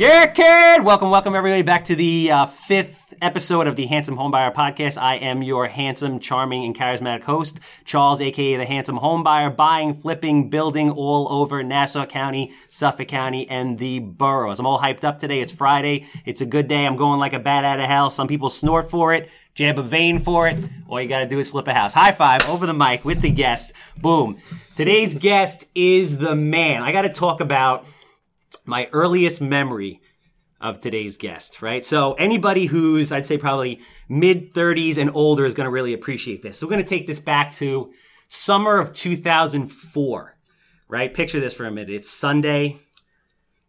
Yeah, 0.00 0.24
kid! 0.28 0.82
Welcome, 0.82 1.10
welcome 1.10 1.34
everybody 1.34 1.60
back 1.60 1.84
to 1.84 1.94
the 1.94 2.30
uh, 2.30 2.46
fifth 2.46 3.12
episode 3.20 3.66
of 3.66 3.76
the 3.76 3.84
Handsome 3.84 4.16
Homebuyer 4.16 4.50
Podcast. 4.54 4.96
I 4.96 5.16
am 5.16 5.42
your 5.42 5.68
handsome, 5.68 6.20
charming, 6.20 6.64
and 6.64 6.74
charismatic 6.74 7.24
host, 7.24 7.60
Charles, 7.84 8.18
aka 8.22 8.56
the 8.56 8.64
Handsome 8.64 8.98
Homebuyer, 8.98 9.54
buying, 9.54 9.92
flipping, 9.92 10.48
building 10.48 10.90
all 10.90 11.30
over 11.30 11.62
Nassau 11.62 12.06
County, 12.06 12.50
Suffolk 12.66 13.08
County, 13.08 13.46
and 13.50 13.78
the 13.78 13.98
boroughs. 13.98 14.58
I'm 14.58 14.64
all 14.64 14.78
hyped 14.78 15.04
up 15.04 15.18
today. 15.18 15.40
It's 15.40 15.52
Friday. 15.52 16.06
It's 16.24 16.40
a 16.40 16.46
good 16.46 16.66
day. 16.66 16.86
I'm 16.86 16.96
going 16.96 17.20
like 17.20 17.34
a 17.34 17.38
bat 17.38 17.64
out 17.64 17.78
of 17.78 17.84
hell. 17.84 18.08
Some 18.08 18.26
people 18.26 18.48
snort 18.48 18.88
for 18.88 19.12
it, 19.12 19.28
jab 19.54 19.78
a 19.78 19.82
vein 19.82 20.18
for 20.18 20.48
it. 20.48 20.56
All 20.88 20.98
you 20.98 21.10
gotta 21.10 21.26
do 21.26 21.40
is 21.40 21.50
flip 21.50 21.68
a 21.68 21.74
house. 21.74 21.92
High 21.92 22.12
five 22.12 22.48
over 22.48 22.64
the 22.64 22.72
mic 22.72 23.04
with 23.04 23.20
the 23.20 23.28
guest. 23.28 23.74
Boom. 23.98 24.38
Today's 24.76 25.12
guest 25.12 25.66
is 25.74 26.16
the 26.16 26.34
man. 26.34 26.82
I 26.82 26.90
gotta 26.90 27.10
talk 27.10 27.42
about 27.42 27.86
my 28.64 28.88
earliest 28.92 29.40
memory 29.40 30.00
of 30.60 30.80
today's 30.80 31.16
guest, 31.16 31.62
right? 31.62 31.84
So 31.84 32.12
anybody 32.14 32.66
who's, 32.66 33.12
I'd 33.12 33.26
say 33.26 33.38
probably 33.38 33.80
mid 34.08 34.52
30s 34.52 34.98
and 34.98 35.10
older 35.14 35.46
is 35.46 35.54
going 35.54 35.64
to 35.64 35.70
really 35.70 35.94
appreciate 35.94 36.42
this. 36.42 36.58
So 36.58 36.66
we're 36.66 36.72
going 36.72 36.84
to 36.84 36.88
take 36.88 37.06
this 37.06 37.18
back 37.18 37.54
to 37.54 37.92
summer 38.28 38.78
of 38.78 38.92
2004, 38.92 40.36
right? 40.88 41.14
Picture 41.14 41.40
this 41.40 41.54
for 41.54 41.64
a 41.64 41.70
minute. 41.70 41.90
It's 41.90 42.10
Sunday. 42.10 42.80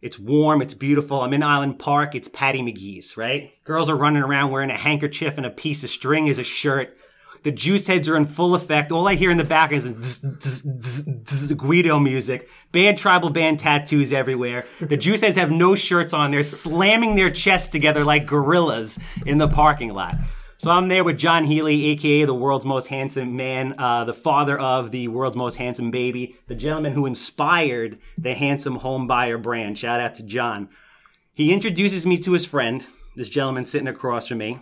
It's 0.02 0.18
warm. 0.18 0.60
It's 0.60 0.74
beautiful. 0.74 1.20
I'm 1.20 1.32
in 1.32 1.42
Island 1.42 1.78
Park. 1.78 2.14
It's 2.14 2.28
Patty 2.28 2.60
McGee's, 2.60 3.16
right? 3.16 3.52
Girls 3.64 3.88
are 3.88 3.96
running 3.96 4.22
around 4.22 4.50
wearing 4.50 4.70
a 4.70 4.76
handkerchief 4.76 5.36
and 5.36 5.46
a 5.46 5.50
piece 5.50 5.84
of 5.84 5.90
string 5.90 6.28
as 6.28 6.38
a 6.38 6.44
shirt. 6.44 6.96
The 7.42 7.52
juice 7.52 7.86
heads 7.86 8.08
are 8.08 8.16
in 8.16 8.26
full 8.26 8.54
effect. 8.54 8.92
All 8.92 9.08
I 9.08 9.14
hear 9.16 9.30
in 9.30 9.36
the 9.36 9.44
back 9.44 9.72
is 9.72 9.92
Guido 11.56 11.98
music. 11.98 12.48
Band 12.70 12.98
tribal 12.98 13.30
band 13.30 13.58
tattoos 13.58 14.12
everywhere. 14.12 14.64
The 14.80 14.96
juice 14.96 15.22
heads 15.22 15.36
have 15.36 15.50
no 15.50 15.74
shirts 15.74 16.12
on. 16.12 16.30
They're 16.30 16.42
slamming 16.42 17.16
their 17.16 17.30
chests 17.30 17.68
together 17.68 18.04
like 18.04 18.26
gorillas 18.26 18.98
in 19.26 19.38
the 19.38 19.48
parking 19.48 19.92
lot. 19.92 20.16
So 20.62 20.70
I'm 20.70 20.86
there 20.86 21.02
with 21.02 21.18
John 21.18 21.44
Healy, 21.44 21.86
aka 21.86 22.24
the 22.24 22.34
world's 22.34 22.64
most 22.64 22.86
handsome 22.86 23.34
man, 23.34 23.74
uh, 23.78 24.04
the 24.04 24.14
father 24.14 24.56
of 24.56 24.92
the 24.92 25.08
world's 25.08 25.36
most 25.36 25.56
handsome 25.56 25.90
baby, 25.90 26.36
the 26.46 26.54
gentleman 26.54 26.92
who 26.92 27.04
inspired 27.04 27.98
the 28.16 28.34
handsome 28.34 28.76
home 28.76 29.08
buyer 29.08 29.38
brand. 29.38 29.76
Shout 29.76 29.98
out 29.98 30.14
to 30.14 30.22
John. 30.22 30.68
He 31.34 31.52
introduces 31.52 32.06
me 32.06 32.16
to 32.18 32.32
his 32.32 32.46
friend, 32.46 32.86
this 33.16 33.28
gentleman 33.28 33.66
sitting 33.66 33.88
across 33.88 34.28
from 34.28 34.38
me. 34.38 34.60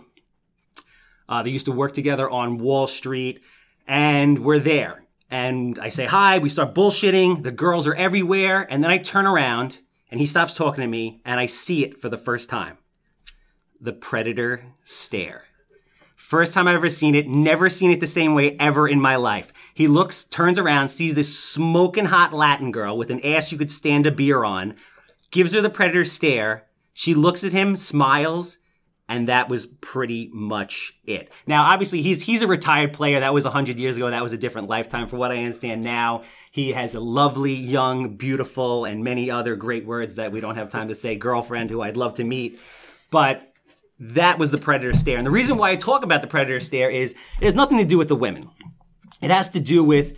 Uh, 1.31 1.41
they 1.41 1.49
used 1.49 1.65
to 1.65 1.71
work 1.71 1.93
together 1.93 2.29
on 2.29 2.57
Wall 2.57 2.85
Street, 2.87 3.41
and 3.87 4.39
we're 4.43 4.59
there. 4.59 5.05
And 5.29 5.79
I 5.79 5.87
say 5.87 6.05
hi, 6.05 6.39
we 6.39 6.49
start 6.49 6.75
bullshitting, 6.75 7.43
the 7.43 7.53
girls 7.53 7.87
are 7.87 7.95
everywhere, 7.95 8.67
and 8.69 8.83
then 8.83 8.91
I 8.91 8.97
turn 8.97 9.25
around 9.25 9.79
and 10.11 10.19
he 10.19 10.25
stops 10.25 10.53
talking 10.53 10.81
to 10.81 10.87
me, 10.89 11.21
and 11.23 11.39
I 11.39 11.45
see 11.45 11.85
it 11.85 11.97
for 11.97 12.09
the 12.09 12.17
first 12.17 12.49
time. 12.49 12.77
The 13.79 13.93
predator 13.93 14.65
stare. 14.83 15.45
First 16.17 16.53
time 16.53 16.67
I've 16.67 16.75
ever 16.75 16.89
seen 16.89 17.15
it, 17.15 17.29
never 17.29 17.69
seen 17.69 17.91
it 17.91 18.01
the 18.01 18.07
same 18.07 18.35
way 18.35 18.57
ever 18.59 18.89
in 18.89 18.99
my 18.99 19.15
life. 19.15 19.53
He 19.73 19.87
looks, 19.87 20.25
turns 20.25 20.59
around, 20.59 20.89
sees 20.89 21.15
this 21.15 21.39
smoking 21.39 22.05
hot 22.05 22.33
Latin 22.33 22.73
girl 22.73 22.97
with 22.97 23.09
an 23.09 23.25
ass 23.25 23.53
you 23.53 23.57
could 23.57 23.71
stand 23.71 24.05
a 24.05 24.11
beer 24.11 24.43
on, 24.43 24.75
gives 25.31 25.53
her 25.53 25.61
the 25.61 25.69
predator 25.69 26.03
stare. 26.03 26.67
She 26.91 27.15
looks 27.15 27.45
at 27.45 27.53
him, 27.53 27.77
smiles, 27.77 28.57
and 29.11 29.27
that 29.27 29.49
was 29.49 29.67
pretty 29.67 30.29
much 30.33 30.93
it. 31.05 31.33
Now, 31.45 31.63
obviously, 31.63 32.01
he's 32.01 32.21
he's 32.21 32.41
a 32.41 32.47
retired 32.47 32.93
player. 32.93 33.19
That 33.19 33.33
was 33.33 33.43
hundred 33.43 33.77
years 33.77 33.97
ago. 33.97 34.09
That 34.09 34.23
was 34.23 34.31
a 34.31 34.37
different 34.37 34.69
lifetime. 34.69 35.07
For 35.07 35.17
what 35.17 35.31
I 35.31 35.37
understand 35.43 35.83
now, 35.83 36.23
he 36.49 36.71
has 36.71 36.95
a 36.95 37.01
lovely, 37.01 37.53
young, 37.53 38.15
beautiful, 38.15 38.85
and 38.85 39.03
many 39.03 39.29
other 39.29 39.57
great 39.57 39.85
words 39.85 40.15
that 40.15 40.31
we 40.31 40.39
don't 40.39 40.55
have 40.55 40.69
time 40.69 40.87
to 40.87 40.95
say. 40.95 41.17
Girlfriend 41.17 41.69
who 41.69 41.81
I'd 41.81 41.97
love 41.97 42.13
to 42.15 42.23
meet, 42.23 42.57
but 43.09 43.53
that 43.99 44.39
was 44.39 44.49
the 44.49 44.57
predator 44.57 44.93
stare. 44.93 45.17
And 45.17 45.27
the 45.27 45.31
reason 45.31 45.57
why 45.57 45.71
I 45.71 45.75
talk 45.75 46.03
about 46.03 46.21
the 46.21 46.27
predator 46.27 46.61
stare 46.61 46.89
is 46.89 47.11
it 47.11 47.43
has 47.43 47.53
nothing 47.53 47.79
to 47.79 47.85
do 47.85 47.97
with 47.97 48.07
the 48.07 48.15
women. 48.15 48.49
It 49.21 49.29
has 49.29 49.49
to 49.49 49.59
do 49.59 49.83
with 49.83 50.17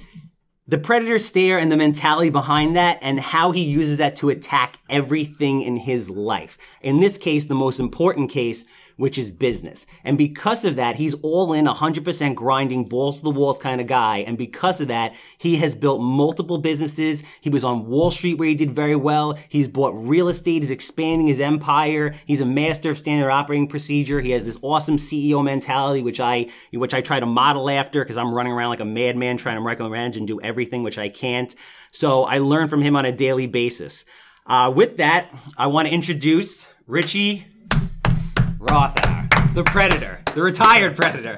the 0.67 0.77
predator 0.77 1.19
stare 1.19 1.59
and 1.59 1.71
the 1.71 1.77
mentality 1.77 2.29
behind 2.29 2.75
that 2.75 2.97
and 3.01 3.19
how 3.19 3.51
he 3.51 3.61
uses 3.61 3.97
that 3.97 4.15
to 4.17 4.29
attack 4.29 4.79
everything 4.89 5.61
in 5.61 5.75
his 5.75 6.09
life. 6.09 6.57
In 6.81 7.01
this 7.01 7.17
case, 7.17 7.45
the 7.45 7.55
most 7.55 7.79
important 7.79 8.31
case, 8.31 8.63
which 8.97 9.17
is 9.17 9.29
business. 9.29 9.85
And 10.03 10.17
because 10.17 10.65
of 10.65 10.75
that, 10.75 10.95
he's 10.95 11.13
all 11.15 11.53
in 11.53 11.65
100% 11.65 12.35
grinding 12.35 12.85
balls 12.85 13.17
to 13.17 13.23
the 13.23 13.31
walls 13.31 13.59
kind 13.59 13.81
of 13.81 13.87
guy. 13.87 14.19
And 14.19 14.37
because 14.37 14.81
of 14.81 14.87
that, 14.87 15.15
he 15.37 15.57
has 15.57 15.75
built 15.75 16.01
multiple 16.01 16.57
businesses. 16.57 17.23
He 17.41 17.49
was 17.49 17.63
on 17.63 17.87
Wall 17.87 18.11
Street 18.11 18.35
where 18.35 18.47
he 18.47 18.55
did 18.55 18.71
very 18.71 18.95
well. 18.95 19.37
He's 19.49 19.67
bought 19.67 19.93
real 19.95 20.29
estate. 20.29 20.61
He's 20.61 20.71
expanding 20.71 21.27
his 21.27 21.39
empire. 21.39 22.13
He's 22.25 22.41
a 22.41 22.45
master 22.45 22.91
of 22.91 22.97
standard 22.97 23.31
operating 23.31 23.67
procedure. 23.67 24.21
He 24.21 24.31
has 24.31 24.45
this 24.45 24.59
awesome 24.61 24.97
CEO 24.97 25.43
mentality, 25.43 26.01
which 26.01 26.19
I, 26.19 26.47
which 26.71 26.93
I 26.93 27.01
try 27.01 27.19
to 27.19 27.25
model 27.25 27.69
after 27.69 28.03
because 28.03 28.17
I'm 28.17 28.33
running 28.33 28.53
around 28.53 28.69
like 28.69 28.79
a 28.79 28.85
madman 28.85 29.37
trying 29.37 29.55
to 29.57 29.61
micromanage 29.61 30.17
and 30.17 30.27
do 30.27 30.39
everything, 30.41 30.83
which 30.83 30.97
I 30.97 31.09
can't. 31.09 31.53
So 31.91 32.23
I 32.23 32.39
learn 32.39 32.67
from 32.67 32.81
him 32.81 32.95
on 32.95 33.05
a 33.05 33.11
daily 33.11 33.47
basis. 33.47 34.05
Uh, 34.45 34.71
with 34.75 34.97
that, 34.97 35.29
I 35.57 35.67
want 35.67 35.87
to 35.87 35.93
introduce 35.93 36.67
Richie 36.85 37.45
Rothaar, 38.63 39.53
the 39.53 39.63
Predator, 39.65 40.21
the 40.33 40.41
retired 40.41 40.95
Predator. 40.95 41.37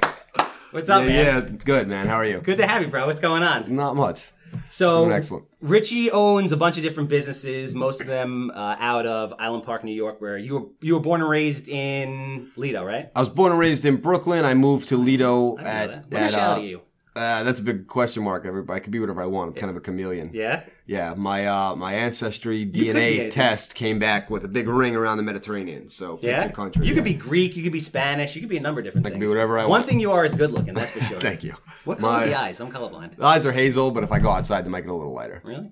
What's 0.69 0.89
up, 0.89 1.01
yeah, 1.01 1.07
man? 1.07 1.25
yeah, 1.25 1.63
good 1.65 1.87
man. 1.87 2.05
How 2.05 2.17
are 2.17 2.25
you? 2.25 2.39
Good 2.39 2.57
to 2.57 2.67
have 2.67 2.83
you, 2.83 2.87
bro. 2.87 3.07
What's 3.07 3.19
going 3.19 3.41
on? 3.41 3.75
Not 3.75 3.95
much. 3.95 4.31
So, 4.67 5.05
Doing 5.05 5.17
excellent. 5.17 5.45
Richie 5.59 6.11
owns 6.11 6.51
a 6.51 6.57
bunch 6.57 6.77
of 6.77 6.83
different 6.83 7.09
businesses, 7.09 7.73
most 7.73 7.99
of 7.99 8.05
them 8.05 8.51
uh, 8.53 8.75
out 8.79 9.07
of 9.07 9.33
Island 9.39 9.63
Park, 9.63 9.83
New 9.83 9.91
York, 9.91 10.21
where 10.21 10.37
you 10.37 10.53
were 10.53 10.65
you 10.81 10.93
were 10.93 10.99
born 10.99 11.21
and 11.21 11.29
raised 11.29 11.67
in 11.67 12.51
Lido, 12.55 12.85
right? 12.85 13.09
I 13.15 13.21
was 13.21 13.29
born 13.29 13.51
and 13.51 13.59
raised 13.59 13.85
in 13.85 13.97
Brooklyn. 13.97 14.45
I 14.45 14.53
moved 14.53 14.87
to 14.89 14.97
Lido 14.97 15.57
I 15.57 15.61
at. 15.63 15.89
What 15.89 15.97
at 15.97 16.11
nationality 16.11 16.61
uh, 16.61 16.63
are 16.63 16.69
you? 16.69 16.81
Uh, 17.15 17.43
that's 17.43 17.59
a 17.59 17.63
big 17.63 17.87
question 17.87 18.23
mark. 18.23 18.45
Everybody, 18.45 18.77
I 18.77 18.79
could 18.81 18.91
be 18.91 18.99
whatever 18.99 19.21
I 19.21 19.25
want. 19.25 19.49
I'm 19.49 19.55
kind 19.55 19.69
of 19.69 19.77
a 19.77 19.79
chameleon. 19.79 20.31
Yeah. 20.33 20.63
Yeah, 20.87 21.13
my 21.15 21.47
uh, 21.47 21.75
my 21.75 21.93
ancestry 21.93 22.65
DNA 22.65 23.31
test 23.31 23.73
came 23.73 23.97
back 23.99 24.29
with 24.29 24.43
a 24.43 24.47
big 24.47 24.67
ring 24.67 24.95
around 24.95 25.17
the 25.17 25.23
Mediterranean. 25.23 25.89
So 25.89 26.17
pick 26.17 26.25
Yeah. 26.25 26.43
your 26.43 26.53
country. 26.53 26.85
you 26.85 26.93
could 26.93 27.03
be 27.03 27.13
Greek. 27.13 27.55
You 27.55 27.63
could 27.63 27.71
be 27.71 27.79
Spanish. 27.79 28.35
You 28.35 28.41
could 28.41 28.49
be 28.49 28.57
a 28.57 28.61
number 28.61 28.81
of 28.81 28.85
different 28.85 29.05
things. 29.05 29.15
I 29.15 29.19
things. 29.19 29.29
be 29.29 29.33
whatever 29.33 29.57
I 29.57 29.61
want. 29.63 29.69
One 29.69 29.79
want. 29.81 29.89
thing 29.89 29.99
you 29.99 30.11
are 30.11 30.25
is 30.25 30.35
good 30.35 30.51
looking. 30.51 30.73
That's 30.73 30.91
for 30.91 31.01
sure. 31.05 31.19
Thank 31.19 31.43
you. 31.43 31.55
What 31.85 31.99
color 31.99 32.23
are 32.23 32.27
the 32.27 32.35
eyes? 32.35 32.59
I'm 32.59 32.71
colorblind. 32.71 33.15
The 33.15 33.25
eyes 33.25 33.45
are 33.45 33.51
hazel, 33.51 33.91
but 33.91 34.03
if 34.03 34.11
I 34.11 34.19
go 34.19 34.29
outside, 34.29 34.65
they 34.65 34.69
make 34.69 34.83
it 34.85 34.89
a 34.89 34.93
little 34.93 35.13
lighter. 35.13 35.41
Really? 35.43 35.71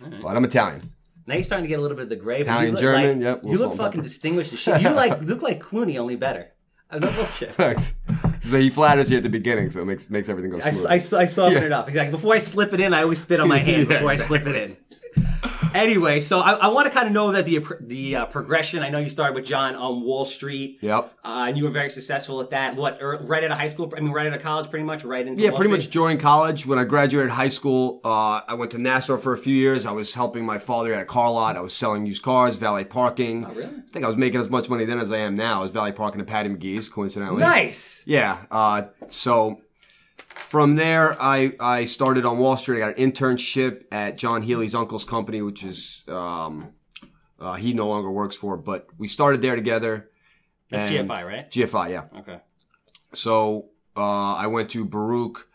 But 0.00 0.36
I'm 0.36 0.44
Italian. 0.44 0.92
Now 1.26 1.34
you're 1.34 1.42
starting 1.44 1.64
to 1.64 1.68
get 1.68 1.78
a 1.78 1.82
little 1.82 1.96
bit 1.96 2.04
of 2.04 2.08
the 2.08 2.16
gray. 2.16 2.38
but 2.38 2.46
Italian, 2.46 2.66
you 2.66 2.72
look 2.72 2.80
German, 2.80 3.20
like, 3.20 3.42
yep, 3.42 3.52
You 3.52 3.58
look 3.58 3.72
fucking 3.76 3.92
pepper. 3.92 4.02
distinguished 4.02 4.52
as 4.54 4.58
shit. 4.60 4.80
You 4.80 4.90
like 4.90 5.20
look 5.22 5.42
like 5.42 5.60
Clooney, 5.60 5.98
only 5.98 6.16
better. 6.16 6.48
No 6.90 7.10
bullshit. 7.12 7.50
Thanks. 7.54 7.94
So 8.50 8.58
he 8.58 8.70
flatters 8.70 9.10
you 9.10 9.16
at 9.18 9.22
the 9.22 9.28
beginning, 9.28 9.70
so 9.70 9.82
it 9.82 9.84
makes 9.86 10.10
makes 10.10 10.28
everything 10.28 10.50
go 10.50 10.58
I, 10.62 10.70
smooth. 10.70 10.86
I, 10.90 10.94
I 11.22 11.26
soften 11.26 11.58
Yeah. 11.60 11.66
it 11.66 11.72
up. 11.72 11.88
Exactly. 11.88 12.10
Before 12.16 12.34
I 12.34 12.38
slip 12.38 12.72
it 12.72 12.80
in, 12.80 12.94
I 12.94 13.02
always 13.02 13.20
spit 13.20 13.40
on 13.40 13.48
my 13.48 13.58
hand 13.58 13.82
Yeah, 13.90 13.96
before 13.98 14.10
I 14.10 14.16
slip 14.16 14.46
it 14.46 14.56
in. 14.56 14.76
Anyway, 15.74 16.18
so 16.18 16.40
I, 16.40 16.52
I 16.54 16.68
want 16.68 16.86
to 16.86 16.92
kind 16.92 17.06
of 17.06 17.12
know 17.12 17.30
that 17.32 17.46
the 17.46 17.64
the 17.80 18.16
uh, 18.16 18.26
progression. 18.26 18.82
I 18.82 18.88
know 18.88 18.98
you 18.98 19.08
started 19.08 19.34
with 19.34 19.44
John 19.44 19.74
on 19.76 20.02
Wall 20.02 20.24
Street, 20.24 20.78
Yep. 20.80 21.12
uh, 21.24 21.44
and 21.48 21.56
you 21.58 21.64
were 21.64 21.70
very 21.70 21.90
successful 21.90 22.40
at 22.40 22.50
that. 22.50 22.74
What, 22.74 22.98
er, 23.00 23.18
right 23.22 23.44
out 23.44 23.52
of 23.52 23.58
high 23.58 23.68
school? 23.68 23.92
I 23.96 24.00
mean, 24.00 24.12
right 24.12 24.26
out 24.26 24.32
of 24.34 24.42
college, 24.42 24.70
pretty 24.70 24.84
much, 24.84 25.04
right 25.04 25.24
into 25.26 25.40
Yeah, 25.42 25.50
Wall 25.50 25.58
pretty 25.58 25.68
Street? 25.70 25.78
much 25.86 25.90
during 25.92 26.18
college. 26.18 26.66
When 26.66 26.78
I 26.78 26.84
graduated 26.84 27.30
high 27.30 27.48
school, 27.48 28.00
uh, 28.04 28.40
I 28.48 28.54
went 28.54 28.70
to 28.72 28.78
Nassau 28.78 29.18
for 29.18 29.34
a 29.34 29.38
few 29.38 29.54
years. 29.54 29.86
I 29.86 29.92
was 29.92 30.14
helping 30.14 30.44
my 30.44 30.58
father 30.58 30.92
at 30.94 31.02
a 31.02 31.04
car 31.04 31.30
lot. 31.30 31.56
I 31.56 31.60
was 31.60 31.74
selling 31.74 32.06
used 32.06 32.22
cars, 32.22 32.56
valet 32.56 32.84
parking. 32.84 33.44
Oh, 33.44 33.52
really? 33.52 33.66
I 33.66 33.90
think 33.92 34.04
I 34.04 34.08
was 34.08 34.16
making 34.16 34.40
as 34.40 34.50
much 34.50 34.68
money 34.68 34.84
then 34.84 34.98
as 34.98 35.12
I 35.12 35.18
am 35.18 35.36
now. 35.36 35.62
as 35.64 35.70
valet 35.70 35.92
parking 35.92 36.20
at 36.20 36.26
Patty 36.26 36.48
McGee's, 36.48 36.88
coincidentally. 36.88 37.40
Nice. 37.42 38.02
Yeah. 38.06 38.38
Uh, 38.50 38.84
so 39.10 39.60
from 40.38 40.76
there, 40.76 41.20
I, 41.20 41.52
I 41.60 41.84
started 41.84 42.24
on 42.24 42.38
Wall 42.38 42.56
Street. 42.56 42.82
I 42.82 42.88
got 42.88 42.98
an 42.98 43.12
internship 43.12 43.84
at 43.92 44.16
John 44.16 44.42
Healy's 44.42 44.74
uncle's 44.74 45.04
company, 45.04 45.42
which 45.42 45.64
is 45.64 46.02
um, 46.08 46.72
uh, 47.38 47.54
he 47.54 47.72
no 47.72 47.88
longer 47.88 48.10
works 48.10 48.36
for, 48.36 48.56
but 48.56 48.88
we 48.96 49.08
started 49.08 49.42
there 49.42 49.56
together. 49.56 50.10
That's 50.70 50.90
GFI, 50.90 51.24
right? 51.24 51.50
GFI, 51.50 51.90
yeah. 51.90 52.04
Okay. 52.20 52.40
So 53.14 53.70
uh, 53.96 54.34
I 54.34 54.46
went 54.46 54.70
to 54.70 54.84
Baruch 54.84 55.47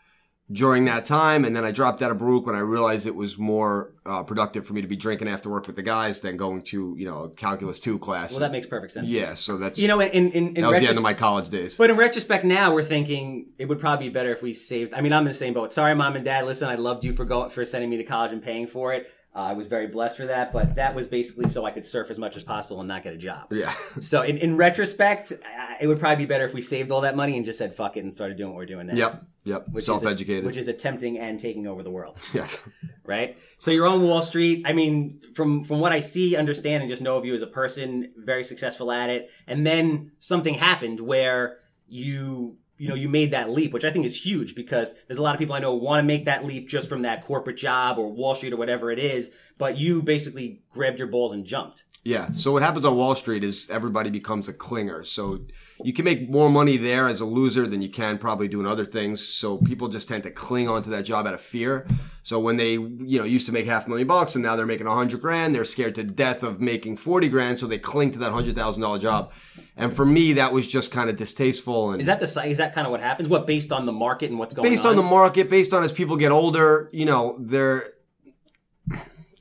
during 0.52 0.84
that 0.84 1.06
time, 1.06 1.44
and 1.44 1.56
then 1.56 1.64
I 1.64 1.70
dropped 1.72 2.02
out 2.02 2.10
of 2.10 2.18
Baruch 2.18 2.44
when 2.46 2.54
I 2.54 2.58
realized 2.58 3.06
it 3.06 3.14
was 3.14 3.38
more 3.38 3.92
uh, 4.04 4.22
productive 4.22 4.66
for 4.66 4.74
me 4.74 4.82
to 4.82 4.86
be 4.88 4.96
drinking 4.96 5.26
after 5.26 5.48
work 5.48 5.66
with 5.66 5.76
the 5.76 5.82
guys 5.82 6.20
than 6.20 6.36
going 6.36 6.62
to 6.62 6.94
you 6.98 7.06
know 7.06 7.30
calculus 7.30 7.80
two 7.80 7.98
class. 7.98 8.32
Well, 8.32 8.40
that 8.40 8.52
makes 8.52 8.66
perfect 8.66 8.92
sense. 8.92 9.08
yeah, 9.08 9.34
so 9.34 9.56
that's 9.56 9.78
You 9.78 9.88
know, 9.88 10.00
in 10.00 10.10
in, 10.10 10.32
in, 10.32 10.46
in 10.56 10.62
that 10.62 10.70
was 10.70 10.80
the 10.80 10.88
end 10.88 10.96
of 10.98 11.02
my 11.02 11.14
college 11.14 11.48
days. 11.48 11.76
But 11.76 11.90
in 11.90 11.96
retrospect, 11.96 12.44
now 12.44 12.74
we're 12.74 12.82
thinking 12.82 13.46
it 13.58 13.66
would 13.66 13.80
probably 13.80 14.08
be 14.08 14.12
better 14.12 14.32
if 14.32 14.42
we 14.42 14.52
saved. 14.52 14.92
I 14.92 15.00
mean, 15.00 15.12
I'm 15.12 15.22
in 15.22 15.28
the 15.28 15.34
same 15.34 15.54
boat. 15.54 15.72
Sorry, 15.72 15.94
mom 15.94 16.16
and 16.16 16.24
dad. 16.24 16.44
Listen, 16.44 16.68
I 16.68 16.74
loved 16.74 17.04
you 17.04 17.12
for 17.12 17.24
going 17.24 17.50
for 17.50 17.64
sending 17.64 17.88
me 17.88 17.96
to 17.96 18.04
college 18.04 18.32
and 18.32 18.42
paying 18.42 18.66
for 18.66 18.92
it. 18.92 19.10
Uh, 19.36 19.38
I 19.40 19.52
was 19.54 19.66
very 19.66 19.88
blessed 19.88 20.16
for 20.16 20.26
that, 20.26 20.52
but 20.52 20.76
that 20.76 20.94
was 20.94 21.08
basically 21.08 21.48
so 21.48 21.64
I 21.64 21.72
could 21.72 21.84
surf 21.84 22.08
as 22.08 22.20
much 22.20 22.36
as 22.36 22.44
possible 22.44 22.78
and 22.78 22.86
not 22.86 23.02
get 23.02 23.14
a 23.14 23.16
job. 23.16 23.52
yeah, 23.52 23.74
So 24.00 24.22
in, 24.22 24.36
in 24.38 24.56
retrospect, 24.56 25.32
uh, 25.32 25.74
it 25.80 25.88
would 25.88 25.98
probably 25.98 26.24
be 26.24 26.28
better 26.28 26.44
if 26.44 26.54
we 26.54 26.60
saved 26.60 26.92
all 26.92 27.00
that 27.00 27.16
money 27.16 27.36
and 27.36 27.44
just 27.44 27.58
said 27.58 27.74
fuck 27.74 27.96
it 27.96 28.04
and 28.04 28.12
started 28.12 28.36
doing 28.36 28.50
what 28.50 28.58
we're 28.58 28.66
doing 28.66 28.86
now. 28.86 28.94
yep, 28.94 29.24
yep. 29.42 29.66
Which 29.72 29.86
Self 29.86 30.04
is 30.04 30.12
educated. 30.14 30.44
which 30.44 30.56
is 30.56 30.68
attempting 30.68 31.18
and 31.18 31.40
taking 31.40 31.66
over 31.66 31.82
the 31.82 31.90
world. 31.90 32.16
yes. 32.32 32.62
right? 33.04 33.36
So 33.58 33.72
you're 33.72 33.88
on 33.88 34.02
Wall 34.04 34.22
Street. 34.22 34.66
I 34.66 34.72
mean, 34.72 35.20
from 35.34 35.64
from 35.64 35.80
what 35.80 35.90
I 35.90 35.98
see, 35.98 36.36
understand, 36.36 36.82
and 36.84 36.88
just 36.90 37.02
know 37.02 37.16
of 37.16 37.24
you 37.24 37.34
as 37.34 37.42
a 37.42 37.48
person, 37.48 38.12
very 38.16 38.44
successful 38.44 38.92
at 38.92 39.10
it. 39.10 39.30
And 39.48 39.66
then 39.66 40.12
something 40.20 40.54
happened 40.54 41.00
where 41.00 41.58
you 41.88 42.58
you 42.76 42.88
know 42.88 42.94
you 42.94 43.08
made 43.08 43.30
that 43.32 43.50
leap, 43.50 43.72
which 43.72 43.84
I 43.84 43.90
think 43.90 44.04
is 44.04 44.24
huge 44.24 44.54
because 44.54 44.94
there's 45.06 45.18
a 45.18 45.22
lot 45.22 45.34
of 45.34 45.38
people 45.38 45.54
I 45.54 45.60
know 45.60 45.74
want 45.74 46.02
to 46.02 46.06
make 46.06 46.24
that 46.24 46.44
leap 46.44 46.68
just 46.68 46.88
from 46.88 47.02
that 47.02 47.24
corporate 47.24 47.56
job 47.56 47.98
or 47.98 48.12
Wall 48.12 48.34
Street 48.34 48.52
or 48.52 48.56
whatever 48.56 48.90
it 48.90 48.98
is. 48.98 49.30
But 49.58 49.76
you 49.76 50.02
basically 50.02 50.62
grabbed 50.70 50.98
your 50.98 51.08
balls 51.08 51.32
and 51.32 51.44
jumped. 51.44 51.84
Yeah. 52.04 52.32
So 52.32 52.52
what 52.52 52.62
happens 52.62 52.84
on 52.84 52.96
Wall 52.96 53.14
Street 53.14 53.42
is 53.42 53.66
everybody 53.70 54.10
becomes 54.10 54.46
a 54.46 54.52
clinger. 54.52 55.06
So 55.06 55.40
you 55.82 55.94
can 55.94 56.04
make 56.04 56.28
more 56.28 56.50
money 56.50 56.76
there 56.76 57.08
as 57.08 57.22
a 57.22 57.24
loser 57.24 57.66
than 57.66 57.80
you 57.80 57.88
can 57.88 58.18
probably 58.18 58.46
doing 58.46 58.66
other 58.66 58.84
things. 58.84 59.26
So 59.26 59.56
people 59.56 59.88
just 59.88 60.06
tend 60.06 60.22
to 60.24 60.30
cling 60.30 60.68
onto 60.68 60.90
that 60.90 61.04
job 61.04 61.26
out 61.26 61.32
of 61.32 61.40
fear. 61.40 61.86
So 62.22 62.38
when 62.38 62.58
they, 62.58 62.72
you 62.72 63.18
know, 63.18 63.24
used 63.24 63.46
to 63.46 63.52
make 63.52 63.64
half 63.64 63.86
a 63.86 63.88
million 63.88 64.06
bucks 64.06 64.34
and 64.34 64.44
now 64.44 64.54
they're 64.54 64.66
making 64.66 64.86
a 64.86 64.94
hundred 64.94 65.22
grand, 65.22 65.54
they're 65.54 65.64
scared 65.64 65.94
to 65.94 66.04
death 66.04 66.42
of 66.42 66.60
making 66.60 66.98
40 66.98 67.30
grand. 67.30 67.58
So 67.58 67.66
they 67.66 67.78
cling 67.78 68.12
to 68.12 68.18
that 68.18 68.32
hundred 68.32 68.54
thousand 68.54 68.82
dollar 68.82 68.98
job. 68.98 69.32
And 69.74 69.96
for 69.96 70.04
me, 70.04 70.34
that 70.34 70.52
was 70.52 70.66
just 70.68 70.92
kind 70.92 71.08
of 71.08 71.16
distasteful. 71.16 71.92
And 71.92 72.02
Is 72.02 72.06
that 72.06 72.20
the 72.20 72.26
is 72.46 72.58
that 72.58 72.74
kind 72.74 72.86
of 72.86 72.90
what 72.90 73.00
happens? 73.00 73.30
What 73.30 73.46
based 73.46 73.72
on 73.72 73.86
the 73.86 73.92
market 73.92 74.28
and 74.28 74.38
what's 74.38 74.54
going 74.54 74.70
based 74.70 74.84
on? 74.84 74.92
Based 74.92 74.98
on 74.98 75.04
the 75.04 75.10
market, 75.10 75.48
based 75.48 75.72
on 75.72 75.82
as 75.82 75.92
people 75.92 76.16
get 76.16 76.32
older, 76.32 76.90
you 76.92 77.06
know, 77.06 77.36
they're, 77.40 77.93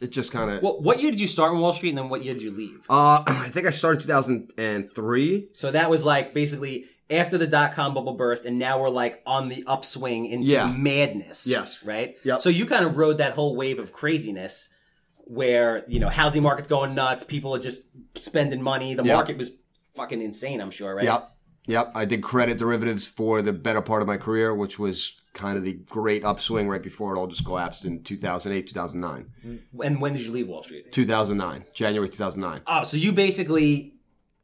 it 0.03 0.11
just 0.11 0.31
kind 0.31 0.51
of, 0.51 0.61
what, 0.61 0.81
what 0.81 1.01
year 1.01 1.11
did 1.11 1.21
you 1.21 1.27
start 1.27 1.53
in 1.53 1.59
Wall 1.59 1.73
Street 1.73 1.89
and 1.89 1.97
then 1.97 2.09
what 2.09 2.23
year 2.23 2.33
did 2.33 2.43
you 2.43 2.51
leave? 2.51 2.85
uh, 2.89 3.23
I 3.27 3.49
think 3.49 3.65
I 3.67 3.69
started 3.71 4.01
in 4.01 4.07
2003. 4.07 5.49
So 5.55 5.71
that 5.71 5.89
was 5.89 6.05
like 6.05 6.33
basically 6.33 6.85
after 7.09 7.37
the 7.37 7.47
dot 7.47 7.73
com 7.73 7.93
bubble 7.93 8.13
burst, 8.13 8.45
and 8.45 8.57
now 8.57 8.79
we're 8.81 8.89
like 8.89 9.21
on 9.25 9.49
the 9.49 9.63
upswing 9.67 10.25
into 10.25 10.47
Yeah. 10.47 10.67
madness. 10.71 11.45
Yes. 11.47 11.83
Right? 11.83 12.15
Yep. 12.23 12.41
So 12.41 12.49
you 12.49 12.65
kind 12.65 12.85
of 12.85 12.97
rode 12.97 13.17
that 13.19 13.33
whole 13.33 13.55
wave 13.55 13.79
of 13.79 13.91
craziness 13.91 14.69
where, 15.25 15.83
you 15.87 15.99
know, 15.99 16.09
housing 16.09 16.43
market's 16.43 16.67
going 16.67 16.95
nuts, 16.95 17.23
people 17.23 17.55
are 17.55 17.59
just 17.59 17.81
spending 18.15 18.61
money. 18.61 18.93
The 18.93 19.03
Yep. 19.03 19.15
market 19.15 19.37
was 19.37 19.51
fucking 19.95 20.21
insane, 20.21 20.59
I'm 20.59 20.71
sure, 20.71 20.93
right? 20.95 21.05
Yep. 21.05 21.32
Yep. 21.65 21.91
I 21.95 22.05
did 22.05 22.21
credit 22.21 22.57
derivatives 22.57 23.07
for 23.07 23.41
the 23.41 23.53
better 23.53 23.81
part 23.81 24.01
of 24.01 24.07
my 24.07 24.17
career, 24.17 24.53
which 24.53 24.77
was 24.77 25.19
kind 25.33 25.57
of 25.57 25.63
the 25.63 25.73
great 25.73 26.23
upswing 26.23 26.69
right 26.69 26.83
before 26.83 27.15
it 27.15 27.19
all 27.19 27.27
just 27.27 27.45
collapsed 27.45 27.85
in 27.85 28.03
2008, 28.03 28.67
2009. 28.67 29.31
Mm, 29.45 29.59
and 29.85 30.01
when 30.01 30.13
did 30.13 30.21
you 30.21 30.31
leave 30.31 30.47
Wall 30.47 30.63
Street? 30.63 30.91
2009, 30.91 31.65
January 31.73 32.09
2009. 32.09 32.61
Oh, 32.67 32.83
so 32.83 32.97
you 32.97 33.11
basically 33.11 33.95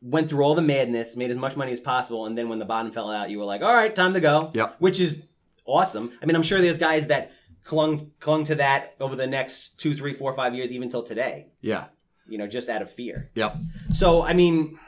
went 0.02 0.30
through 0.30 0.44
all 0.44 0.56
the 0.56 0.62
madness, 0.62 1.16
made 1.16 1.30
as 1.30 1.38
much 1.38 1.56
money 1.56 1.72
as 1.72 1.80
possible, 1.80 2.26
and 2.26 2.38
then 2.38 2.50
when 2.50 2.60
the 2.60 2.66
bottom 2.66 2.92
fell 2.92 3.12
out, 3.12 3.30
you 3.30 3.38
were 3.38 3.46
like, 3.46 3.62
"All 3.62 3.74
right, 3.74 3.94
time 3.94 4.14
to 4.14 4.20
go." 4.20 4.52
Yep. 4.54 4.78
Which 4.80 5.00
is 5.00 5.22
awesome. 5.66 6.12
I 6.22 6.26
mean, 6.26 6.36
I'm 6.36 6.44
sure 6.44 6.62
there's 6.62 6.78
guys 6.78 7.08
that 7.08 7.32
clung 7.64 8.12
clung 8.20 8.44
to 8.46 8.56
that 8.56 8.96
over 9.00 9.16
the 9.16 9.28
next 9.28 9.80
two, 9.80 9.96
three, 9.96 10.14
four, 10.14 10.34
five 10.34 10.56
years, 10.56 10.72
even 10.72 10.90
till 10.90 11.04
today. 11.04 11.48
Yeah. 11.62 11.86
You 12.28 12.38
know, 12.38 12.48
just 12.48 12.70
out 12.70 12.82
of 12.82 12.92
fear. 12.92 13.32
Yep. 13.36 13.58
So, 13.92 14.24
I 14.24 14.34
mean, 14.34 14.80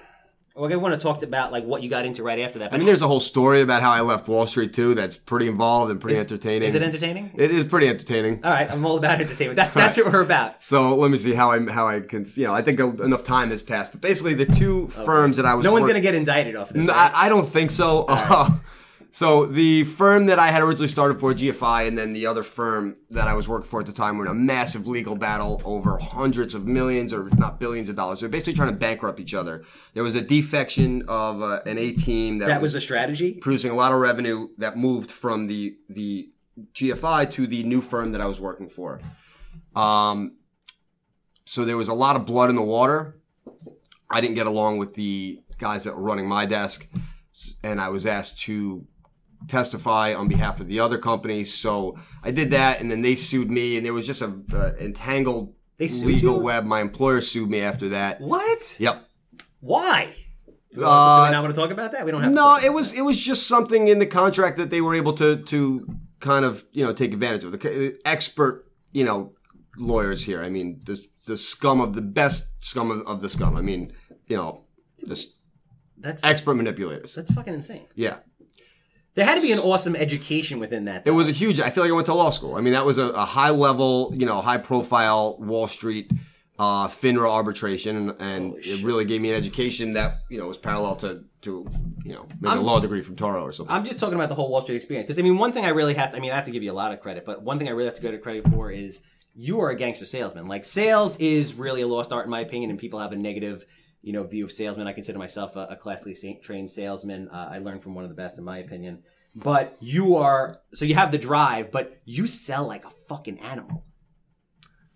well, 0.55 0.71
I 0.71 0.75
want 0.75 0.93
to 0.99 1.03
talk 1.03 1.23
about 1.23 1.51
like 1.51 1.63
what 1.63 1.81
you 1.81 1.89
got 1.89 2.05
into 2.05 2.23
right 2.23 2.39
after 2.39 2.59
that. 2.59 2.73
I 2.73 2.77
mean, 2.77 2.85
there's 2.85 3.01
a 3.01 3.07
whole 3.07 3.19
story 3.19 3.61
about 3.61 3.81
how 3.81 3.91
I 3.91 4.01
left 4.01 4.27
Wall 4.27 4.45
Street 4.47 4.73
too. 4.73 4.93
That's 4.95 5.17
pretty 5.17 5.47
involved 5.47 5.91
and 5.91 5.99
pretty 6.01 6.17
entertaining. 6.19 6.67
is 6.67 6.75
it 6.75 6.83
entertaining? 6.83 7.31
It 7.35 7.51
is 7.51 7.65
pretty 7.65 7.87
entertaining. 7.87 8.43
all 8.43 8.51
right, 8.51 8.69
I'm 8.69 8.85
all 8.85 8.97
about 8.97 9.19
entertainment. 9.21 9.55
That, 9.61 9.73
that's 9.73 9.97
what 9.97 10.11
we're 10.11 10.21
about. 10.21 10.63
So 10.63 10.95
let 10.95 11.11
me 11.11 11.17
see 11.17 11.33
how 11.33 11.51
I 11.51 11.59
how 11.71 11.87
I 11.87 11.99
can 11.99 12.25
you 12.35 12.45
know 12.45 12.53
I 12.53 12.61
think 12.61 12.79
enough 12.79 13.23
time 13.23 13.51
has 13.51 13.61
passed. 13.63 13.91
But 13.91 14.01
basically, 14.01 14.33
the 14.33 14.45
two 14.45 14.87
firms 14.87 15.37
that 15.37 15.45
I 15.45 15.53
was 15.55 15.63
No 15.63 15.71
one's 15.71 15.83
work- 15.83 15.91
gonna 15.91 16.01
get 16.01 16.15
indicted 16.15 16.55
off 16.55 16.69
of 16.69 16.75
this. 16.75 16.85
No, 16.87 16.93
right? 16.93 17.11
I, 17.13 17.25
I 17.25 17.29
don't 17.29 17.47
think 17.49 17.71
so. 17.71 18.05
so 19.13 19.45
the 19.45 19.83
firm 19.83 20.27
that 20.27 20.39
I 20.39 20.47
had 20.47 20.61
originally 20.61 20.87
started 20.87 21.19
for, 21.19 21.33
GFI, 21.33 21.87
and 21.87 21.97
then 21.97 22.13
the 22.13 22.25
other 22.25 22.43
firm 22.43 22.95
that 23.09 23.27
I 23.27 23.33
was 23.33 23.45
working 23.45 23.67
for 23.67 23.81
at 23.81 23.85
the 23.85 23.91
time 23.91 24.17
were 24.17 24.25
in 24.25 24.31
a 24.31 24.33
massive 24.35 24.87
legal 24.87 25.15
battle 25.17 25.61
over 25.65 25.97
hundreds 25.97 26.55
of 26.55 26.65
millions, 26.65 27.11
or 27.11 27.27
if 27.27 27.37
not 27.37 27.59
billions 27.59 27.89
of 27.89 27.97
dollars. 27.97 28.21
They're 28.21 28.29
basically 28.29 28.53
trying 28.53 28.69
to 28.69 28.77
bankrupt 28.77 29.19
each 29.19 29.33
other. 29.33 29.63
There 29.93 30.03
was 30.03 30.15
a 30.15 30.21
defection 30.21 31.03
of 31.09 31.41
uh, 31.41 31.59
an 31.65 31.77
A 31.77 31.91
team 31.91 32.37
that, 32.37 32.47
that 32.47 32.61
was 32.61 32.71
the 32.71 32.79
strategy. 32.79 33.33
producing 33.33 33.71
a 33.71 33.75
lot 33.75 33.91
of 33.91 33.99
revenue 33.99 34.47
that 34.57 34.77
moved 34.77 35.11
from 35.11 35.45
the 35.45 35.75
the 35.89 36.29
GFI 36.73 37.31
to 37.31 37.47
the 37.47 37.63
new 37.63 37.81
firm 37.81 38.13
that 38.13 38.21
I 38.21 38.27
was 38.27 38.39
working 38.39 38.69
for. 38.69 39.01
Um, 39.75 40.37
so 41.45 41.65
there 41.65 41.77
was 41.77 41.89
a 41.89 41.93
lot 41.93 42.15
of 42.15 42.25
blood 42.25 42.49
in 42.49 42.55
the 42.55 42.61
water. 42.61 43.19
I 44.09 44.21
didn't 44.21 44.35
get 44.35 44.47
along 44.47 44.77
with 44.77 44.95
the 44.95 45.41
guys 45.57 45.83
that 45.83 45.95
were 45.95 46.01
running 46.01 46.27
my 46.27 46.45
desk, 46.45 46.87
and 47.63 47.81
I 47.81 47.89
was 47.89 48.05
asked 48.05 48.39
to 48.41 48.85
testify 49.51 50.13
on 50.13 50.27
behalf 50.27 50.59
of 50.61 50.67
the 50.67 50.79
other 50.79 50.97
company. 50.97 51.45
So 51.45 51.97
I 52.23 52.31
did 52.31 52.51
that, 52.51 52.79
and 52.81 52.89
then 52.89 53.01
they 53.01 53.15
sued 53.15 53.51
me, 53.51 53.75
and 53.77 53.85
there 53.85 53.93
was 53.93 54.07
just 54.07 54.21
a 54.21 54.31
uh, 54.53 54.71
entangled 54.79 55.53
They 55.77 55.87
sued 55.87 56.07
legal 56.07 56.35
you? 56.37 56.41
web. 56.43 56.65
My 56.65 56.81
employer 56.81 57.21
sued 57.21 57.49
me 57.49 57.59
after 57.61 57.89
that. 57.89 58.19
What? 58.21 58.77
Yep. 58.79 59.07
Why? 59.59 60.15
Do 60.73 60.79
we, 60.81 60.85
Uh, 60.87 61.25
do 61.25 61.29
we 61.29 61.31
not 61.35 61.41
want 61.43 61.53
to 61.55 61.61
talk 61.61 61.71
about 61.71 61.91
that? 61.91 62.05
We 62.05 62.11
don't 62.11 62.21
have. 62.23 62.31
No, 62.33 62.57
it 62.57 62.71
was 62.73 62.93
it 62.93 63.01
was 63.01 63.17
just 63.19 63.45
something 63.47 63.87
in 63.89 63.99
the 63.99 64.05
contract 64.21 64.57
that 64.57 64.69
they 64.69 64.81
were 64.81 64.95
able 64.95 65.13
to 65.13 65.41
to 65.53 65.59
kind 66.19 66.45
of 66.45 66.65
you 66.71 66.83
know 66.85 66.93
take 66.93 67.11
advantage 67.13 67.43
of. 67.43 67.51
The 67.51 67.99
expert 68.05 68.65
you 68.93 69.03
know 69.03 69.33
lawyers 69.77 70.23
here. 70.25 70.41
I 70.47 70.49
mean, 70.49 70.79
the 70.85 70.95
the 71.25 71.37
scum 71.37 71.81
of 71.81 71.93
the 71.93 72.01
best 72.01 72.63
scum 72.65 72.89
of, 72.89 72.99
of 73.05 73.21
the 73.21 73.29
scum. 73.29 73.55
I 73.57 73.61
mean, 73.61 73.91
you 74.27 74.37
know, 74.37 74.63
just 75.07 75.35
That's 75.97 76.23
expert 76.23 76.55
manipulators. 76.55 77.13
that's 77.15 77.31
fucking 77.33 77.53
insane. 77.53 77.85
Yeah, 77.95 78.17
There 79.13 79.25
had 79.25 79.35
to 79.35 79.41
be 79.41 79.51
an 79.51 79.59
awesome 79.59 79.95
education 79.95 80.59
within 80.59 80.85
that. 80.85 81.05
it 81.05 81.11
was 81.11 81.27
a 81.27 81.33
huge. 81.33 81.59
I 81.59 81.69
feel 81.69 81.83
like 81.83 81.91
I 81.91 81.95
went 81.95 82.05
to 82.05 82.13
law 82.13 82.29
school. 82.29 82.55
I 82.55 82.61
mean, 82.61 82.73
that 82.73 82.85
was 82.85 82.97
a, 82.97 83.07
a 83.07 83.25
high 83.25 83.49
level, 83.49 84.13
you 84.15 84.25
know, 84.25 84.39
high 84.41 84.57
profile 84.57 85.37
Wall 85.37 85.67
Street. 85.67 86.11
Uh, 86.59 86.87
FINRA 86.87 87.27
arbitration, 87.27 87.97
and, 87.97 88.21
and 88.21 88.55
it 88.57 88.83
really 88.83 89.03
gave 89.03 89.19
me 89.19 89.31
an 89.31 89.35
education 89.35 89.93
that 89.93 90.19
you 90.29 90.37
know 90.37 90.45
was 90.45 90.59
parallel 90.59 90.95
to 90.97 91.23
to 91.41 91.67
you 92.03 92.13
know 92.13 92.27
maybe 92.39 92.57
a 92.57 92.61
law 92.61 92.79
degree 92.79 93.01
from 93.01 93.15
Touro 93.15 93.41
or 93.41 93.51
something. 93.51 93.75
I'm 93.75 93.83
just 93.83 93.97
talking 93.97 94.13
about 94.13 94.29
the 94.29 94.35
whole 94.35 94.47
Wall 94.51 94.61
Street 94.61 94.75
experience. 94.75 95.07
Because 95.07 95.17
I 95.17 95.23
mean, 95.23 95.39
one 95.39 95.53
thing 95.53 95.65
I 95.65 95.69
really 95.69 95.95
have 95.95 96.11
to. 96.11 96.17
I 96.17 96.19
mean, 96.19 96.31
I 96.31 96.35
have 96.35 96.45
to 96.45 96.51
give 96.51 96.61
you 96.61 96.71
a 96.71 96.73
lot 96.73 96.91
of 96.91 96.99
credit, 96.99 97.25
but 97.25 97.41
one 97.41 97.57
thing 97.57 97.67
I 97.67 97.71
really 97.71 97.85
have 97.85 97.95
to 97.95 98.01
go 98.01 98.11
to 98.11 98.19
credit 98.19 98.47
for 98.49 98.69
is 98.69 99.01
you 99.33 99.59
are 99.61 99.71
a 99.71 99.75
gangster 99.75 100.05
salesman. 100.05 100.47
Like 100.47 100.63
sales 100.63 101.17
is 101.17 101.55
really 101.55 101.81
a 101.81 101.87
lost 101.87 102.11
art 102.11 102.25
in 102.25 102.29
my 102.29 102.41
opinion, 102.41 102.69
and 102.69 102.77
people 102.77 102.99
have 102.99 103.11
a 103.11 103.15
negative. 103.15 103.65
You 104.01 104.13
know, 104.13 104.23
view 104.23 104.45
of 104.45 104.51
salesman. 104.51 104.87
I 104.87 104.93
consider 104.93 105.19
myself 105.19 105.55
a, 105.55 105.67
a 105.71 105.75
classically 105.75 106.39
trained 106.41 106.69
salesman. 106.69 107.29
Uh, 107.29 107.49
I 107.51 107.59
learned 107.59 107.83
from 107.83 107.93
one 107.93 108.03
of 108.03 108.09
the 108.09 108.15
best, 108.15 108.37
in 108.37 108.43
my 108.43 108.57
opinion. 108.57 109.03
But 109.35 109.77
you 109.79 110.15
are 110.17 110.59
so 110.73 110.85
you 110.85 110.95
have 110.95 111.11
the 111.11 111.17
drive, 111.17 111.71
but 111.71 112.01
you 112.05 112.27
sell 112.27 112.65
like 112.67 112.83
a 112.85 112.89
fucking 113.07 113.39
animal. 113.39 113.85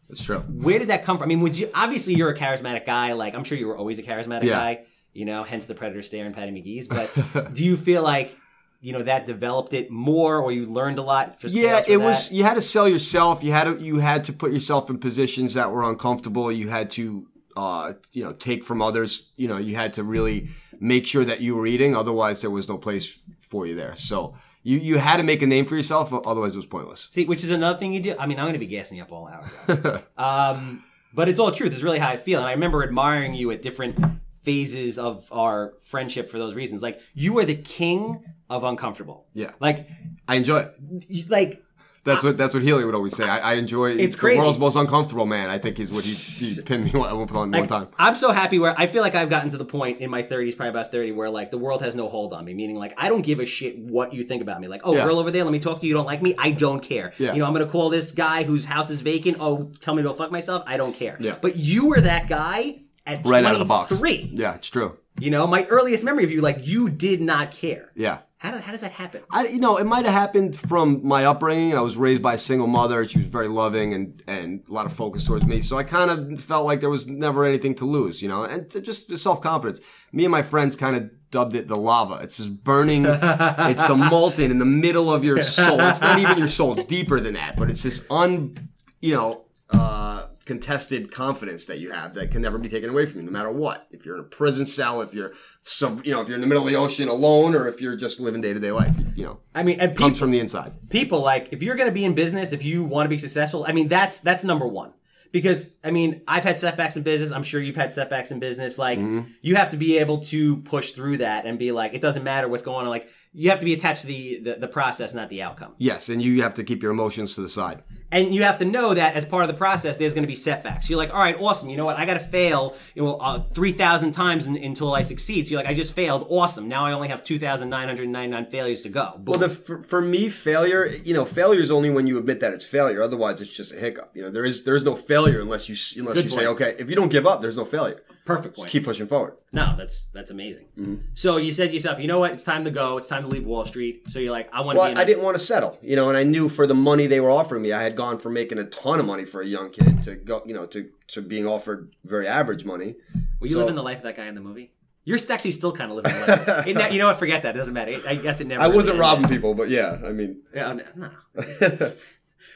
That's 0.10 0.24
true. 0.24 0.40
Where 0.40 0.78
did 0.80 0.90
that 0.90 1.04
come 1.06 1.18
from? 1.18 1.24
I 1.26 1.28
mean, 1.28 1.40
would 1.42 1.58
you 1.58 1.70
obviously 1.74 2.14
you're 2.16 2.30
a 2.30 2.38
charismatic 2.38 2.86
guy. 2.86 3.14
Like 3.14 3.34
I'm 3.34 3.44
sure 3.44 3.58
you 3.58 3.68
were 3.68 3.78
always 3.78 3.98
a 4.00 4.04
charismatic 4.04 4.44
Yeah. 4.44 4.54
guy. 4.60 4.86
You 5.14 5.24
know, 5.26 5.44
hence 5.44 5.66
the 5.66 5.76
predator 5.76 6.02
stare 6.04 6.26
and 6.26 6.36
Patty 6.36 6.52
McGee's. 6.52 6.88
But 6.88 7.54
do 7.54 7.64
you 7.66 7.78
feel 7.78 8.04
like 8.04 8.36
you 8.82 8.92
know 8.92 9.02
that 9.04 9.26
developed 9.26 9.74
it 9.74 9.90
more, 9.90 10.40
or 10.42 10.52
you 10.52 10.66
learned 10.66 11.00
a 11.00 11.02
lot? 11.02 11.40
For 11.40 11.48
Yeah, 11.48 11.82
it 11.88 11.98
was. 11.98 12.32
You 12.32 12.44
had 12.44 12.56
to 12.56 12.62
sell 12.62 12.88
yourself. 12.90 13.42
You 13.44 13.52
had 13.54 13.64
to. 13.64 13.80
You 13.82 14.00
had 14.00 14.26
to 14.26 14.34
put 14.34 14.52
yourself 14.52 14.90
in 14.90 14.98
positions 14.98 15.54
that 15.54 15.72
were 15.72 15.84
uncomfortable. 15.90 16.52
You 16.52 16.68
had 16.70 16.90
to, 16.92 17.28
uh, 17.56 17.94
you 18.12 18.24
know, 18.24 18.34
take 18.34 18.64
from 18.64 18.82
others. 18.82 19.30
You 19.36 19.48
know, 19.48 19.58
you 19.58 19.76
had 19.76 19.94
to 19.94 20.04
really 20.04 20.50
make 20.80 21.08
sure 21.08 21.26
that 21.26 21.42
you 21.42 21.56
were 21.56 21.68
eating. 21.68 21.96
Otherwise, 21.96 22.42
there 22.42 22.52
was 22.52 22.68
no 22.68 22.78
place 22.78 23.20
for 23.40 23.66
you 23.66 23.76
there. 23.76 23.96
So 23.96 24.36
you 24.64 24.78
you 24.78 24.98
had 24.98 25.18
to 25.18 25.24
make 25.24 25.42
a 25.42 25.48
name 25.48 25.66
for 25.66 25.76
yourself. 25.76 26.14
Otherwise, 26.14 26.54
it 26.54 26.58
was 26.58 26.66
pointless. 26.66 27.08
See, 27.12 27.26
which 27.26 27.44
is 27.44 27.50
another 27.50 27.80
thing 27.80 27.94
you 27.94 28.00
do. 28.00 28.16
I 28.18 28.26
mean, 28.26 28.40
I'm 28.40 28.46
going 28.46 28.54
to 28.54 28.60
be 28.60 28.68
gassing 28.68 28.98
you 28.98 29.04
up 29.04 29.12
all 29.12 29.28
hour. 29.28 30.04
um, 30.18 30.84
but 31.14 31.30
it's 31.30 31.40
all 31.40 31.52
truth. 31.52 31.74
It's 31.74 31.84
really 31.84 32.00
how 32.00 32.10
I 32.10 32.18
feel, 32.18 32.40
and 32.40 32.48
I 32.48 32.52
remember 32.52 32.84
admiring 32.84 33.34
you 33.34 33.52
at 33.52 33.62
different 33.62 33.98
phases 34.44 35.00
of 35.00 35.28
our 35.32 35.74
friendship 35.84 36.30
for 36.30 36.38
those 36.38 36.54
reasons. 36.54 36.84
Like 36.84 37.02
you 37.14 37.38
are 37.40 37.46
the 37.46 37.56
king 37.56 38.24
of 38.50 38.64
uncomfortable. 38.64 39.26
Yeah. 39.34 39.52
Like, 39.60 39.90
I 40.28 40.36
enjoy 40.36 40.68
it. 40.80 41.30
like 41.30 41.64
That's 42.06 42.24
what 42.24 42.38
that's 42.38 42.54
what 42.54 42.62
Healy 42.64 42.86
would 42.86 42.94
always 42.96 43.16
say. 43.16 43.28
I, 43.28 43.40
I 43.40 43.54
enjoy. 43.56 43.90
It's 43.98 44.16
the 44.16 44.20
crazy. 44.22 44.40
world's 44.40 44.60
most 44.60 44.76
uncomfortable 44.76 45.26
man. 45.26 45.50
I 45.50 45.58
think 45.58 45.80
is 45.80 45.92
what 45.92 46.04
he, 46.06 46.14
he 46.14 46.62
pinned 46.66 46.86
me 46.86 46.92
one, 46.92 47.18
one 47.18 47.28
one 47.28 47.52
Like, 47.52 47.68
time. 47.68 47.88
I'm 47.98 48.14
so 48.16 48.32
happy 48.32 48.60
where 48.60 48.74
I 48.78 48.86
feel 48.86 49.02
like 49.02 49.16
I've 49.16 49.30
gotten 49.30 49.50
to 49.50 49.58
the 49.58 49.66
point 49.66 50.00
in 50.02 50.10
my 50.12 50.22
30s, 50.22 50.56
probably 50.56 50.70
about 50.70 50.92
30, 50.92 51.12
where 51.14 51.30
like 51.32 51.50
the 51.52 51.58
world 51.58 51.82
has 51.82 51.96
no 51.96 52.08
hold 52.08 52.34
on 52.34 52.46
me. 52.46 52.54
Meaning, 52.54 52.76
like 52.78 52.94
I 52.98 53.10
don't 53.10 53.24
give 53.24 53.40
a 53.40 53.46
shit 53.46 53.78
what 53.80 54.14
you 54.14 54.24
think 54.24 54.42
about 54.44 54.62
me. 54.62 54.68
Like, 54.68 54.82
oh, 54.84 54.96
Yeah. 54.96 55.04
girl 55.06 55.18
over 55.20 55.32
there, 55.32 55.44
let 55.44 55.52
me 55.52 55.60
talk 55.60 55.80
to 55.80 55.86
you. 55.86 55.90
You 55.90 55.96
don't 55.96 56.06
like 56.06 56.22
me? 56.22 56.36
I 56.38 56.52
don't 56.52 56.82
care. 56.82 57.12
Yeah. 57.18 57.34
You 57.34 57.40
know, 57.40 57.48
I'm 57.48 57.54
gonna 57.54 57.66
call 57.66 57.90
this 57.90 58.12
guy 58.12 58.44
whose 58.44 58.66
house 58.66 58.90
is 58.92 59.02
vacant. 59.02 59.38
Oh, 59.40 59.72
tell 59.82 59.96
me 59.96 60.04
to 60.04 60.10
go 60.10 60.14
fuck 60.14 60.32
myself. 60.32 60.64
I 60.68 60.78
don't 60.78 60.94
care. 60.94 61.18
Yeah. 61.20 61.38
But 61.42 61.56
you 61.58 61.88
were 61.88 62.02
that 62.02 62.30
guy 62.30 62.82
at 63.08 63.26
Right 63.26 63.44
out 63.44 63.54
of 63.54 63.60
the 63.60 63.66
box. 63.66 63.90
23. 63.90 64.32
Yeah, 64.36 64.54
it's 64.56 64.68
true. 64.70 64.98
You 65.20 65.32
know, 65.32 65.48
my 65.48 65.64
earliest 65.66 66.04
memory 66.04 66.24
of 66.24 66.32
you, 66.32 66.42
like 66.42 66.68
you 66.68 66.90
did 66.90 67.22
not 67.22 67.50
care. 67.52 67.92
Yeah. 67.96 68.20
How, 68.38 68.52
do, 68.52 68.60
how 68.60 68.72
does 68.72 68.82
that 68.82 68.92
happen? 68.92 69.24
I, 69.32 69.48
you 69.48 69.60
know, 69.60 69.78
it 69.78 69.86
might 69.86 70.04
have 70.06 70.14
happened 70.14 70.58
from 70.58 71.06
my 71.08 71.26
upbringing. 71.26 71.76
I 71.76 71.82
was 71.82 71.96
raised 71.96 72.22
by 72.22 72.34
a 72.34 72.38
single 72.38 72.68
mother. 72.68 73.08
She 73.08 73.20
was 73.20 73.28
very 73.28 73.48
loving 73.48 73.94
and, 73.94 74.22
and 74.28 74.62
a 74.70 74.74
lot 74.74 74.86
of 74.86 74.94
focus 74.94 75.24
towards 75.24 75.46
me. 75.46 75.62
So 75.62 75.78
I 75.78 75.84
kind 75.84 76.12
of 76.12 76.40
felt 76.42 76.66
like 76.66 76.82
there 76.82 76.90
was 76.90 77.08
never 77.08 77.46
anything 77.46 77.76
to 77.76 77.86
lose, 77.86 78.22
you 78.22 78.28
know, 78.28 78.44
and 78.44 78.70
just 78.84 79.08
the 79.08 79.18
self 79.18 79.42
confidence. 79.42 79.80
Me 80.12 80.26
and 80.26 80.32
my 80.32 80.44
friends 80.44 80.76
kind 80.76 80.98
of 80.98 81.10
dubbed 81.32 81.56
it 81.56 81.68
the 81.68 81.78
lava. 81.78 82.16
It's 82.24 82.38
just 82.38 82.64
burning. 82.64 83.06
it's 83.08 83.84
the 83.84 83.96
molten 83.96 84.52
in 84.52 84.60
the 84.60 84.66
middle 84.66 85.12
of 85.12 85.24
your 85.24 85.42
soul. 85.42 85.80
It's 85.80 86.02
not 86.02 86.20
even 86.20 86.38
your 86.38 86.50
soul. 86.50 86.74
It's 86.74 86.86
deeper 86.86 87.22
than 87.22 87.36
that, 87.36 87.56
but 87.56 87.70
it's 87.70 87.84
this 87.84 88.06
un, 88.10 88.56
you 89.00 89.14
know, 89.14 89.46
uh, 89.70 90.28
contested 90.46 91.12
confidence 91.12 91.66
that 91.66 91.80
you 91.80 91.92
have 91.92 92.14
that 92.14 92.30
can 92.32 92.42
never 92.42 92.58
be 92.58 92.70
taken 92.70 92.90
away 92.90 93.06
from 93.06 93.20
you, 93.20 93.26
no 93.26 93.32
matter 93.32 93.52
what. 93.52 93.88
If 93.90 94.06
you're 94.06 94.16
in 94.16 94.22
a 94.22 94.26
prison 94.26 94.66
cell, 94.66 95.02
if 95.02 95.14
you're 95.14 95.34
some, 95.64 96.02
you 96.06 96.12
know, 96.12 96.22
if 96.22 96.28
you're 96.28 96.36
in 96.36 96.42
the 96.42 96.48
middle 96.48 96.64
of 96.64 96.70
the 96.70 96.78
ocean 96.78 97.10
alone, 97.10 97.56
or 97.56 97.68
if 97.68 97.82
you're 97.82 97.96
just 97.96 98.20
living 98.20 98.42
day 98.42 98.54
to 98.54 98.60
day 98.60 98.72
life, 98.72 98.96
you 99.16 99.26
know, 99.26 99.40
I 99.56 99.64
mean, 99.64 99.80
and 99.80 99.92
people, 99.92 100.08
comes 100.08 100.20
from 100.20 100.32
the 100.32 100.40
inside. 100.40 100.90
people 100.90 101.22
like 101.22 101.50
if 101.52 101.64
you're 101.64 101.76
going 101.76 101.90
to 101.90 101.94
be 101.94 102.06
in 102.06 102.14
business, 102.14 102.54
if 102.54 102.64
you 102.64 102.84
want 102.84 103.06
to 103.06 103.10
be 103.10 103.18
successful, 103.18 103.66
I 103.68 103.72
mean 103.72 103.88
that's 103.88 104.20
that's 104.20 104.44
number 104.44 104.68
one. 104.68 104.94
Because 105.32 105.68
I 105.84 105.92
mean, 105.92 106.22
I've 106.30 106.46
had 106.46 106.58
setbacks 106.60 106.96
in 106.96 107.04
business. 107.04 107.32
I'm 107.32 107.44
sure 107.44 107.60
you've 107.60 107.76
had 107.76 107.92
setbacks 107.92 108.32
in 108.32 108.40
business. 108.40 108.80
Like 108.80 109.00
mm-hmm. 109.00 109.32
you 109.42 109.56
have 109.56 109.72
to 109.72 109.78
be 109.78 109.98
able 109.98 110.20
to 110.26 110.58
push 110.58 110.92
through 110.92 111.18
that 111.18 111.46
and 111.46 111.60
be 111.60 111.74
like, 111.74 111.94
it 111.94 112.00
doesn't 112.00 112.24
matter 112.24 112.48
what's 112.48 112.64
going 112.64 112.86
on. 112.86 112.90
Like 112.90 113.10
you 113.38 113.50
have 113.50 113.60
to 113.60 113.66
be 113.66 113.74
attached 113.74 114.02
to 114.02 114.08
the 114.08 114.40
the, 114.40 114.56
the 114.56 114.68
process, 114.68 115.14
not 115.14 115.30
the 115.30 115.42
outcome. 115.42 115.74
Yes, 115.78 116.10
and 116.10 116.22
you 116.22 116.42
have 116.42 116.54
to 116.56 116.64
keep 116.64 116.82
your 116.82 116.92
emotions 116.92 117.36
to 117.36 117.42
the 117.42 117.50
side. 117.50 117.84
And 118.12 118.34
you 118.34 118.44
have 118.44 118.60
to 118.60 118.66
know 118.66 118.94
that 118.94 119.16
as 119.16 119.26
part 119.26 119.44
of 119.44 119.50
the 119.50 119.58
process, 119.58 119.98
there's 119.98 120.14
going 120.14 120.24
to 120.24 120.28
be 120.28 120.36
setbacks. 120.36 120.90
You're 120.90 120.98
like, 120.98 121.14
all 121.14 121.20
right, 121.20 121.36
awesome. 121.38 121.70
You 121.70 121.76
know 121.76 121.84
what? 121.84 121.98
I 121.98 122.06
got 122.06 122.14
to 122.14 122.20
fail, 122.22 122.76
you 122.94 123.04
know, 123.04 123.16
uh, 123.16 123.44
three 123.54 123.74
thousand 123.74 124.14
times 124.14 124.46
in, 124.46 124.56
until 124.56 124.94
I 124.94 125.02
succeed. 125.02 125.48
So 125.48 125.52
you're 125.52 125.60
like, 125.60 125.70
I 125.70 125.74
just 125.74 125.94
failed. 125.94 126.26
Awesome. 126.30 126.70
Now 126.70 126.86
I 126.86 126.94
only 126.94 127.10
have 127.10 127.24
two 127.24 127.38
thousand 127.38 127.70
nine 127.70 127.88
hundred 127.88 128.08
ninety 128.08 128.32
nine 128.32 128.46
failures 128.46 128.84
to 128.84 128.90
go. 128.90 129.14
Boom. 129.18 129.26
Well, 129.26 129.40
the, 129.40 129.50
for, 129.50 129.82
for 129.82 130.02
me, 130.02 130.30
failure, 130.30 130.86
you 131.04 131.14
know, 131.14 131.26
failure 131.26 131.62
is 131.62 131.72
only 131.72 131.90
when 131.90 132.08
you 132.08 132.18
admit 132.18 132.40
that 132.40 132.54
it's 132.54 132.66
failure. 132.66 133.02
Otherwise, 133.02 133.42
it's 133.42 133.52
just 133.52 133.74
a 133.74 133.76
hiccup. 133.76 134.12
You 134.14 134.22
know, 134.24 134.30
there 134.30 134.46
is 134.46 134.64
there 134.64 134.78
is 134.78 134.86
no 134.86 134.96
failure 134.96 135.42
unless 135.42 135.68
you 135.68 135.76
unless 136.00 136.16
Good 136.16 136.26
you 136.26 136.32
say, 136.32 136.48
okay, 136.48 136.76
if 136.80 136.90
you 136.90 136.96
don't 136.96 137.10
give 137.10 137.28
up, 137.28 137.42
there's 137.42 137.58
no 137.58 137.66
failure. 137.66 138.02
Perfect 138.26 138.56
point. 138.56 138.72
Keep 138.72 138.86
pushing 138.86 139.06
forward. 139.06 139.36
No, 139.52 139.76
that's 139.78 140.08
that's 140.08 140.32
amazing. 140.32 140.66
Mm-hmm. 140.78 140.96
So 141.14 141.38
you 141.38 141.52
said 141.52 141.68
to 141.70 141.74
yourself, 141.76 142.00
you 142.00 142.08
know 142.08 142.18
what? 142.18 142.32
It's 142.32 142.44
time 142.44 142.66
to 142.66 142.72
go. 142.72 142.98
It's 142.98 143.08
time 143.08 143.22
to 143.22 143.28
leave 143.28 143.46
Wall 143.46 143.66
Street. 143.66 144.10
So 144.10 144.18
you're 144.18 144.32
like, 144.32 144.52
I 144.52 144.62
want 144.62 144.78
to 144.78 144.80
Well. 144.80 144.92
An 144.92 144.98
I 144.98 145.06
didn't 145.06 145.24
want 145.24 145.38
to 145.38 145.44
settle, 145.44 145.78
you 145.84 145.96
know, 145.96 146.10
and 146.10 146.18
I 146.18 146.24
knew 146.24 146.50
for 146.50 146.66
the 146.66 146.74
money 146.74 147.06
they 147.06 147.20
were 147.20 147.30
offering 147.30 147.62
me, 147.62 147.72
I 147.72 147.84
had 147.84 147.96
gone 147.96 148.18
from 148.18 148.34
making 148.34 148.58
a 148.58 148.66
ton 148.66 149.00
of 149.00 149.06
money 149.06 149.26
for 149.26 149.42
a 149.42 149.46
young 149.46 149.70
kid 149.70 150.02
to 150.04 150.16
go, 150.16 150.42
you 150.46 150.56
know, 150.56 150.66
to 150.68 150.90
to 151.10 151.22
being 151.22 151.46
offered 151.46 151.96
very 152.04 152.28
average 152.28 152.66
money. 152.66 152.96
Were 153.40 153.48
you 153.48 153.54
so- 153.54 153.60
living 153.60 153.76
the 153.76 153.84
life 153.84 153.98
of 153.98 154.04
that 154.04 154.16
guy 154.16 154.26
in 154.26 154.34
the 154.36 154.42
movie? 154.42 154.72
You're 155.04 155.20
actually 155.30 155.52
still 155.52 155.72
kind 155.72 155.92
of 155.92 155.98
living 155.98 156.14
the 156.20 156.26
life. 156.28 156.68
It 156.68 156.92
you 156.94 156.98
know 156.98 157.06
what? 157.06 157.20
Forget 157.20 157.44
that. 157.44 157.54
It 157.56 157.60
doesn't 157.60 157.76
matter. 157.76 157.92
It- 157.92 158.08
I 158.08 158.16
guess 158.16 158.42
it 158.42 158.48
never. 158.48 158.60
I 158.62 158.66
really 158.66 158.78
wasn't 158.78 158.98
robbing 158.98 159.28
people, 159.28 159.54
but 159.54 159.70
yeah, 159.70 160.00
I 160.04 160.12
mean, 160.12 160.42
Yeah, 160.54 160.74
no. 160.96 161.10
no. 161.36 161.92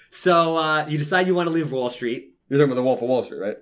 So 0.09 0.57
uh, 0.57 0.87
you 0.87 0.97
decide 0.97 1.27
you 1.27 1.35
want 1.35 1.47
to 1.47 1.53
leave 1.53 1.71
Wall 1.71 1.89
Street. 1.89 2.35
You're 2.49 2.57
talking 2.57 2.71
about 2.71 2.81
the 2.81 2.83
Wolf 2.83 3.01
of 3.01 3.09
Wall 3.09 3.23
Street, 3.23 3.37
right? 3.39 3.57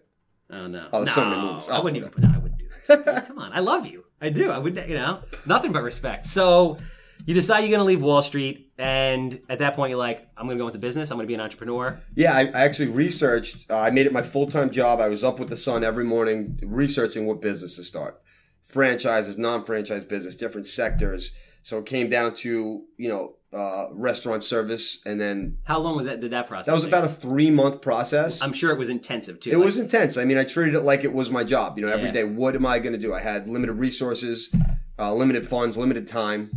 Oh 0.49 0.67
no! 0.67 0.87
Oh, 0.93 1.03
no, 1.03 1.11
so 1.11 1.25
many 1.29 1.41
movies. 1.41 1.69
I 1.69 1.77
Oh, 1.77 1.83
wouldn't 1.83 1.97
even. 1.97 2.09
okay. 2.09 2.21
No, 2.21 2.33
I 2.33 2.37
wouldn't 2.37 2.59
do 2.59 2.67
that. 3.03 3.27
Come 3.27 3.39
on, 3.39 3.51
I 3.53 3.59
love 3.59 3.85
you. 3.85 4.05
I 4.21 4.29
do. 4.29 4.49
I 4.49 4.57
would. 4.57 4.75
You 4.87 4.95
know, 4.95 5.21
nothing 5.45 5.71
but 5.73 5.83
respect. 5.83 6.25
So 6.25 6.77
you 7.25 7.33
decide 7.33 7.59
you're 7.61 7.69
going 7.69 7.79
to 7.79 7.83
leave 7.83 8.01
Wall 8.01 8.21
Street, 8.21 8.71
and 8.77 9.41
at 9.49 9.59
that 9.59 9.75
point, 9.75 9.89
you're 9.89 9.99
like, 9.99 10.27
I'm 10.37 10.45
going 10.45 10.57
to 10.57 10.61
go 10.63 10.67
into 10.67 10.79
business. 10.79 11.11
I'm 11.11 11.17
going 11.17 11.25
to 11.25 11.27
be 11.27 11.33
an 11.33 11.41
entrepreneur. 11.41 11.99
Yeah, 12.15 12.33
I, 12.33 12.41
I 12.45 12.61
actually 12.61 12.89
researched. 12.89 13.69
Uh, 13.69 13.77
I 13.79 13.89
made 13.89 14.05
it 14.05 14.13
my 14.13 14.21
full 14.21 14.47
time 14.47 14.69
job. 14.69 15.01
I 15.01 15.09
was 15.09 15.23
up 15.23 15.37
with 15.39 15.49
the 15.49 15.57
sun 15.57 15.83
every 15.83 16.05
morning 16.05 16.59
researching 16.63 17.25
what 17.25 17.41
business 17.41 17.75
to 17.75 17.83
start, 17.83 18.21
franchises, 18.65 19.37
non 19.37 19.63
franchise 19.65 20.03
business, 20.05 20.35
different 20.35 20.67
sectors. 20.67 21.31
So 21.67 21.79
it 21.79 21.85
came 21.85 22.07
down 22.07 22.33
to 22.35 22.85
you 22.95 23.09
know 23.09 23.35
uh, 23.51 23.87
restaurant 23.91 24.41
service, 24.41 24.99
and 25.05 25.19
then 25.19 25.57
How 25.65 25.79
long 25.79 25.97
was 25.97 26.05
that? 26.05 26.21
Did 26.21 26.31
that 26.31 26.47
process? 26.47 26.67
that 26.67 26.71
was 26.71 26.83
take? 26.83 26.93
about 26.93 27.03
a 27.03 27.09
three 27.09 27.51
month 27.51 27.81
process. 27.81 28.41
I'm 28.41 28.53
sure 28.53 28.71
it 28.71 28.79
was 28.79 28.87
intensive 28.87 29.41
too. 29.41 29.49
It 29.51 29.57
Like, 29.57 29.65
was 29.65 29.77
intense. 29.77 30.15
I 30.15 30.23
mean, 30.23 30.37
I 30.37 30.45
treated 30.45 30.75
it 30.75 30.83
like 30.83 31.03
it 31.03 31.11
was 31.11 31.29
my 31.29 31.43
job. 31.43 31.77
You 31.77 31.85
know, 31.85 31.91
every 31.91 32.05
Yeah. 32.05 32.13
day, 32.13 32.23
what 32.23 32.55
am 32.55 32.65
I 32.65 32.79
going 32.79 32.93
to 32.93 32.97
do? 32.97 33.13
I 33.13 33.19
had 33.19 33.49
limited 33.49 33.73
resources, 33.73 34.49
uh, 34.97 35.13
limited 35.13 35.45
funds, 35.45 35.77
limited 35.77 36.07
time, 36.07 36.51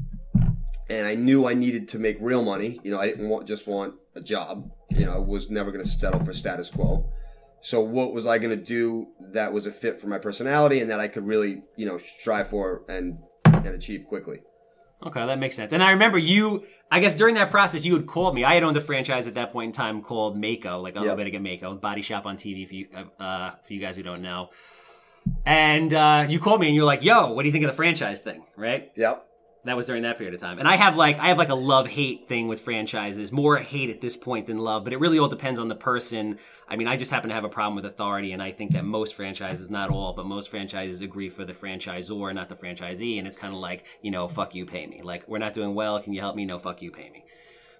and 0.89 1.09
I 1.09 1.17
knew 1.17 1.45
I 1.45 1.55
needed 1.55 1.89
to 1.89 1.99
make 1.99 2.17
real 2.21 2.45
money. 2.45 2.79
You 2.85 2.93
know, 2.93 3.01
I 3.01 3.09
didn't 3.09 3.29
want 3.29 3.49
just 3.49 3.67
want 3.67 3.95
a 4.15 4.21
job. 4.21 4.71
You 4.97 5.07
know, 5.07 5.15
I 5.15 5.19
was 5.19 5.51
never 5.51 5.73
going 5.73 5.83
to 5.83 5.91
settle 5.91 6.25
for 6.25 6.33
status 6.33 6.71
quo. 6.71 7.13
So, 7.63 7.81
what 7.81 8.15
was 8.15 8.27
I 8.27 8.39
going 8.39 8.57
to 8.57 8.65
do 8.65 9.09
that 9.33 9.53
was 9.53 9.67
a 9.67 9.73
fit 9.73 10.01
for 10.01 10.07
my 10.07 10.19
personality 10.19 10.81
and 10.81 10.89
that 10.89 11.01
I 11.01 11.09
could 11.09 11.27
really, 11.27 11.63
you 11.77 11.87
know, 11.87 11.99
strive 11.99 12.47
for 12.47 12.83
and 12.89 13.19
and 13.45 13.75
achieve 13.75 14.05
quickly? 14.07 14.43
Okay, 15.03 15.27
that 15.27 15.39
makes 15.39 15.57
sense. 15.57 15.73
And 15.73 15.83
I 15.83 15.93
remember 15.93 16.19
you, 16.19 16.65
I 16.91 17.01
guess 17.01 17.15
during 17.15 17.35
that 17.37 17.51
process, 17.51 17.85
you 17.87 17.95
had 17.95 18.07
called 18.07 18.35
me. 18.35 18.45
I 18.45 18.55
had 18.55 18.63
owned 18.63 18.77
a 18.77 18.83
franchise 18.83 19.27
at 19.27 19.35
that 19.35 19.51
point 19.51 19.69
in 19.69 19.73
time 19.73 20.03
called 20.03 20.37
Maaco, 20.37 20.83
like 20.83 20.95
a 20.95 21.01
little 21.01 21.17
bit 21.17 21.35
of 21.35 21.43
Maaco, 21.43 21.81
Body 21.81 22.03
Shop 22.03 22.27
on 22.27 22.37
TV 22.37 22.69
for 22.69 22.75
you, 22.75 22.89
uh, 23.19 23.53
for 23.63 23.73
you 23.73 23.81
guys 23.81 23.97
who 23.97 24.03
don't 24.03 24.21
know. 24.21 24.51
And 25.47 25.95
uh, 25.95 26.27
you 26.29 26.39
called 26.39 26.61
me 26.61 26.67
and 26.67 26.77
you're 26.77 26.85
like, 26.85 27.03
"Yo, 27.03 27.33
what 27.33 27.43
do 27.43 27.49
you 27.49 27.53
think 27.53 27.65
of 27.65 27.71
the 27.71 27.77
franchise 27.77 28.21
thing?" 28.21 28.43
Right? 28.57 28.91
Yep. 28.95 29.27
That 29.65 29.77
was 29.77 29.85
during 29.85 30.05
that 30.05 30.17
period 30.17 30.33
of 30.33 30.41
time. 30.41 30.59
And 30.59 30.67
I 30.67 30.77
have 30.77 30.97
like 30.97 31.19
I 31.19 31.29
have 31.29 31.37
like 31.37 31.51
a 31.51 31.55
love 31.55 31.87
hate 31.87 32.29
thing 32.29 32.49
with 32.49 32.61
franchises, 32.61 33.31
more 33.31 33.59
hate 33.59 33.91
at 33.91 34.01
this 34.01 34.17
point 34.17 34.47
than 34.47 34.57
love, 34.57 34.85
but 34.85 34.95
it 34.95 35.01
really 35.01 35.19
all 35.19 35.29
depends 35.29 35.61
on 35.61 35.69
the 35.69 35.75
person. 35.75 36.39
I 36.67 36.77
mean, 36.77 36.89
I 36.89 36.97
just 36.97 37.11
happen 37.11 37.29
to 37.29 37.35
have 37.35 37.45
a 37.45 37.49
problem 37.49 37.77
with 37.77 37.85
authority, 37.85 38.33
and 38.33 38.43
I 38.43 38.53
think 38.53 38.73
that 38.73 38.87
most 38.87 39.15
franchises, 39.15 39.69
not 39.69 39.91
all, 39.91 40.15
but 40.15 40.25
most 40.25 40.49
franchises 40.49 41.03
agree 41.03 41.29
for 41.29 41.45
the 41.45 41.53
franchisor, 41.53 42.35
not 42.35 42.49
the 42.49 42.55
franchisee, 42.55 43.19
and 43.19 43.27
it's 43.27 43.37
kind 43.37 43.53
of 43.53 43.61
like 43.61 43.85
you 44.01 44.11
know, 44.11 44.29
fuck 44.29 44.55
you, 44.55 44.65
pay 44.65 44.87
me. 44.87 45.03
Like 45.03 45.29
we're 45.29 45.39
not 45.39 45.53
doing 45.53 45.75
well, 45.75 46.01
can 46.01 46.15
you 46.15 46.21
help 46.21 46.37
me? 46.37 46.47
No, 46.47 46.59
fuck 46.59 46.81
you, 46.81 46.91
pay 46.91 47.11
me. 47.11 47.25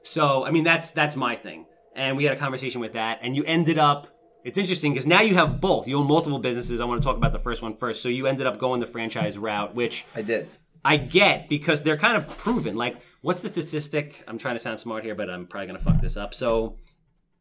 So 0.03 0.45
I 0.45 0.51
mean, 0.51 0.65
that's 0.65 0.91
that's 0.91 1.17
my 1.17 1.35
thing. 1.35 1.65
And 1.97 2.17
we 2.17 2.25
had 2.25 2.37
a 2.37 2.41
conversation 2.41 2.83
with 2.83 2.93
that, 2.93 3.21
and 3.23 3.35
you 3.35 3.45
ended 3.45 3.79
up. 3.79 4.07
It's 4.43 4.57
interesting 4.57 4.93
because 4.93 5.07
now 5.07 5.21
you 5.21 5.35
have 5.35 5.61
both. 5.61 5.87
You 5.87 5.99
own 5.99 6.07
multiple 6.07 6.39
businesses. 6.39 6.81
I 6.81 6.85
want 6.85 7.01
to 7.01 7.05
talk 7.05 7.17
about 7.17 7.33
the 7.33 7.39
first 7.39 7.61
one 7.61 7.75
first. 7.75 8.03
So 8.03 8.09
you 8.09 8.27
ended 8.27 8.47
up 8.47 8.59
going 8.59 8.81
the 8.81 8.87
franchise 8.87 9.37
route, 9.37 9.75
which 9.75 10.07
I 10.15 10.23
did. 10.23 10.49
I 10.85 10.97
get 10.97 11.49
because 11.49 11.83
they're 11.83 11.99
kind 11.99 12.17
of 12.17 12.27
proven. 12.39 12.77
Like, 12.77 12.97
what's 13.21 13.43
the 13.43 13.49
statistic? 13.49 14.23
I'm 14.27 14.39
trying 14.39 14.55
to 14.55 14.59
sound 14.59 14.81
smart 14.81 15.05
here, 15.05 15.15
but 15.15 15.29
I'm 15.29 15.47
probably 15.47 15.67
going 15.67 15.79
to 15.79 15.85
fuck 15.85 16.01
this 16.01 16.17
up. 16.17 16.33
So, 16.33 16.77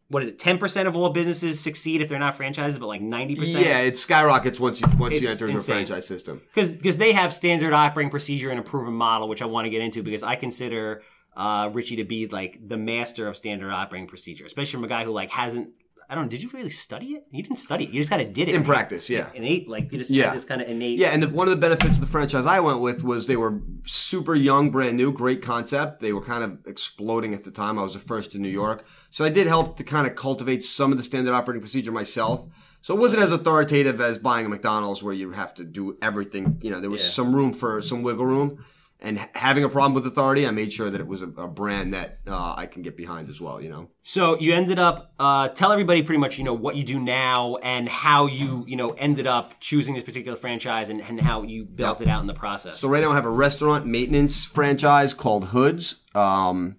what 0.10 0.24
is 0.24 0.30
it? 0.30 0.40
10% 0.40 0.88
of 0.88 0.96
all 0.96 1.10
businesses 1.10 1.60
succeed 1.60 2.02
if 2.02 2.10
they're 2.10 2.20
not 2.20 2.36
franchises, 2.36 2.80
but 2.80 2.88
like 2.88 3.02
90%? 3.02 3.64
Yeah, 3.64 3.80
it 3.80 3.98
skyrockets 3.98 4.60
once 4.60 4.82
you 4.82 4.88
once 4.98 5.20
you 5.20 5.28
enter 5.28 5.48
into 5.48 5.60
a 5.60 5.62
franchise 5.62 6.08
system. 6.08 6.42
Because 6.54 6.70
Because 6.70 6.98
they 6.98 7.14
have 7.14 7.34
standard 7.34 7.74
operating 7.74 8.10
procedure 8.10 8.50
and 8.50 8.60
a 8.60 8.64
proven 8.64 8.94
model, 8.94 9.30
which 9.30 9.42
I 9.42 9.46
want 9.46 9.66
to 9.66 9.70
get 9.70 9.82
into 9.82 10.04
because 10.04 10.24
I 10.24 10.36
consider 10.36 11.04
uh, 11.38 11.70
Richie 11.72 11.98
to 11.98 12.04
be 12.04 12.28
like 12.28 12.60
the 12.68 12.78
master 12.78 13.28
of 13.28 13.38
standard 13.38 13.72
operating 13.72 14.08
procedure, 14.08 14.46
especially 14.46 14.74
from 14.74 14.84
a 14.84 14.90
guy 14.90 15.04
who 15.06 15.12
like 15.12 15.30
hasn't. 15.30 15.70
I 16.12 16.16
don't 16.16 16.24
know. 16.24 16.30
Did 16.30 16.42
you 16.42 16.50
really 16.54 16.72
study 16.72 17.08
it? 17.14 17.26
You 17.30 17.44
didn't 17.44 17.58
study 17.60 17.84
it. 17.84 17.92
You 17.92 18.00
just 18.00 18.10
kind 18.10 18.22
of 18.22 18.34
did 18.34 18.50
it 18.50 18.56
In 18.56 18.64
practice, 18.64 19.10
yeah. 19.12 19.30
Innate, 19.36 19.70
like 19.70 19.92
you 19.92 20.00
just 20.00 20.10
Yeah. 20.10 20.26
had 20.26 20.36
this 20.36 20.44
kind 20.46 20.60
of 20.60 20.68
innate. 20.68 20.98
Yeah, 20.98 21.10
and 21.10 21.22
the, 21.22 21.30
one 21.30 21.48
of 21.48 21.52
the 21.52 21.62
benefits 21.62 21.98
of 21.98 22.02
the 22.02 22.08
franchise 22.08 22.48
I 22.48 22.60
went 22.62 22.80
with 22.80 23.04
was 23.04 23.28
they 23.28 23.38
were 23.38 23.62
super 23.86 24.34
young, 24.34 24.72
brand 24.72 24.98
new, 24.98 25.12
great 25.12 25.44
concept. 25.44 26.00
They 26.00 26.12
were 26.12 26.22
kind 26.24 26.44
of 26.44 26.58
exploding 26.66 27.36
at 27.36 27.44
the 27.44 27.52
time. 27.52 27.78
I 27.78 27.84
was 27.84 27.94
the 27.94 28.00
first 28.00 28.34
in 28.34 28.42
New 28.42 28.50
York. 28.50 28.84
So 29.12 29.24
I 29.24 29.30
did 29.30 29.46
help 29.46 29.78
to 29.78 29.84
kind 29.84 30.08
of 30.08 30.16
cultivate 30.16 30.64
some 30.64 30.92
of 30.92 30.98
the 30.98 31.04
standard 31.04 31.34
operating 31.34 31.62
procedure 31.62 31.92
myself. 31.92 32.46
So 32.82 32.96
it 32.96 33.00
wasn't 33.00 33.22
as 33.22 33.32
authoritative 33.32 34.02
as 34.02 34.18
buying 34.18 34.46
a 34.48 34.50
McDonald's 34.50 35.04
where 35.04 35.14
you 35.14 35.32
have 35.32 35.54
to 35.56 35.64
do 35.64 35.98
everything. 36.02 36.60
You 36.64 36.72
know, 36.72 36.82
there 36.82 36.90
was 36.90 37.04
Yeah. 37.04 37.10
some 37.10 37.36
room 37.36 37.54
for 37.54 37.82
some 37.84 38.02
wiggle 38.02 38.26
room. 38.26 38.64
And 39.02 39.18
having 39.34 39.64
a 39.64 39.70
problem 39.70 39.94
with 39.94 40.06
authority, 40.06 40.46
I 40.46 40.52
made 40.52 40.74
sure 40.74 40.90
that 40.90 41.00
it 41.00 41.08
was 41.08 41.22
a, 41.22 41.28
a 41.28 41.48
brand 41.48 41.94
that 41.94 42.20
uh, 42.28 42.56
I 42.58 42.66
can 42.66 42.82
get 42.82 42.98
behind 42.98 43.30
as 43.30 43.40
well, 43.40 43.62
you 43.62 43.70
know? 43.70 43.88
So 44.04 44.38
you 44.38 44.54
ended 44.54 44.78
up 44.78 45.14
uh, 45.18 45.48
tell 45.50 45.72
everybody 45.72 46.04
pretty 46.04 46.20
much 46.20 46.38
you 46.38 46.44
know 46.44 46.54
what 46.54 46.76
you 46.76 46.84
do 46.84 47.00
now 47.00 47.56
and 47.64 47.88
how 47.88 48.26
you 48.26 48.66
you 48.68 48.76
know 48.76 48.92
ended 48.92 49.26
up 49.26 49.56
choosing 49.62 49.96
this 49.96 50.04
particular 50.04 50.36
franchise 50.36 50.90
and, 50.90 51.02
and 51.02 51.22
how 51.22 51.44
you 51.44 51.64
built 51.64 52.02
it 52.02 52.10
out 52.10 52.20
in 52.22 52.28
the 52.28 52.34
process. 52.34 52.80
So 52.80 52.90
right 52.90 53.02
now 53.02 53.12
I 53.12 53.16
have 53.16 53.26
a 53.26 53.30
restaurant 53.30 53.86
maintenance 53.86 54.46
franchise 54.46 55.14
called 55.14 55.46
Hoods. 55.46 56.02
Um, 56.14 56.76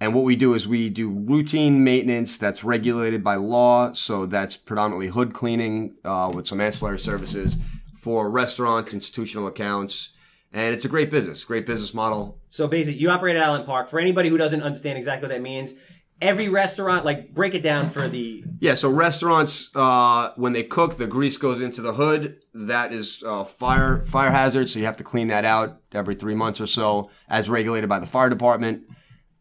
and 0.00 0.14
what 0.14 0.24
we 0.24 0.36
do 0.36 0.54
is 0.54 0.66
we 0.66 0.88
do 0.88 1.10
routine 1.10 1.82
maintenance 1.82 2.38
that's 2.38 2.62
regulated 2.62 3.24
by 3.24 3.34
law. 3.34 3.92
So 3.94 4.26
that's 4.26 4.56
predominantly 4.56 5.08
hood 5.08 5.34
cleaning 5.34 5.96
uh, 6.04 6.30
with 6.32 6.46
some 6.46 6.60
ancillary 6.60 7.00
services 7.00 7.58
for 8.00 8.30
restaurants, 8.30 8.94
institutional 8.94 9.48
accounts. 9.48 10.12
And 10.52 10.74
it's 10.74 10.84
a 10.84 10.88
great 10.88 11.10
business, 11.10 11.44
great 11.44 11.66
business 11.66 11.92
model. 11.92 12.40
So 12.48 12.66
basically, 12.66 13.00
you 13.00 13.10
operate 13.10 13.36
at 13.36 13.42
Island 13.42 13.66
Park. 13.66 13.88
For 13.88 14.00
anybody 14.00 14.28
who 14.28 14.38
doesn't 14.38 14.62
understand 14.62 14.96
exactly 14.96 15.28
what 15.28 15.34
that 15.34 15.42
means, 15.42 15.74
every 16.20 16.48
restaurant 16.48 17.04
like 17.04 17.34
break 17.34 17.54
it 17.54 17.62
down 17.62 17.90
for 17.90 18.08
the 18.08 18.44
Yeah, 18.60 18.74
so 18.74 18.90
restaurants, 18.90 19.70
uh, 19.74 20.32
when 20.36 20.52
they 20.52 20.62
cook, 20.62 20.96
the 20.96 21.06
grease 21.06 21.36
goes 21.36 21.60
into 21.60 21.82
the 21.82 21.92
hood. 21.92 22.42
That 22.54 22.92
is 22.92 23.22
uh, 23.26 23.44
fire 23.44 24.04
fire 24.06 24.30
hazard, 24.30 24.68
so 24.68 24.78
you 24.78 24.86
have 24.86 24.96
to 24.96 25.04
clean 25.04 25.28
that 25.28 25.44
out 25.44 25.80
every 25.92 26.14
three 26.14 26.34
months 26.34 26.60
or 26.60 26.66
so, 26.66 27.10
as 27.28 27.48
regulated 27.48 27.88
by 27.88 27.98
the 27.98 28.06
fire 28.06 28.28
department. 28.28 28.84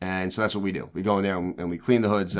And 0.02 0.32
so 0.32 0.42
that's 0.42 0.54
what 0.54 0.64
we 0.64 0.72
do. 0.72 0.90
We 0.94 1.02
go 1.02 1.18
in 1.18 1.24
there 1.24 1.38
and, 1.38 1.60
and 1.60 1.70
we 1.70 1.78
clean 1.78 2.02
the 2.02 2.10
hoods. 2.10 2.38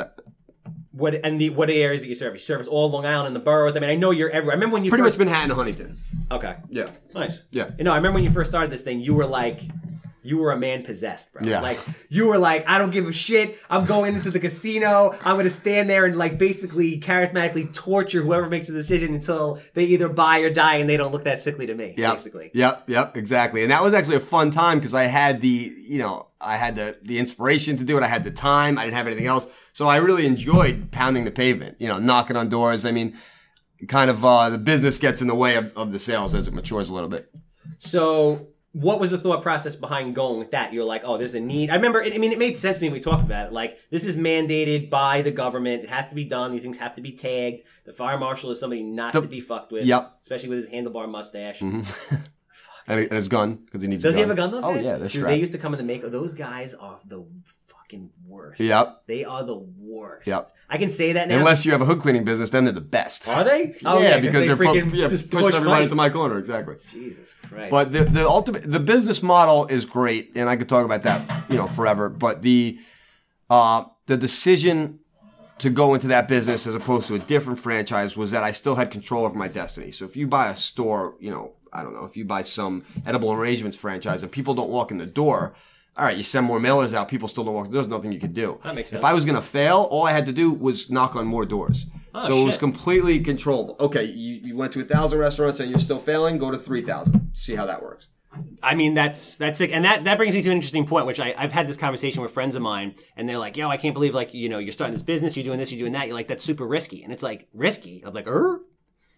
What 0.92 1.14
and 1.24 1.40
the 1.40 1.50
what 1.50 1.70
areas 1.70 2.02
that 2.02 2.08
you 2.08 2.14
service. 2.14 2.40
You 2.40 2.44
service 2.44 2.66
all 2.66 2.90
Long 2.90 3.04
Island 3.06 3.28
and 3.28 3.36
the 3.36 3.40
boroughs. 3.40 3.76
I 3.76 3.80
mean, 3.80 3.90
I 3.90 3.94
know 3.94 4.10
you're 4.10 4.30
everywhere. 4.30 4.52
I 4.52 4.56
remember 4.56 4.74
when 4.74 4.84
you 4.84 4.90
Pretty 4.90 5.04
first 5.04 5.18
much 5.18 5.26
Manhattan, 5.26 5.54
Huntington. 5.54 5.98
okay, 6.30 6.56
Yeah. 6.70 6.88
nice. 7.14 7.42
Yeah. 7.50 7.70
You 7.78 7.84
know, 7.84 7.92
I 7.92 7.96
remember 7.96 8.16
when 8.16 8.24
you 8.24 8.30
first 8.30 8.50
started 8.50 8.70
this 8.70 8.82
thing, 8.82 9.00
you 9.00 9.14
were 9.14 9.26
like. 9.26 9.60
You 10.28 10.36
were 10.36 10.52
a 10.52 10.58
man 10.58 10.82
possessed, 10.82 11.32
bro. 11.32 11.42
Yeah. 11.42 11.60
Like 11.60 11.80
you 12.10 12.26
were 12.26 12.36
like, 12.36 12.68
I 12.68 12.76
don't 12.78 12.90
give 12.90 13.08
a 13.08 13.12
shit. 13.12 13.58
I'm 13.70 13.86
going 13.86 14.14
into 14.14 14.30
the 14.30 14.38
casino. 14.38 15.16
I'm 15.24 15.36
gonna 15.36 15.48
stand 15.48 15.88
there 15.88 16.04
and 16.04 16.16
like 16.16 16.36
basically 16.36 17.00
charismatically 17.00 17.72
torture 17.72 18.22
whoever 18.22 18.48
makes 18.48 18.68
a 18.68 18.72
decision 18.72 19.14
until 19.14 19.58
they 19.74 19.84
either 19.86 20.08
buy 20.08 20.40
or 20.40 20.50
die, 20.50 20.76
and 20.76 20.88
they 20.88 20.98
don't 20.98 21.12
look 21.12 21.24
that 21.24 21.40
sickly 21.40 21.66
to 21.66 21.74
me. 21.74 21.94
Yep. 21.96 22.12
Basically. 22.12 22.50
Yep, 22.52 22.90
yep, 22.90 23.16
exactly. 23.16 23.62
And 23.62 23.70
that 23.70 23.82
was 23.82 23.94
actually 23.94 24.16
a 24.16 24.20
fun 24.20 24.50
time 24.50 24.78
because 24.78 24.94
I 24.94 25.04
had 25.04 25.40
the, 25.40 25.48
you 25.48 25.98
know, 25.98 26.28
I 26.40 26.56
had 26.56 26.76
the 26.76 26.98
the 27.02 27.18
inspiration 27.18 27.78
to 27.78 27.84
do 27.84 27.96
it. 27.96 28.02
I 28.02 28.08
had 28.08 28.24
the 28.24 28.30
time. 28.30 28.78
I 28.78 28.84
didn't 28.84 28.96
have 28.96 29.06
anything 29.06 29.26
else. 29.26 29.46
So 29.72 29.88
I 29.88 29.96
really 29.96 30.26
enjoyed 30.26 30.90
pounding 30.90 31.24
the 31.24 31.30
pavement, 31.30 31.76
you 31.78 31.88
know, 31.88 31.98
knocking 31.98 32.36
on 32.36 32.48
doors. 32.48 32.84
I 32.84 32.90
mean, 32.90 33.16
kind 33.86 34.10
of 34.10 34.24
uh, 34.24 34.50
the 34.50 34.58
business 34.58 34.98
gets 34.98 35.22
in 35.22 35.28
the 35.28 35.34
way 35.34 35.56
of, 35.56 35.72
of 35.76 35.92
the 35.92 35.98
sales 35.98 36.34
as 36.34 36.48
it 36.48 36.54
matures 36.54 36.88
a 36.90 36.94
little 36.94 37.08
bit. 37.08 37.30
So, 37.78 38.48
what 38.72 39.00
was 39.00 39.10
the 39.10 39.18
thought 39.18 39.42
process 39.42 39.76
behind 39.76 40.14
going 40.14 40.38
with 40.38 40.50
that? 40.50 40.72
You're 40.72 40.84
like, 40.84 41.02
oh, 41.04 41.16
there's 41.16 41.34
a 41.34 41.40
need. 41.40 41.70
I 41.70 41.76
remember. 41.76 42.02
I 42.02 42.16
mean, 42.18 42.32
it 42.32 42.38
made 42.38 42.56
sense 42.56 42.78
to 42.78 42.84
me. 42.84 42.90
We 42.90 43.00
talked 43.00 43.24
about 43.24 43.46
it. 43.46 43.52
Like, 43.52 43.78
this 43.90 44.04
is 44.04 44.16
mandated 44.16 44.90
by 44.90 45.22
the 45.22 45.30
government. 45.30 45.84
It 45.84 45.90
has 45.90 46.06
to 46.08 46.14
be 46.14 46.24
done. 46.24 46.52
These 46.52 46.62
things 46.62 46.78
have 46.78 46.94
to 46.94 47.00
be 47.00 47.12
tagged. 47.12 47.62
The 47.84 47.92
fire 47.92 48.18
marshal 48.18 48.50
is 48.50 48.60
somebody 48.60 48.82
not 48.82 49.12
to 49.12 49.22
be 49.22 49.40
fucked 49.40 49.72
with. 49.72 49.86
Yep. 49.86 50.18
Especially 50.22 50.50
with 50.50 50.58
his 50.58 50.68
handlebar 50.68 51.08
mustache. 51.08 51.60
Mm-hmm. 51.60 52.16
And, 52.88 53.00
and 53.00 53.12
his 53.12 53.28
gun 53.28 53.56
because 53.56 53.82
he 53.82 53.88
needs. 53.88 54.02
Does 54.02 54.14
he 54.14 54.22
have 54.22 54.30
a 54.30 54.34
gun? 54.34 54.50
Those 54.50 54.64
Oh 54.64 54.74
yeah, 54.74 54.96
they're 54.96 55.08
Dude, 55.08 55.26
they 55.26 55.36
used 55.36 55.52
to 55.52 55.58
come 55.58 55.74
in 55.74 55.78
the 55.78 55.84
make. 55.84 56.00
Those 56.10 56.32
guys 56.32 56.72
are 56.72 56.98
the 57.06 57.22
fucking 57.88 58.10
worst. 58.26 58.60
Yep. 58.60 59.02
They 59.06 59.24
are 59.24 59.44
the 59.44 59.56
worst. 59.56 60.26
Yep. 60.26 60.50
I 60.68 60.78
can 60.78 60.90
say 60.90 61.12
that 61.12 61.28
now. 61.28 61.38
Unless 61.38 61.64
you 61.64 61.72
have 61.72 61.80
a 61.80 61.84
hood 61.84 62.00
cleaning 62.00 62.24
business, 62.24 62.50
then 62.50 62.64
they're 62.64 62.72
the 62.72 62.80
best. 62.80 63.26
are 63.26 63.44
they? 63.44 63.76
Oh 63.84 64.00
yeah, 64.00 64.16
yeah, 64.16 64.20
because 64.20 64.46
they 64.46 64.52
are 64.52 64.56
freaking 64.56 64.92
yeah, 64.92 65.06
just 65.06 65.30
pushing 65.30 65.46
push 65.46 65.54
everybody 65.54 65.74
money. 65.74 65.84
into 65.84 65.94
my 65.94 66.10
corner. 66.10 66.38
Exactly. 66.38 66.76
Jesus 66.90 67.34
Christ. 67.48 67.70
But 67.70 67.92
the 67.92 68.04
the 68.04 68.28
ultimate 68.28 68.70
the 68.70 68.80
business 68.80 69.22
model 69.22 69.66
is 69.66 69.84
great, 69.84 70.32
and 70.34 70.48
I 70.48 70.56
could 70.56 70.68
talk 70.68 70.84
about 70.84 71.02
that 71.04 71.50
you 71.50 71.56
know 71.56 71.66
forever. 71.68 72.08
But 72.08 72.42
the 72.42 72.78
uh, 73.48 73.84
the 74.06 74.16
decision 74.16 75.00
to 75.58 75.70
go 75.70 75.94
into 75.94 76.06
that 76.08 76.28
business 76.28 76.66
as 76.66 76.74
opposed 76.74 77.08
to 77.08 77.14
a 77.14 77.18
different 77.18 77.58
franchise 77.58 78.16
was 78.16 78.30
that 78.30 78.44
I 78.44 78.52
still 78.52 78.76
had 78.76 78.90
control 78.90 79.24
over 79.24 79.36
my 79.36 79.48
destiny. 79.48 79.90
So 79.90 80.04
if 80.04 80.16
you 80.16 80.26
buy 80.26 80.50
a 80.50 80.56
store, 80.56 81.16
you 81.18 81.30
know, 81.30 81.54
I 81.72 81.82
don't 81.82 81.94
know, 81.94 82.04
if 82.04 82.16
you 82.16 82.24
buy 82.24 82.42
some 82.42 82.84
edible 83.04 83.32
arrangements 83.32 83.76
franchise 83.76 84.22
and 84.22 84.30
people 84.30 84.54
don't 84.54 84.70
walk 84.70 84.90
in 84.90 84.98
the 84.98 85.06
door. 85.06 85.54
All 85.98 86.04
right, 86.04 86.16
you 86.16 86.22
send 86.22 86.46
more 86.46 86.60
mailers 86.60 86.94
out. 86.94 87.08
People 87.08 87.26
still 87.26 87.42
don't 87.42 87.54
walk. 87.54 87.72
There's 87.72 87.88
nothing 87.88 88.12
you 88.12 88.20
could 88.20 88.32
do. 88.32 88.60
That 88.62 88.76
makes 88.76 88.90
sense. 88.90 89.00
If 89.00 89.04
I 89.04 89.14
was 89.14 89.24
going 89.24 89.34
to 89.34 89.42
fail, 89.42 89.88
all 89.90 90.06
I 90.06 90.12
had 90.12 90.26
to 90.26 90.32
do 90.32 90.52
was 90.52 90.88
knock 90.88 91.16
on 91.16 91.26
more 91.26 91.44
doors. 91.44 91.86
Oh, 92.14 92.28
so 92.28 92.42
it 92.42 92.44
was 92.44 92.56
completely 92.56 93.18
controllable. 93.18 93.76
Okay, 93.80 94.04
you, 94.04 94.40
you 94.44 94.56
went 94.56 94.72
to 94.74 94.80
a 94.80 94.84
thousand 94.84 95.18
restaurants 95.18 95.58
and 95.58 95.70
you're 95.70 95.80
still 95.80 95.98
failing. 95.98 96.38
Go 96.38 96.52
to 96.52 96.58
three 96.58 96.82
thousand. 96.82 97.32
See 97.34 97.56
how 97.56 97.66
that 97.66 97.82
works. 97.82 98.06
I 98.62 98.74
mean, 98.74 98.94
that's 98.94 99.38
that's 99.38 99.58
sick, 99.58 99.72
and 99.72 99.84
that 99.84 100.04
that 100.04 100.16
brings 100.18 100.34
me 100.34 100.42
to 100.42 100.50
an 100.50 100.56
interesting 100.56 100.86
point, 100.86 101.06
which 101.06 101.18
I, 101.18 101.34
I've 101.36 101.52
had 101.52 101.66
this 101.66 101.76
conversation 101.76 102.22
with 102.22 102.30
friends 102.30 102.54
of 102.54 102.62
mine, 102.62 102.94
and 103.16 103.28
they're 103.28 103.38
like, 103.38 103.56
"Yo, 103.56 103.68
I 103.68 103.76
can't 103.76 103.94
believe 103.94 104.14
like 104.14 104.32
you 104.32 104.48
know 104.48 104.58
you're 104.58 104.72
starting 104.72 104.94
this 104.94 105.02
business, 105.02 105.36
you're 105.36 105.44
doing 105.44 105.58
this, 105.58 105.72
you're 105.72 105.80
doing 105.80 105.92
that. 105.92 106.06
You're 106.06 106.14
like 106.14 106.28
that's 106.28 106.44
super 106.44 106.66
risky," 106.66 107.02
and 107.02 107.12
it's 107.12 107.22
like 107.22 107.48
risky. 107.52 108.02
I'm 108.06 108.14
like, 108.14 108.28
er, 108.28 108.60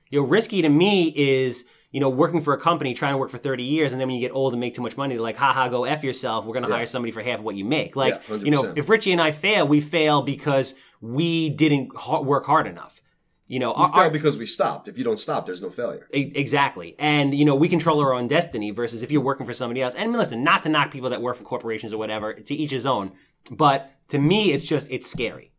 you 0.09 0.21
know, 0.21 0.27
risky 0.27 0.63
to 0.63 0.69
me 0.69 1.13
is 1.15 1.65
you 1.91 2.01
know 2.01 2.09
working 2.09 2.41
for 2.41 2.55
a 2.55 2.61
company, 2.61 2.95
trying 2.95 3.15
to 3.15 3.19
work 3.19 3.31
for 3.31 3.39
30 3.39 3.63
years, 3.63 3.93
and 3.93 4.01
then 4.01 4.09
when 4.09 4.15
you 4.17 4.21
get 4.21 4.35
old 4.35 4.53
and 4.53 4.61
make 4.61 4.75
too 4.75 4.83
much 4.83 4.97
money, 4.97 5.15
they're 5.15 5.23
like, 5.23 5.37
haha, 5.37 5.69
go 5.69 5.85
f 5.85 6.05
yourself. 6.05 6.45
We're 6.47 6.55
gonna 6.55 6.69
hire 6.73 6.87
somebody 6.87 7.13
for 7.13 7.23
half 7.23 7.39
of 7.41 7.45
what 7.45 7.57
you 7.57 7.65
make. 7.65 7.97
Like, 7.97 8.23
Yeah, 8.29 8.37
you 8.37 8.51
know, 8.51 8.73
if 8.77 8.89
Richie 8.89 9.13
and 9.13 9.21
I 9.21 9.31
fail, 9.33 9.67
we 9.67 9.81
fail 9.81 10.23
because 10.23 10.75
we 11.01 11.51
didn't 11.51 11.91
ha- 11.97 12.21
work 12.21 12.47
hard 12.47 12.67
enough. 12.67 13.01
You 13.49 13.59
know, 13.59 13.73
our- 13.73 13.93
fail 14.05 14.11
because 14.13 14.37
we 14.37 14.47
stopped. 14.47 14.87
If 14.87 14.97
you 14.97 15.03
don't 15.03 15.19
stop, 15.19 15.45
there's 15.45 15.61
no 15.61 15.71
failure. 15.71 16.07
Exactly. 16.13 16.95
And, 17.01 17.35
you 17.35 17.45
know, 17.45 17.57
we 17.57 17.69
control 17.69 17.99
our 18.01 18.13
own 18.13 18.29
destiny 18.29 18.71
versus 18.71 19.03
if 19.03 19.11
you're 19.11 19.21
working 19.21 19.45
for 19.45 19.53
somebody 19.53 19.83
else. 19.83 19.97
And 19.97 20.13
listen, 20.13 20.45
not 20.45 20.63
to 20.63 20.69
knock 20.69 20.93
people 20.93 21.11
that 21.11 21.21
work 21.21 21.35
for 21.37 21.43
corporations 21.43 21.93
or 21.93 21.99
whatever, 21.99 22.33
to 22.33 22.55
each 22.55 22.71
his 22.71 22.87
own. 22.87 23.11
But 23.51 23.91
to 24.09 24.19
me, 24.21 24.53
it's 24.53 24.63
just, 24.65 24.93
it's 24.93 25.11
scary. 25.11 25.51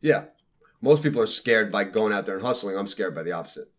Yeah. 0.00 0.24
Most 0.80 1.02
people 1.02 1.20
are 1.20 1.26
scared 1.26 1.70
by 1.70 1.84
going 1.84 2.14
out 2.14 2.24
there 2.24 2.36
and 2.36 2.44
hustling. 2.44 2.78
I'm 2.78 2.86
scared 2.86 3.14
by 3.14 3.22
the 3.22 3.32
opposite. 3.32 3.70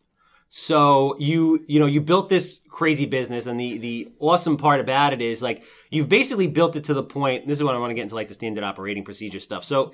So 0.48 1.16
you, 1.18 1.64
you 1.66 1.80
know, 1.80 1.86
you 1.86 2.00
built 2.00 2.28
this 2.28 2.60
crazy 2.70 3.06
business 3.06 3.46
and 3.46 3.58
the, 3.58 3.78
the 3.78 4.08
awesome 4.20 4.56
part 4.56 4.80
about 4.80 5.12
it 5.12 5.20
is 5.20 5.42
like, 5.42 5.64
you've 5.90 6.08
basically 6.08 6.46
built 6.46 6.76
it 6.76 6.84
to 6.84 6.94
the 6.94 7.02
point, 7.02 7.46
this 7.46 7.58
is 7.58 7.64
what 7.64 7.74
I 7.74 7.78
want 7.78 7.90
to 7.90 7.94
get 7.94 8.02
into 8.02 8.14
like 8.14 8.28
the 8.28 8.34
standard 8.34 8.64
operating 8.64 9.04
procedure 9.04 9.40
stuff. 9.40 9.64
So 9.64 9.92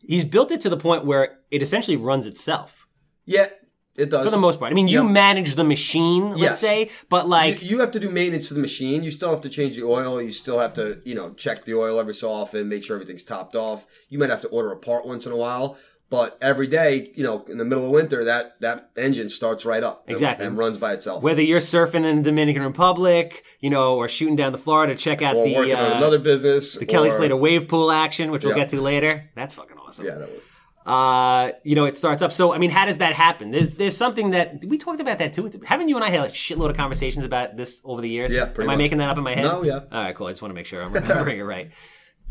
he's 0.00 0.24
built 0.24 0.50
it 0.50 0.60
to 0.62 0.68
the 0.68 0.76
point 0.76 1.04
where 1.04 1.38
it 1.50 1.62
essentially 1.62 1.96
runs 1.96 2.26
itself 2.26 2.88
Yeah, 3.26 3.48
it 3.96 4.08
does. 4.10 4.24
for 4.24 4.30
the 4.30 4.38
most 4.38 4.58
part. 4.58 4.72
I 4.72 4.74
mean, 4.74 4.88
you 4.88 5.02
Yeah. 5.02 5.08
manage 5.08 5.54
the 5.54 5.64
machine, 5.64 6.30
let's 6.30 6.42
Yes. 6.42 6.60
say, 6.60 6.90
but 7.08 7.28
like, 7.28 7.62
you, 7.62 7.68
you 7.68 7.78
have 7.80 7.90
to 7.92 8.00
do 8.00 8.08
maintenance 8.10 8.48
to 8.48 8.54
the 8.54 8.60
machine. 8.60 9.02
You 9.04 9.10
still 9.10 9.30
have 9.30 9.42
to 9.42 9.48
change 9.50 9.76
the 9.76 9.84
oil. 9.84 10.20
You 10.20 10.32
still 10.32 10.58
have 10.58 10.72
to, 10.74 11.00
you 11.04 11.14
know, 11.14 11.34
check 11.34 11.64
the 11.64 11.74
oil 11.74 12.00
every 12.00 12.14
so 12.14 12.30
often, 12.30 12.68
make 12.68 12.82
sure 12.82 12.96
everything's 12.96 13.24
topped 13.24 13.54
off. 13.54 13.86
You 14.08 14.18
might 14.18 14.30
have 14.30 14.40
to 14.42 14.48
order 14.48 14.72
a 14.72 14.76
part 14.78 15.06
once 15.06 15.26
in 15.26 15.32
a 15.32 15.36
while, 15.36 15.76
but 16.12 16.36
every 16.42 16.66
day, 16.66 17.10
you 17.14 17.24
know, 17.24 17.42
in 17.48 17.56
the 17.56 17.64
middle 17.64 17.86
of 17.86 17.90
winter, 17.90 18.22
that 18.24 18.60
that 18.60 18.90
engine 18.96 19.28
starts 19.30 19.64
right 19.64 19.82
up 19.82 20.04
Exactly. 20.06 20.46
and, 20.46 20.58
runs 20.58 20.76
by 20.78 20.92
itself. 20.92 21.22
whether 21.22 21.40
you're 21.42 21.58
surfing 21.60 22.04
in 22.04 22.16
the 22.18 22.22
Dominican 22.22 22.62
Republic, 22.62 23.42
you 23.60 23.70
know, 23.70 23.96
or 23.96 24.08
shooting 24.08 24.36
down 24.36 24.52
to 24.52 24.58
Florida, 24.58 24.94
check 24.94 25.22
out 25.22 25.34
or 25.36 25.44
the 25.64 25.72
uh, 25.72 25.96
another 25.96 26.18
business. 26.18 26.74
the 26.74 26.84
Kelly 26.86 27.08
or- 27.08 27.12
Slater 27.12 27.34
wave 27.36 27.66
pool 27.66 27.90
action, 27.90 28.30
which 28.30 28.44
we'll 28.44 28.54
Yeah. 28.54 28.62
get 28.64 28.68
to 28.68 28.80
later. 28.82 29.30
That's 29.34 29.54
fucking 29.54 29.78
awesome. 29.78 30.04
Yeah, 30.06 30.16
that 30.16 30.28
was. 30.30 30.42
Uh, 30.84 31.52
you 31.62 31.74
know, 31.76 31.84
it 31.84 31.96
starts 31.96 32.22
up. 32.22 32.32
So, 32.32 32.52
I 32.52 32.58
mean, 32.58 32.70
how 32.70 32.84
does 32.86 32.98
that 32.98 33.14
happen? 33.14 33.50
There's 33.52 33.68
there's 33.70 33.96
something 33.96 34.30
that 34.32 34.64
we 34.64 34.76
talked 34.78 35.00
about 35.00 35.18
that 35.20 35.32
too. 35.32 35.48
Haven't 35.64 35.88
you 35.88 35.96
and 35.96 36.04
I 36.04 36.10
had 36.10 36.24
a 36.24 36.28
shitload 36.32 36.70
of 36.70 36.76
conversations 36.76 37.24
about 37.24 37.56
this 37.56 37.80
over 37.84 38.00
the 38.02 38.08
years? 38.08 38.34
Yeah, 38.34 38.46
Am 38.54 38.60
I 38.62 38.64
much. 38.64 38.78
making 38.78 38.98
that 38.98 39.08
up 39.08 39.16
in 39.16 39.22
my 39.24 39.34
head? 39.34 39.44
No, 39.44 39.62
yeah. 39.64 39.80
All 39.92 40.02
right, 40.02 40.14
cool. 40.14 40.26
I 40.26 40.32
just 40.32 40.42
want 40.42 40.50
to 40.50 40.56
make 40.56 40.66
sure 40.66 40.82
I'm 40.82 40.92
remembering 40.92 41.38
it 41.38 41.42
right. 41.42 41.70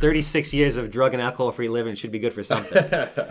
36 0.01 0.53
years 0.53 0.77
of 0.77 0.91
drug 0.91 1.13
and 1.13 1.21
alcohol 1.21 1.51
free 1.51 1.69
living 1.69 1.95
should 1.95 2.11
be 2.11 2.19
good 2.19 2.33
for 2.33 2.43
something. 2.43 2.83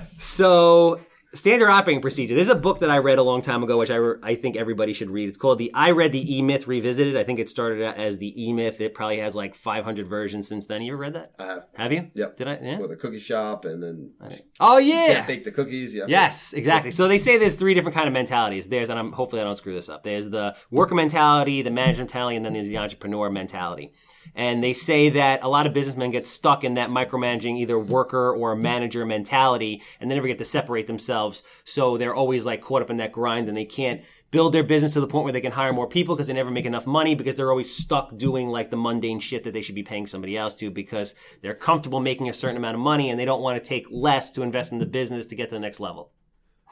so, 0.18 1.00
standard 1.32 1.68
operating 1.70 2.00
procedure. 2.02 2.34
There's 2.34 2.48
a 2.48 2.54
book 2.54 2.80
that 2.80 2.90
I 2.90 2.98
read 2.98 3.18
a 3.18 3.22
long 3.22 3.40
time 3.40 3.62
ago, 3.62 3.78
which 3.78 3.90
I, 3.90 3.94
re- 3.96 4.18
I 4.22 4.34
think 4.34 4.56
everybody 4.56 4.92
should 4.92 5.10
read. 5.10 5.28
It's 5.28 5.38
called 5.38 5.58
the 5.58 5.70
I 5.74 5.92
Read 5.92 6.12
the 6.12 6.36
E 6.36 6.42
Myth 6.42 6.66
Revisited. 6.66 7.16
I 7.16 7.24
think 7.24 7.38
it 7.38 7.48
started 7.48 7.82
out 7.82 7.96
as 7.96 8.18
the 8.18 8.44
E 8.44 8.52
Myth. 8.52 8.80
It 8.80 8.94
probably 8.94 9.18
has 9.18 9.34
like 9.34 9.54
500 9.54 10.06
versions 10.06 10.48
since 10.48 10.66
then. 10.66 10.82
You 10.82 10.92
ever 10.92 11.00
read 11.02 11.12
that? 11.14 11.32
I 11.38 11.46
have. 11.46 11.66
Have 11.74 11.92
you? 11.92 12.10
Yep. 12.14 12.36
Did 12.36 12.48
I? 12.48 12.58
Yeah. 12.62 12.78
With 12.78 12.92
a 12.92 12.96
cookie 12.96 13.18
shop 13.18 13.64
and 13.64 13.82
then 13.82 14.10
Oh 14.58 14.78
yeah. 14.78 15.24
bake 15.26 15.44
the 15.44 15.52
cookies. 15.52 15.94
Yeah. 15.94 16.04
Yes, 16.08 16.52
exactly. 16.52 16.90
So 16.90 17.08
they 17.08 17.18
say 17.18 17.38
there's 17.38 17.54
three 17.54 17.74
different 17.74 17.94
kind 17.94 18.08
of 18.08 18.12
mentalities. 18.12 18.68
There's, 18.68 18.90
and 18.90 18.98
I'm 18.98 19.12
hopefully 19.12 19.40
I 19.40 19.44
don't 19.44 19.54
screw 19.54 19.74
this 19.74 19.88
up. 19.88 20.02
There's 20.02 20.28
the 20.28 20.54
worker 20.70 20.94
mentality, 20.94 21.62
the 21.62 21.70
management 21.70 22.10
mentality, 22.10 22.36
and 22.36 22.44
then 22.44 22.52
there's 22.54 22.68
the 22.68 22.78
entrepreneur 22.78 23.30
mentality. 23.30 23.92
And 24.34 24.62
they 24.62 24.72
say 24.72 25.08
that 25.10 25.42
a 25.42 25.48
lot 25.48 25.66
of 25.66 25.72
businessmen 25.72 26.10
get 26.10 26.26
stuck 26.26 26.62
in 26.64 26.74
that 26.74 26.90
micromanaging 26.90 27.58
either 27.58 27.78
worker 27.78 28.32
or 28.32 28.54
manager 28.54 29.04
mentality, 29.06 29.82
and 30.00 30.10
they 30.10 30.14
never 30.14 30.26
get 30.26 30.38
to 30.38 30.44
separate 30.44 30.86
themselves. 30.86 31.19
So 31.64 31.96
they're 31.98 32.14
always 32.14 32.44
like 32.46 32.61
caught 32.62 32.83
up 32.83 32.90
in 32.90 32.96
that 32.98 33.12
grind, 33.12 33.48
and 33.48 33.56
they 33.56 33.64
can't 33.64 34.02
build 34.30 34.52
their 34.54 34.62
business 34.62 34.92
to 34.94 35.00
the 35.00 35.06
point 35.09 35.24
where 35.24 35.33
they 35.33 35.40
can 35.40 35.52
hire 35.52 35.72
more 35.72 35.88
people 35.88 36.14
because 36.14 36.28
they 36.28 36.35
never 36.35 36.50
make 36.52 36.64
enough 36.64 36.87
money 36.87 37.14
because 37.16 37.35
they're 37.35 37.50
always 37.50 37.74
stuck 37.74 38.16
doing 38.16 38.48
like 38.48 38.70
the 38.70 38.76
mundane 38.76 39.18
shit 39.20 39.42
that 39.44 39.52
they 39.52 39.61
should 39.61 39.74
be 39.74 39.83
paying 39.83 40.06
somebody 40.06 40.37
else 40.37 40.54
to 40.54 40.70
because 40.70 41.14
they're 41.42 41.54
comfortable 41.54 41.98
making 42.00 42.28
a 42.28 42.33
certain 42.33 42.56
amount 42.56 42.74
of 42.76 42.80
money 42.80 43.11
and 43.11 43.18
they 43.18 43.24
don't 43.24 43.42
want 43.42 43.62
to 43.62 43.68
take 43.68 43.87
less 43.90 44.30
to 44.30 44.42
invest 44.42 44.70
in 44.70 44.78
the 44.78 44.87
business 44.87 45.26
to 45.26 45.35
get 45.35 45.48
to 45.48 45.54
the 45.56 45.61
next 45.61 45.80
level. 45.80 46.12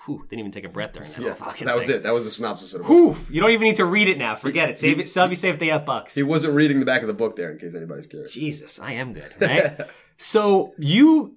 Whew, 0.06 0.24
didn't 0.30 0.38
even 0.38 0.52
take 0.52 0.64
a 0.64 0.68
breath 0.68 0.92
during 0.92 1.10
that 1.10 1.20
Yeah, 1.20 1.26
whole 1.34 1.46
fucking 1.48 1.66
that 1.66 1.74
was 1.76 1.86
thing. 1.86 1.96
it. 1.96 2.02
That 2.04 2.14
was 2.14 2.24
the 2.26 2.30
synopsis 2.30 2.72
of 2.74 2.82
the 2.82 2.88
book. 2.88 2.92
Oof, 2.96 3.28
you 3.30 3.40
don't 3.40 3.50
even 3.50 3.64
need 3.66 3.76
to 3.76 3.84
read 3.84 4.06
it 4.08 4.16
now. 4.18 4.36
Forget 4.36 4.68
it. 4.70 4.78
Save 4.78 5.00
it. 5.00 5.08
Sell 5.08 5.26
me 5.26 5.34
save 5.34 5.58
the 5.58 5.72
up 5.72 5.84
bucks. 5.84 6.14
He 6.14 6.22
wasn't 6.22 6.54
reading 6.54 6.78
the 6.78 6.86
back 6.86 7.02
of 7.02 7.08
the 7.08 7.14
book 7.14 7.34
there, 7.34 7.50
in 7.50 7.58
case 7.58 7.74
anybody's 7.74 8.06
curious. 8.06 8.32
Jesus, 8.32 8.78
I 8.78 8.92
am 8.92 9.12
good, 9.14 9.32
right? 9.40 9.80
so 10.16 10.72
you, 10.78 11.34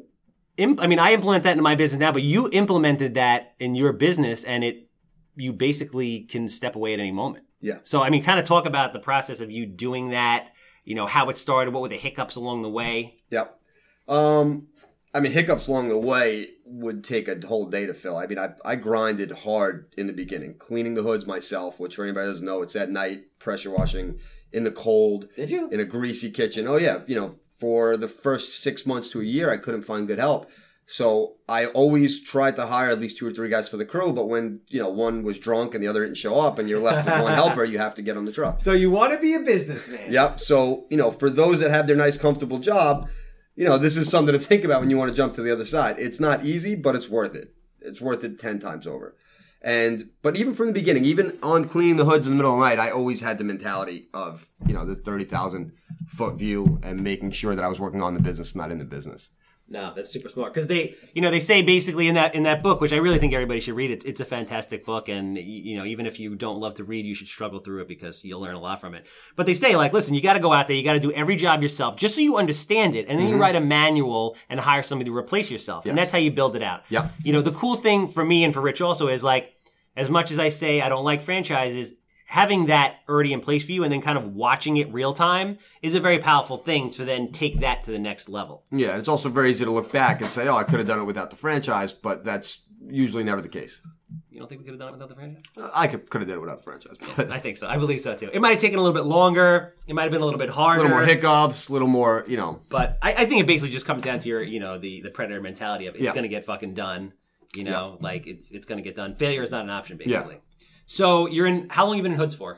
imp- 0.57 0.81
I 0.81 0.87
mean, 0.87 0.99
I 0.99 1.13
implement 1.13 1.43
that 1.43 1.57
in 1.57 1.63
my 1.63 1.75
business 1.75 1.99
now, 1.99 2.11
but 2.11 2.23
you 2.23 2.49
implemented 2.51 3.15
that 3.15 3.53
in 3.59 3.75
your 3.75 3.93
business, 3.93 4.43
and 4.43 4.63
it, 4.63 4.89
you 5.35 5.53
basically 5.53 6.21
can 6.21 6.49
step 6.49 6.75
away 6.75 6.93
at 6.93 6.99
any 6.99 7.11
moment. 7.11 7.45
Yeah. 7.59 7.79
So 7.83 8.01
I 8.01 8.09
mean, 8.09 8.23
kind 8.23 8.39
of 8.39 8.45
talk 8.45 8.65
about 8.65 8.93
the 8.93 8.99
process 8.99 9.41
of 9.41 9.51
you 9.51 9.65
doing 9.65 10.09
that. 10.09 10.53
You 10.83 10.95
know 10.95 11.05
how 11.05 11.29
it 11.29 11.37
started. 11.37 11.73
What 11.73 11.83
were 11.83 11.89
the 11.89 11.97
hiccups 11.97 12.35
along 12.35 12.63
the 12.63 12.69
way? 12.69 13.21
Yep. 13.29 13.59
Um, 14.07 14.67
I 15.13 15.19
mean, 15.19 15.31
hiccups 15.31 15.67
along 15.67 15.89
the 15.89 15.97
way 15.97 16.47
would 16.65 17.03
take 17.03 17.27
a 17.27 17.45
whole 17.45 17.67
day 17.67 17.85
to 17.85 17.93
fill. 17.93 18.17
I 18.17 18.27
mean, 18.27 18.39
I, 18.39 18.53
I 18.63 18.75
grinded 18.75 19.31
hard 19.31 19.93
in 19.97 20.07
the 20.07 20.13
beginning, 20.13 20.55
cleaning 20.57 20.95
the 20.95 21.03
hoods 21.03 21.25
myself, 21.25 21.79
which 21.79 21.95
for 21.95 22.03
anybody 22.03 22.27
doesn't 22.27 22.45
know, 22.45 22.61
it's 22.61 22.75
at 22.75 22.89
night, 22.89 23.37
pressure 23.37 23.71
washing 23.71 24.19
in 24.53 24.63
the 24.63 24.71
cold, 24.71 25.27
Did 25.35 25.51
you? 25.51 25.69
in 25.69 25.79
a 25.79 25.85
greasy 25.85 26.31
kitchen. 26.31 26.67
Oh, 26.67 26.77
yeah. 26.77 26.99
You 27.07 27.15
know, 27.15 27.35
for 27.59 27.97
the 27.97 28.07
first 28.07 28.61
six 28.63 28.85
months 28.85 29.09
to 29.11 29.21
a 29.21 29.23
year, 29.23 29.51
I 29.51 29.57
couldn't 29.57 29.83
find 29.83 30.07
good 30.07 30.19
help. 30.19 30.49
So 30.87 31.35
I 31.47 31.67
always 31.67 32.21
tried 32.21 32.57
to 32.57 32.65
hire 32.65 32.89
at 32.89 32.99
least 32.99 33.17
two 33.17 33.25
or 33.25 33.31
three 33.31 33.47
guys 33.47 33.69
for 33.69 33.77
the 33.77 33.85
crew. 33.85 34.11
But 34.11 34.27
when, 34.27 34.59
you 34.67 34.81
know, 34.81 34.89
one 34.89 35.23
was 35.23 35.37
drunk 35.37 35.73
and 35.73 35.81
the 35.81 35.87
other 35.87 36.03
didn't 36.03 36.17
show 36.17 36.37
up 36.37 36.59
and 36.59 36.67
you're 36.67 36.81
left 36.81 37.05
with 37.05 37.21
one 37.23 37.33
helper, 37.41 37.63
you 37.63 37.77
have 37.77 37.95
to 37.95 38.01
get 38.01 38.17
on 38.17 38.25
the 38.25 38.31
truck. 38.33 38.59
So 38.59 38.73
you 38.73 38.91
want 38.91 39.13
to 39.13 39.19
be 39.19 39.33
a 39.35 39.39
businessman? 39.39 40.11
Yep. 40.11 40.41
So, 40.41 40.87
you 40.89 40.97
know, 40.97 41.09
for 41.09 41.29
those 41.29 41.61
that 41.61 41.71
have 41.71 41.87
their 41.87 41.95
nice, 41.95 42.17
comfortable 42.17 42.59
job, 42.59 43.07
you 43.55 43.63
know, 43.65 43.77
this 43.77 43.95
is 43.95 44.09
something 44.09 44.33
to 44.33 44.39
think 44.39 44.65
about 44.65 44.81
when 44.81 44.89
you 44.89 44.97
want 44.97 45.11
to 45.11 45.15
jump 45.15 45.33
to 45.35 45.41
the 45.41 45.51
other 45.53 45.65
side. 45.65 45.95
It's 45.97 46.19
not 46.19 46.43
easy, 46.43 46.75
but 46.75 46.95
it's 46.95 47.07
worth 47.07 47.35
it. 47.35 47.53
It's 47.79 48.01
worth 48.01 48.23
it 48.25 48.37
10 48.37 48.59
times 48.59 48.85
over. 48.85 49.15
And, 49.61 50.09
but 50.23 50.35
even 50.35 50.55
from 50.55 50.67
the 50.67 50.73
beginning, 50.73 51.05
even 51.05 51.37
on 51.43 51.67
cleaning 51.67 51.97
the 51.97 52.05
hoods 52.05 52.25
in 52.25 52.33
the 52.33 52.37
middle 52.37 52.53
of 52.53 52.59
the 52.59 52.65
night, 52.65 52.79
I 52.79 52.89
always 52.89 53.21
had 53.21 53.37
the 53.37 53.43
mentality 53.43 54.07
of, 54.13 54.47
you 54.65 54.73
know, 54.73 54.85
the 54.85 54.95
30,000 54.95 55.71
foot 56.07 56.35
view 56.35 56.79
and 56.81 57.03
making 57.03 57.31
sure 57.31 57.53
that 57.53 57.63
I 57.63 57.67
was 57.67 57.79
working 57.79 58.01
on 58.01 58.15
the 58.15 58.21
business, 58.21 58.55
not 58.55 58.71
in 58.71 58.79
the 58.79 58.85
business. 58.85 59.29
No, 59.71 59.93
that's 59.95 60.09
super 60.09 60.27
smart 60.27 60.53
because 60.53 60.67
they, 60.67 60.95
you 61.13 61.21
know, 61.21 61.31
they 61.31 61.39
say 61.39 61.61
basically 61.61 62.09
in 62.09 62.15
that 62.15 62.35
in 62.35 62.43
that 62.43 62.61
book, 62.61 62.81
which 62.81 62.91
I 62.91 62.97
really 62.97 63.19
think 63.19 63.33
everybody 63.33 63.61
should 63.61 63.75
read. 63.75 63.89
It's 63.89 64.03
it's 64.03 64.19
a 64.19 64.25
fantastic 64.25 64.85
book, 64.85 65.07
and 65.07 65.37
you 65.37 65.77
know, 65.77 65.85
even 65.85 66.05
if 66.05 66.19
you 66.19 66.35
don't 66.35 66.59
love 66.59 66.75
to 66.75 66.83
read, 66.83 67.05
you 67.05 67.15
should 67.15 67.29
struggle 67.29 67.59
through 67.59 67.81
it 67.83 67.87
because 67.87 68.25
you'll 68.25 68.41
learn 68.41 68.55
a 68.55 68.59
lot 68.59 68.81
from 68.81 68.95
it. 68.95 69.07
But 69.37 69.45
they 69.45 69.53
say 69.53 69.77
like, 69.77 69.93
listen, 69.93 70.13
you 70.13 70.21
got 70.21 70.33
to 70.33 70.41
go 70.41 70.51
out 70.51 70.67
there, 70.67 70.75
you 70.75 70.83
got 70.83 70.93
to 70.93 70.99
do 70.99 71.13
every 71.13 71.37
job 71.37 71.61
yourself, 71.61 71.95
just 71.95 72.15
so 72.15 72.21
you 72.21 72.35
understand 72.35 72.95
it, 72.95 73.07
and 73.07 73.17
then 73.17 73.27
you 73.27 73.33
mm-hmm. 73.35 73.41
write 73.41 73.55
a 73.55 73.61
manual 73.61 74.35
and 74.49 74.59
hire 74.59 74.83
somebody 74.83 75.09
to 75.09 75.15
replace 75.15 75.49
yourself, 75.49 75.85
and 75.85 75.97
that's 75.97 76.11
how 76.11 76.19
you 76.19 76.31
build 76.31 76.57
it 76.57 76.63
out. 76.63 76.83
Yeah. 76.89 77.07
You 77.23 77.31
know, 77.31 77.41
the 77.41 77.53
cool 77.53 77.77
thing 77.77 78.09
for 78.09 78.25
me 78.25 78.43
and 78.43 78.53
for 78.53 78.59
Rich 78.59 78.81
also 78.81 79.07
is 79.07 79.23
like, 79.23 79.53
as 79.95 80.09
much 80.09 80.31
as 80.31 80.39
I 80.39 80.49
say 80.49 80.81
I 80.81 80.89
don't 80.89 81.05
like 81.05 81.21
franchises, 81.21 81.93
having 82.31 82.67
that 82.67 82.95
already 83.09 83.33
in 83.33 83.41
place 83.41 83.65
for 83.65 83.73
you 83.73 83.83
and 83.83 83.91
then 83.91 84.01
kind 84.01 84.17
of 84.17 84.25
watching 84.33 84.77
it 84.77 84.91
real 84.93 85.11
time 85.13 85.57
is 85.81 85.95
a 85.95 85.99
very 85.99 86.17
powerful 86.17 86.57
thing 86.57 86.89
to 86.89 87.03
then 87.03 87.29
take 87.29 87.59
that 87.59 87.81
to 87.83 87.91
the 87.91 87.99
next 87.99 88.29
level. 88.29 88.63
Yeah, 88.71 88.95
it's 88.95 89.09
also 89.09 89.27
very 89.27 89.49
easy 89.51 89.65
to 89.65 89.71
look 89.71 89.91
back 89.91 90.21
and 90.21 90.29
say, 90.29 90.47
"Oh, 90.47 90.55
I 90.55 90.63
could 90.63 90.79
have 90.79 90.87
done 90.87 90.99
it 91.01 91.03
without 91.03 91.29
the 91.29 91.35
franchise," 91.35 91.91
but 91.91 92.23
that's 92.23 92.61
usually 92.87 93.25
never 93.25 93.41
the 93.41 93.49
case. 93.49 93.81
You 94.29 94.39
don't 94.39 94.47
think 94.47 94.59
we 94.61 94.65
could 94.65 94.75
have 94.75 94.79
done 94.79 94.89
it 94.89 94.93
without 94.93 95.09
the 95.09 95.15
franchise? 95.15 95.43
Uh, 95.57 95.69
I 95.73 95.87
could 95.87 96.09
could 96.09 96.21
have 96.21 96.27
done 96.29 96.37
it 96.37 96.41
without 96.41 96.57
the 96.59 96.63
franchise, 96.63 96.95
but 97.17 97.29
I 97.31 97.39
think 97.39 97.57
so. 97.57 97.67
I 97.67 97.75
believe 97.77 97.99
so 97.99 98.13
too. 98.15 98.29
It 98.31 98.39
might 98.39 98.51
have 98.51 98.59
taken 98.61 98.79
a 98.79 98.81
little 98.81 98.95
bit 99.01 99.05
longer. 99.07 99.75
It 99.87 99.93
might 99.93 100.03
have 100.03 100.11
been 100.11 100.21
a 100.21 100.25
little 100.25 100.39
bit 100.39 100.49
harder. 100.49 100.79
a 100.79 100.83
little 100.83 100.97
more 100.97 101.05
hiccups, 101.05 101.67
a 101.67 101.73
little 101.73 101.89
more, 101.89 102.23
you 102.29 102.37
know. 102.37 102.61
but 102.69 102.97
I, 103.01 103.11
I 103.11 103.25
think 103.25 103.41
it 103.41 103.47
basically 103.47 103.71
just 103.71 103.85
comes 103.85 104.03
down 104.03 104.19
to 104.19 104.29
your, 104.29 104.41
you 104.41 104.61
know, 104.61 104.77
the 104.79 105.01
the 105.01 105.09
predator 105.11 105.41
mentality 105.41 105.87
of 105.87 105.95
it's 105.95 106.03
Yeah. 106.05 106.11
going 106.13 106.23
to 106.23 106.29
get 106.29 106.45
fucking 106.45 106.75
done. 106.75 107.11
You 107.53 107.65
know, 107.65 107.97
like 107.99 108.25
it's 108.25 108.51
it's 108.53 108.65
going 108.67 108.77
to 108.81 108.83
get 108.89 108.95
done. 108.95 109.15
Failure 109.15 109.43
is 109.43 109.51
not 109.51 109.65
an 109.65 109.69
option, 109.69 109.97
basically. 109.97 110.37
So 110.85 111.27
you're 111.27 111.47
in. 111.47 111.67
How 111.69 111.85
long 111.85 111.93
have 111.93 111.97
you 111.97 112.03
been 112.03 112.13
in 112.13 112.17
Hoods 112.17 112.35
for? 112.35 112.55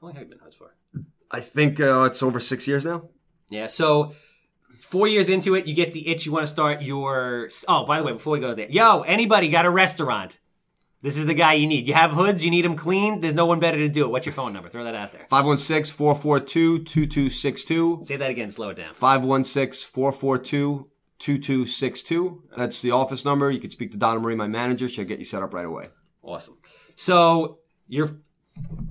How 0.00 0.06
long 0.06 0.14
have 0.14 0.22
you 0.22 0.28
been 0.28 0.38
in 0.38 0.44
Hoods 0.44 0.56
for? 0.56 0.74
I 1.30 1.40
think 1.40 1.80
uh, 1.80 2.04
it's 2.04 2.22
over 2.22 2.40
six 2.40 2.66
years 2.66 2.84
now. 2.84 3.08
Yeah. 3.50 3.66
So 3.66 4.14
four 4.80 5.08
years 5.08 5.28
into 5.28 5.54
it, 5.54 5.66
you 5.66 5.74
get 5.74 5.92
the 5.92 6.08
itch. 6.08 6.26
You 6.26 6.32
want 6.32 6.44
to 6.44 6.46
start 6.46 6.82
your. 6.82 7.48
Oh, 7.68 7.84
by 7.84 7.98
the 7.98 8.04
way, 8.04 8.12
before 8.12 8.32
we 8.34 8.40
go 8.40 8.54
there, 8.54 8.70
yo, 8.70 9.00
anybody 9.02 9.48
got 9.48 9.66
a 9.66 9.70
restaurant? 9.70 10.38
This 11.02 11.18
is 11.18 11.26
the 11.26 11.34
guy 11.34 11.52
you 11.52 11.66
need. 11.66 11.86
You 11.86 11.92
have 11.92 12.12
hoods. 12.12 12.42
You 12.42 12.50
need 12.50 12.64
them 12.64 12.76
clean. 12.76 13.20
There's 13.20 13.34
no 13.34 13.44
one 13.44 13.60
better 13.60 13.76
to 13.76 13.90
do 13.90 14.04
it. 14.04 14.10
What's 14.10 14.24
your 14.24 14.32
phone 14.32 14.54
number? 14.54 14.70
Throw 14.70 14.84
that 14.84 14.94
out 14.94 15.12
there. 15.12 15.26
516 15.28 15.94
442 15.94 16.84
2262. 16.84 18.04
Say 18.04 18.16
that 18.16 18.30
again. 18.30 18.50
Slow 18.50 18.70
it 18.70 18.76
down. 18.76 18.94
516 18.94 19.90
442 19.90 20.88
2262. 21.18 22.44
That's 22.56 22.80
the 22.80 22.92
office 22.92 23.24
number. 23.24 23.50
You 23.50 23.60
can 23.60 23.70
speak 23.70 23.90
to 23.90 23.98
Donna 23.98 24.18
Marie, 24.18 24.34
my 24.34 24.46
manager. 24.46 24.88
She'll 24.88 25.04
get 25.04 25.18
you 25.18 25.26
set 25.26 25.42
up 25.42 25.52
right 25.52 25.66
away. 25.66 25.88
Awesome. 26.22 26.56
So 26.94 27.58
you're. 27.88 28.10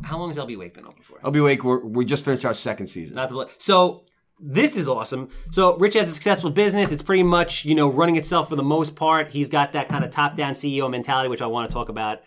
How 0.04 0.18
long 0.18 0.30
has 0.30 0.38
LB 0.38 0.58
Wake 0.58 0.74
been 0.74 0.86
open 0.86 1.04
for? 1.04 1.20
LB 1.20 1.44
Wake. 1.44 1.64
We're, 1.64 1.80
we 1.86 2.04
just 2.04 2.26
finished 2.26 2.44
our 2.46 2.54
second 2.54 2.88
season. 2.88 3.16
Not 3.16 3.30
the 3.30 3.50
so 3.58 4.04
this 4.40 4.76
is 4.76 4.88
awesome. 4.88 5.30
So 5.52 5.78
Rich 5.78 5.94
has 5.94 6.10
a 6.10 6.12
successful 6.12 6.50
business. 6.50 6.92
It's 6.92 7.04
pretty 7.04 7.24
much 7.24 7.66
you 7.66 7.76
know 7.76 7.88
running 7.88 8.18
itself 8.18 8.50
for 8.50 8.56
the 8.56 8.64
most 8.64 8.96
part. 8.96 9.30
He's 9.30 9.50
got 9.50 9.74
that 9.74 9.88
kind 9.88 10.04
of 10.04 10.12
top 10.12 10.36
down 10.36 10.54
CEO 10.54 10.90
mentality, 10.90 11.30
which 11.30 11.42
I 11.42 11.48
want 11.48 11.70
to 11.70 11.74
talk 11.74 11.90
about 11.90 12.20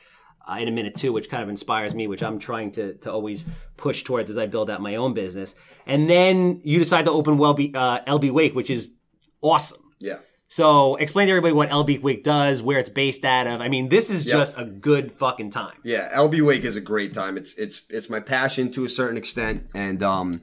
uh, 0.49 0.57
in 0.59 0.69
a 0.69 0.71
minute 0.71 0.95
too, 0.95 1.13
which 1.13 1.29
kind 1.29 1.43
of 1.43 1.49
inspires 1.49 1.95
me, 1.95 2.07
which 2.07 2.23
I'm 2.23 2.39
trying 2.39 2.73
to 2.73 2.95
to 2.99 3.13
always 3.13 3.45
push 3.77 4.03
towards 4.03 4.31
as 4.31 4.39
I 4.39 4.47
build 4.47 4.71
out 4.71 4.81
my 4.81 4.97
own 4.97 5.15
business. 5.15 5.55
And 5.87 6.09
then 6.09 6.61
you 6.65 6.79
decide 6.79 7.05
to 7.07 7.11
open 7.11 7.37
Wellbe, 7.37 7.75
uh, 7.75 8.01
LB 8.07 8.31
Wake, 8.31 8.55
which 8.55 8.71
is 8.71 8.91
awesome. 9.43 9.83
Yeah. 9.99 10.19
So 10.49 10.95
explain 10.97 11.27
to 11.27 11.33
everybody 11.33 11.55
what 11.55 11.71
LB 11.71 12.03
Wake 12.03 12.23
does, 12.23 12.63
where 12.63 12.79
it's 12.79 12.91
based 12.91 13.25
out 13.25 13.47
of. 13.47 13.61
I 13.61 13.69
mean, 13.69 13.89
this 13.89 14.11
is 14.11 14.25
just 14.25 14.57
a 14.57 14.65
good 14.65 15.13
fucking 15.13 15.51
time. 15.51 15.75
Yeah, 15.83 16.17
LB 16.17 16.45
Wake 16.45 16.65
is 16.65 16.77
a 16.77 16.81
great 16.81 17.13
time. 17.13 17.37
It's 17.37 17.55
it's 17.55 17.83
it's 17.91 18.09
my 18.09 18.21
passion 18.21 18.71
to 18.73 18.85
a 18.85 18.89
certain 18.89 19.17
extent, 19.17 19.67
and 19.75 20.03
um, 20.03 20.41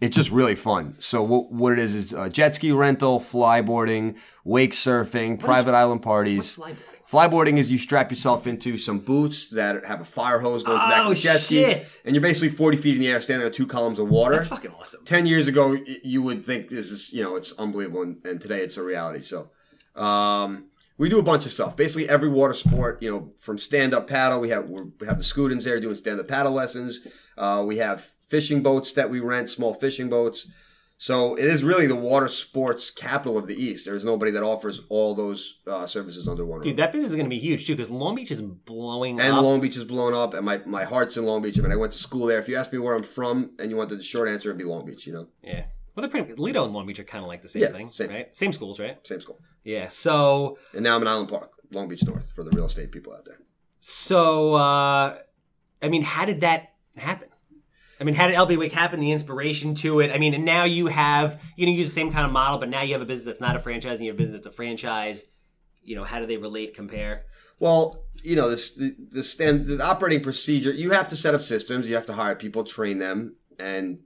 it's 0.00 0.14
just 0.14 0.30
really 0.30 0.56
fun. 0.56 0.94
So 1.00 1.22
what 1.22 1.50
what 1.52 1.72
it 1.72 1.78
is 1.78 1.94
is 1.94 2.12
uh, 2.12 2.28
jet 2.28 2.54
ski 2.54 2.70
rental, 2.72 3.18
flyboarding, 3.18 4.16
wake 4.44 4.72
surfing, 4.72 5.40
private 5.40 5.74
island 5.74 6.02
parties. 6.02 6.56
flyboarding? 6.56 6.76
Flyboarding 7.10 7.56
is 7.58 7.70
you 7.70 7.78
strap 7.78 8.10
yourself 8.10 8.46
into 8.46 8.76
some 8.78 8.98
boots 8.98 9.48
that 9.50 9.86
have 9.86 10.00
a 10.00 10.04
fire 10.04 10.40
hose 10.40 10.64
going 10.64 10.78
back 10.78 11.02
to 11.02 11.06
Oh, 11.06 11.08
the 11.10 11.14
jet 11.14 11.38
ski, 11.38 11.64
and 12.04 12.14
you're 12.16 12.22
basically 12.22 12.48
40 12.48 12.76
feet 12.78 12.94
in 12.94 13.00
the 13.00 13.08
air, 13.08 13.20
standing 13.20 13.46
on 13.46 13.52
two 13.52 13.66
columns 13.66 13.98
of 14.00 14.08
water. 14.08 14.34
That's 14.34 14.48
fucking 14.48 14.72
awesome. 14.72 15.04
10 15.04 15.26
years 15.26 15.46
ago 15.46 15.76
you 16.02 16.20
would 16.22 16.44
think 16.44 16.68
this 16.68 16.90
is 16.90 17.12
you 17.12 17.22
know 17.22 17.36
it's 17.36 17.52
unbelievable 17.58 18.02
and, 18.02 18.24
and 18.26 18.40
today 18.40 18.60
it's 18.60 18.76
a 18.76 18.82
reality 18.82 19.20
so 19.20 19.50
um, 19.94 20.66
we 20.98 21.08
do 21.08 21.18
a 21.18 21.22
bunch 21.22 21.46
of 21.46 21.52
stuff 21.52 21.76
basically 21.76 22.08
every 22.08 22.28
water 22.28 22.54
sport 22.54 23.00
you 23.02 23.10
know 23.10 23.30
from 23.38 23.56
stand-up 23.58 24.08
paddle 24.08 24.40
we 24.40 24.48
have 24.48 24.68
we're, 24.68 24.86
we 25.00 25.06
have 25.06 25.18
the 25.18 25.24
scootins 25.24 25.64
there 25.64 25.78
doing 25.80 25.94
stand-up 25.96 26.26
paddle 26.28 26.52
lessons 26.52 27.00
uh, 27.38 27.62
we 27.66 27.76
have 27.78 28.12
fishing 28.28 28.62
boats 28.62 28.92
that 28.92 29.08
we 29.10 29.20
rent 29.20 29.48
small 29.48 29.72
fishing 29.74 30.08
boats 30.08 30.46
so 30.98 31.34
it 31.34 31.44
is 31.44 31.62
really 31.62 31.86
the 31.86 31.94
water 31.94 32.26
sports 32.28 32.90
capital 32.90 33.36
of 33.36 33.46
the 33.46 33.54
east 33.62 33.84
there's 33.84 34.04
nobody 34.04 34.30
that 34.32 34.42
offers 34.42 34.80
all 34.88 35.14
those 35.14 35.58
uh, 35.66 35.86
services 35.86 36.26
under 36.26 36.44
one 36.46 36.60
Dude, 36.60 36.76
that 36.78 36.90
business 36.92 37.10
is 37.10 37.16
going 37.16 37.26
to 37.26 37.30
be 37.30 37.38
huge 37.38 37.66
too 37.66 37.74
because 37.74 37.90
Long 37.90 38.14
Beach 38.14 38.30
is 38.30 38.40
blowing 38.42 39.20
up. 39.20 39.26
and 39.26 39.34
up. 39.36 39.42
Long 39.44 39.60
Beach 39.60 39.76
is 39.76 39.84
blown 39.84 40.14
up, 40.14 40.34
and 40.34 40.44
my, 40.44 40.60
my 40.64 40.84
heart's 40.84 41.16
in 41.16 41.24
Long 41.26 41.42
Beach. 41.42 41.58
I 41.58 41.62
mean, 41.62 41.72
I 41.72 41.76
went 41.76 41.92
to 41.92 41.98
school 41.98 42.26
there. 42.26 42.38
If 42.38 42.48
you 42.48 42.56
ask 42.56 42.72
me 42.72 42.78
where 42.78 42.94
I'm 42.94 43.02
from, 43.02 43.50
and 43.58 43.70
you 43.70 43.76
wanted 43.76 43.98
the 43.98 44.02
short 44.02 44.28
answer, 44.28 44.48
it'd 44.48 44.58
be 44.58 44.64
Long 44.64 44.86
Beach. 44.86 45.06
You 45.06 45.12
know, 45.12 45.26
Yeah. 45.42 45.66
Well, 45.94 46.02
they're 46.02 46.10
pretty. 46.10 46.34
Lido 46.40 46.64
and 46.64 46.72
Long 46.74 46.86
Beach 46.86 46.98
are 46.98 47.04
kind 47.04 47.22
of 47.24 47.28
like 47.28 47.42
the 47.42 47.48
same 47.48 47.62
Yeah, 47.62 47.68
thing, 47.68 47.90
same. 47.92 48.08
right? 48.10 48.36
Same 48.36 48.52
schools, 48.52 48.78
right? 48.80 48.98
same 49.06 49.20
school. 49.20 49.38
Yeah. 49.64 49.88
So, 49.88 50.58
And 50.74 50.82
now 50.84 50.94
I'm 50.96 51.02
in 51.02 51.08
Island 51.08 51.28
Park, 51.30 51.52
Long 51.72 51.88
Beach 51.88 52.04
North, 52.04 52.32
for 52.34 52.42
the 52.44 52.50
real 52.50 52.66
estate 52.66 52.90
people 52.92 53.12
out 53.14 53.24
there. 53.24 53.38
so, 53.80 54.54
uh, 54.54 55.18
I 55.82 55.88
mean, 55.88 56.02
how 56.02 56.24
did 56.24 56.40
that 56.40 56.72
happen? 56.96 57.28
I 58.00 58.04
mean, 58.04 58.14
how 58.14 58.26
did 58.26 58.36
LB 58.36 58.58
Wake 58.58 58.72
happen? 58.72 59.00
The 59.00 59.12
inspiration 59.12 59.74
to 59.76 60.00
it. 60.00 60.10
I 60.10 60.18
mean, 60.18 60.34
and 60.34 60.44
now 60.44 60.64
you 60.64 60.86
have 60.86 61.40
you 61.56 61.66
know 61.66 61.72
use 61.72 61.86
the 61.86 61.92
same 61.92 62.12
kind 62.12 62.26
of 62.26 62.32
model, 62.32 62.58
but 62.58 62.68
now 62.68 62.82
you 62.82 62.92
have 62.92 63.02
a 63.02 63.06
business 63.06 63.26
that's 63.26 63.40
not 63.40 63.56
a 63.56 63.58
franchise, 63.58 63.98
and 63.98 64.06
you 64.06 64.12
have 64.12 64.16
a 64.16 64.22
business 64.22 64.40
that's 64.40 64.54
a 64.54 64.56
franchise. 64.56 65.24
You 65.82 65.96
know, 65.96 66.04
how 66.04 66.18
do 66.18 66.26
they 66.26 66.36
relate, 66.36 66.74
compare? 66.74 67.24
Well, 67.58 68.04
you 68.22 68.36
know, 68.36 68.50
this 68.50 68.74
the, 68.74 68.94
the 68.98 69.22
stand 69.22 69.66
the 69.66 69.82
operating 69.82 70.22
procedure. 70.22 70.72
You 70.72 70.90
have 70.90 71.08
to 71.08 71.16
set 71.16 71.34
up 71.34 71.40
systems. 71.40 71.88
You 71.88 71.94
have 71.94 72.06
to 72.06 72.12
hire 72.12 72.34
people, 72.34 72.64
train 72.64 72.98
them, 72.98 73.36
and 73.58 74.00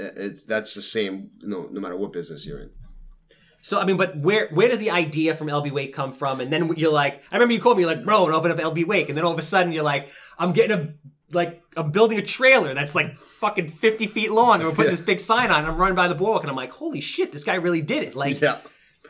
uh, 0.00 0.10
it's 0.16 0.42
that's 0.42 0.74
the 0.74 0.82
same. 0.82 1.30
No, 1.42 1.68
no 1.70 1.80
matter 1.80 1.96
what 1.96 2.12
business 2.12 2.46
you're 2.46 2.60
in. 2.60 2.70
So 3.60 3.80
I 3.80 3.84
mean, 3.84 3.96
but 3.96 4.16
where 4.18 4.48
where 4.50 4.68
does 4.68 4.78
the 4.78 4.90
idea 4.90 5.34
from 5.34 5.48
LB 5.48 5.72
Wake 5.72 5.94
come 5.94 6.12
from? 6.12 6.40
And 6.40 6.52
then 6.52 6.72
you're 6.76 6.92
like, 6.92 7.22
I 7.30 7.36
remember 7.36 7.52
you 7.52 7.60
called 7.60 7.76
me 7.76 7.82
you're 7.82 7.94
like, 7.94 8.04
bro, 8.04 8.24
and 8.26 8.34
open 8.34 8.50
up 8.50 8.58
LB 8.58 8.86
Wake, 8.86 9.08
and 9.08 9.18
then 9.18 9.24
all 9.24 9.32
of 9.32 9.38
a 9.38 9.42
sudden 9.42 9.72
you're 9.72 9.84
like, 9.84 10.08
I'm 10.38 10.52
getting 10.52 10.78
a 10.78 10.94
like 11.32 11.62
I'm 11.76 11.90
building 11.90 12.18
a 12.18 12.22
trailer 12.22 12.72
that's 12.74 12.94
like 12.94 13.16
fucking 13.18 13.68
50 13.70 14.06
feet 14.06 14.30
long, 14.32 14.56
and 14.56 14.64
we're 14.64 14.70
putting 14.70 14.86
Yeah. 14.86 14.96
this 14.96 15.00
big 15.00 15.20
sign 15.20 15.50
on. 15.50 15.58
And 15.60 15.66
I'm 15.68 15.76
running 15.76 15.96
by 15.96 16.08
the 16.08 16.14
boardwalk, 16.14 16.42
and 16.42 16.50
I'm 16.50 16.56
like, 16.56 16.72
holy 16.72 17.00
shit, 17.00 17.32
this 17.32 17.44
guy 17.44 17.54
really 17.56 17.82
did 17.82 18.02
it. 18.04 18.14
Like, 18.14 18.40
Yeah. 18.40 18.58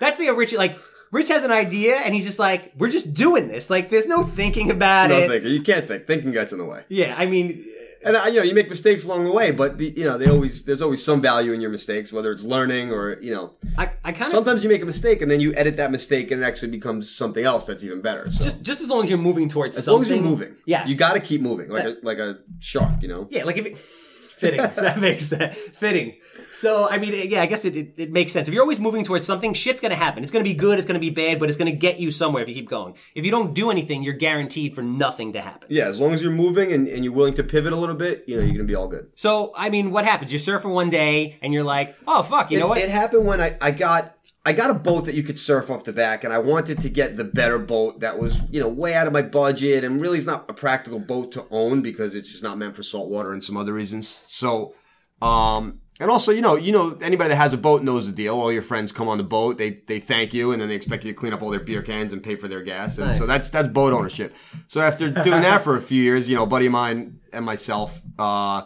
that's 0.01 0.19
the 0.19 0.31
Rich 0.31 0.55
like. 0.55 0.79
Rich 1.13 1.29
has 1.29 1.45
an 1.45 1.53
idea, 1.53 1.97
and 1.99 2.13
he's 2.13 2.25
just 2.25 2.41
like, 2.41 2.73
we're 2.77 2.91
just 2.91 3.15
doing 3.15 3.47
this. 3.47 3.71
Like, 3.71 3.91
there's 3.91 4.07
no 4.07 4.25
thinking 4.25 4.73
about 4.73 5.11
No 5.11 5.19
it. 5.19 5.29
thinking. 5.29 5.53
You 5.53 5.63
can't 5.63 5.87
think. 5.87 6.07
Thinking 6.09 6.33
gets 6.33 6.51
in 6.51 6.59
the 6.59 6.65
way. 6.65 6.83
Yeah, 6.89 7.15
I 7.17 7.27
mean, 7.27 7.65
And 8.05 8.17
uh, 8.17 8.25
you 8.27 8.35
know, 8.35 8.43
you 8.43 8.55
make 8.55 8.69
mistakes 8.69 9.05
along 9.05 9.25
the 9.25 9.33
way, 9.33 9.51
but 9.51 9.79
the, 9.79 9.93
you 9.97 10.05
know, 10.05 10.19
they 10.19 10.29
always 10.29 10.65
there's 10.65 10.83
always 10.83 11.05
some 11.05 11.21
value 11.21 11.53
in 11.53 11.61
your 11.61 11.71
mistakes, 11.71 12.13
whether 12.13 12.31
it's 12.31 12.45
learning 12.45 12.93
or 12.93 13.21
you 13.21 13.35
know. 13.35 13.55
I, 13.79 13.91
I 14.05 14.13
kind 14.13 14.23
of 14.23 14.29
Sometimes 14.29 14.63
you 14.63 14.69
make 14.69 14.83
a 14.83 14.87
mistake 14.87 15.23
and 15.23 15.31
then 15.31 15.41
you 15.41 15.55
edit 15.55 15.77
that 15.79 15.91
mistake 15.91 16.31
and 16.31 16.43
it 16.43 16.47
actually 16.47 16.71
becomes 16.71 17.15
something 17.15 17.45
else 17.45 17.67
that's 17.67 17.85
even 17.85 18.01
better. 18.01 18.31
So 18.31 18.45
just 18.45 18.63
just 18.63 18.81
as 18.81 18.89
long 18.89 19.05
as 19.05 19.11
you're 19.11 19.19
moving 19.19 19.49
towards 19.49 19.77
as 19.77 19.85
something. 19.85 19.95
long 19.95 20.03
as 20.03 20.09
you're 20.09 20.31
moving, 20.31 20.57
yeah, 20.67 20.87
you 20.87 20.97
got 20.97 21.15
to 21.15 21.21
keep 21.21 21.41
moving 21.41 21.69
like 21.71 21.85
a 21.85 21.97
like 22.03 22.19
a 22.19 22.39
shark, 22.61 23.03
you 23.03 23.09
know. 23.09 23.29
Yeah, 23.31 23.45
like 23.45 23.57
if 23.57 23.67
it, 23.67 23.79
fitting. 23.79 24.61
that 24.77 25.01
makes 25.01 25.25
sense. 25.25 25.57
Fitting. 25.57 26.17
So 26.53 26.89
I 26.89 26.99
mean, 26.99 27.31
yeah, 27.31 27.43
I 27.43 27.47
guess 27.47 27.65
it, 27.65 27.77
it, 27.77 27.95
it 27.97 28.13
makes 28.13 28.33
sense. 28.33 28.49
If 28.49 28.55
you're 28.55 28.63
always 28.63 28.81
moving 28.81 29.05
towards 29.05 29.27
something, 29.27 29.55
shit's 29.55 29.81
gonna 29.81 29.95
happen. 29.95 30.23
It's 30.23 30.33
gonna 30.33 30.45
be 30.45 30.55
good. 30.55 30.79
It's 30.79 30.87
gonna 30.87 30.99
be 30.99 31.11
bad, 31.11 31.39
but 31.39 31.49
it's 31.49 31.59
gonna 31.59 31.73
get 31.73 31.99
you 31.99 32.11
somewhere 32.11 32.43
if 32.43 32.49
you 32.49 32.55
keep 32.55 32.69
going. 32.69 32.95
If 33.15 33.25
you 33.25 33.31
don't 33.31 33.55
do 33.55 33.71
anything, 33.71 34.03
you're 34.03 34.15
guaranteed 34.15 34.75
for 34.75 34.83
nothing 34.83 35.33
to 35.35 35.41
happen. 35.41 35.69
Yeah, 35.71 35.87
as 35.87 36.01
long 36.01 36.13
as 36.13 36.23
you're 36.23 36.31
moving 36.31 36.73
and, 36.73 36.89
and 36.89 37.05
you're 37.05 37.13
willing 37.13 37.35
to 37.35 37.45
pivot 37.45 37.73
a 37.73 37.77
little 37.77 37.95
bit, 37.95 38.25
you 38.27 38.37
know, 38.37 38.43
you're 38.43 38.55
gonna 38.55 38.65
be 38.65 38.75
all 38.75 38.89
good. 38.89 39.11
So 39.15 39.53
I 39.57 39.71
mean, 39.71 39.91
what 39.91 40.05
happens? 40.05 40.33
You're 40.33 40.41
surfing 40.61 40.73
one 40.73 40.91
day 40.91 41.39
and 41.43 41.53
you're 41.53 41.65
like, 41.65 41.97
oh 42.07 42.23
fuck, 42.23 42.51
you 42.51 42.59
know 42.59 42.67
what? 42.67 42.79
It 42.79 42.91
happened 42.91 43.27
when 43.27 43.41
I, 43.41 43.57
I 43.61 43.71
got 43.71 44.17
I 44.47 44.53
got 44.53 44.71
a 44.71 44.75
boat 44.75 45.07
that 45.07 45.17
you 45.17 45.25
could 45.25 45.41
surf 45.41 45.71
off 45.73 45.83
the 45.83 45.93
back, 45.93 46.23
and 46.23 46.33
I 46.33 46.39
wanted 46.39 46.81
to 46.83 46.89
get 46.89 47.17
the 47.17 47.25
better 47.25 47.59
boat 47.59 47.99
that 47.99 48.17
was 48.17 48.39
you 48.49 48.61
know 48.61 48.69
way 48.69 48.95
out 48.95 49.09
of 49.09 49.13
my 49.13 49.23
budget, 49.23 49.83
and 49.83 50.01
really 50.01 50.19
is 50.19 50.25
not 50.25 50.49
a 50.49 50.55
practical 50.55 51.01
boat 51.01 51.33
to 51.33 51.47
own 51.51 51.83
because 51.83 52.15
it's 52.15 52.31
just 52.31 52.45
not 52.45 52.57
meant 52.57 52.77
for 52.77 52.85
saltwater 52.85 53.33
and 53.33 53.45
some 53.45 53.57
other 53.57 53.73
reasons. 53.73 54.21
So, 54.29 54.77
um, 55.21 55.81
and 56.01 56.11
also 56.11 56.33
you 56.33 56.41
know 56.41 56.57
you 56.57 56.73
know 56.73 56.97
anybody 57.01 57.31
that 57.31 57.37
has 57.37 57.53
a 57.53 57.57
boat 57.59 57.83
knows 57.83 58.07
the 58.07 58.13
deal. 58.13 58.35
All 58.39 58.53
your 58.53 58.63
friends 58.63 58.93
come 58.93 59.09
on 59.09 59.19
the 59.19 59.25
boat, 59.25 59.59
they 59.59 59.71
they 59.87 59.99
thank 60.01 60.35
you, 60.35 60.53
and 60.53 60.61
then 60.61 60.69
they 60.69 60.75
expect 60.75 61.05
you 61.05 61.13
to 61.13 61.19
clean 61.19 61.33
up 61.33 61.43
all 61.43 61.51
their 61.51 61.61
beer 61.61 61.83
cans 61.83 62.13
and 62.13 62.23
pay 62.23 62.37
for 62.37 62.49
their 62.49 62.63
gas, 62.63 62.99
and 62.99 63.09
Nice. 63.09 63.19
so 63.19 63.27
that's 63.27 63.51
that's 63.51 63.69
boat 63.69 63.93
ownership. 63.93 64.35
So 64.69 64.81
after 64.81 65.11
doing 65.11 65.43
that 65.43 65.63
for 65.63 65.77
a 65.77 65.83
few 65.83 66.03
years, 66.03 66.29
you 66.29 66.37
know, 66.37 66.45
a 66.45 66.47
buddy 66.47 66.67
of 66.67 66.73
mine 66.73 67.21
and 67.33 67.45
myself. 67.45 68.01
uh 68.19 68.63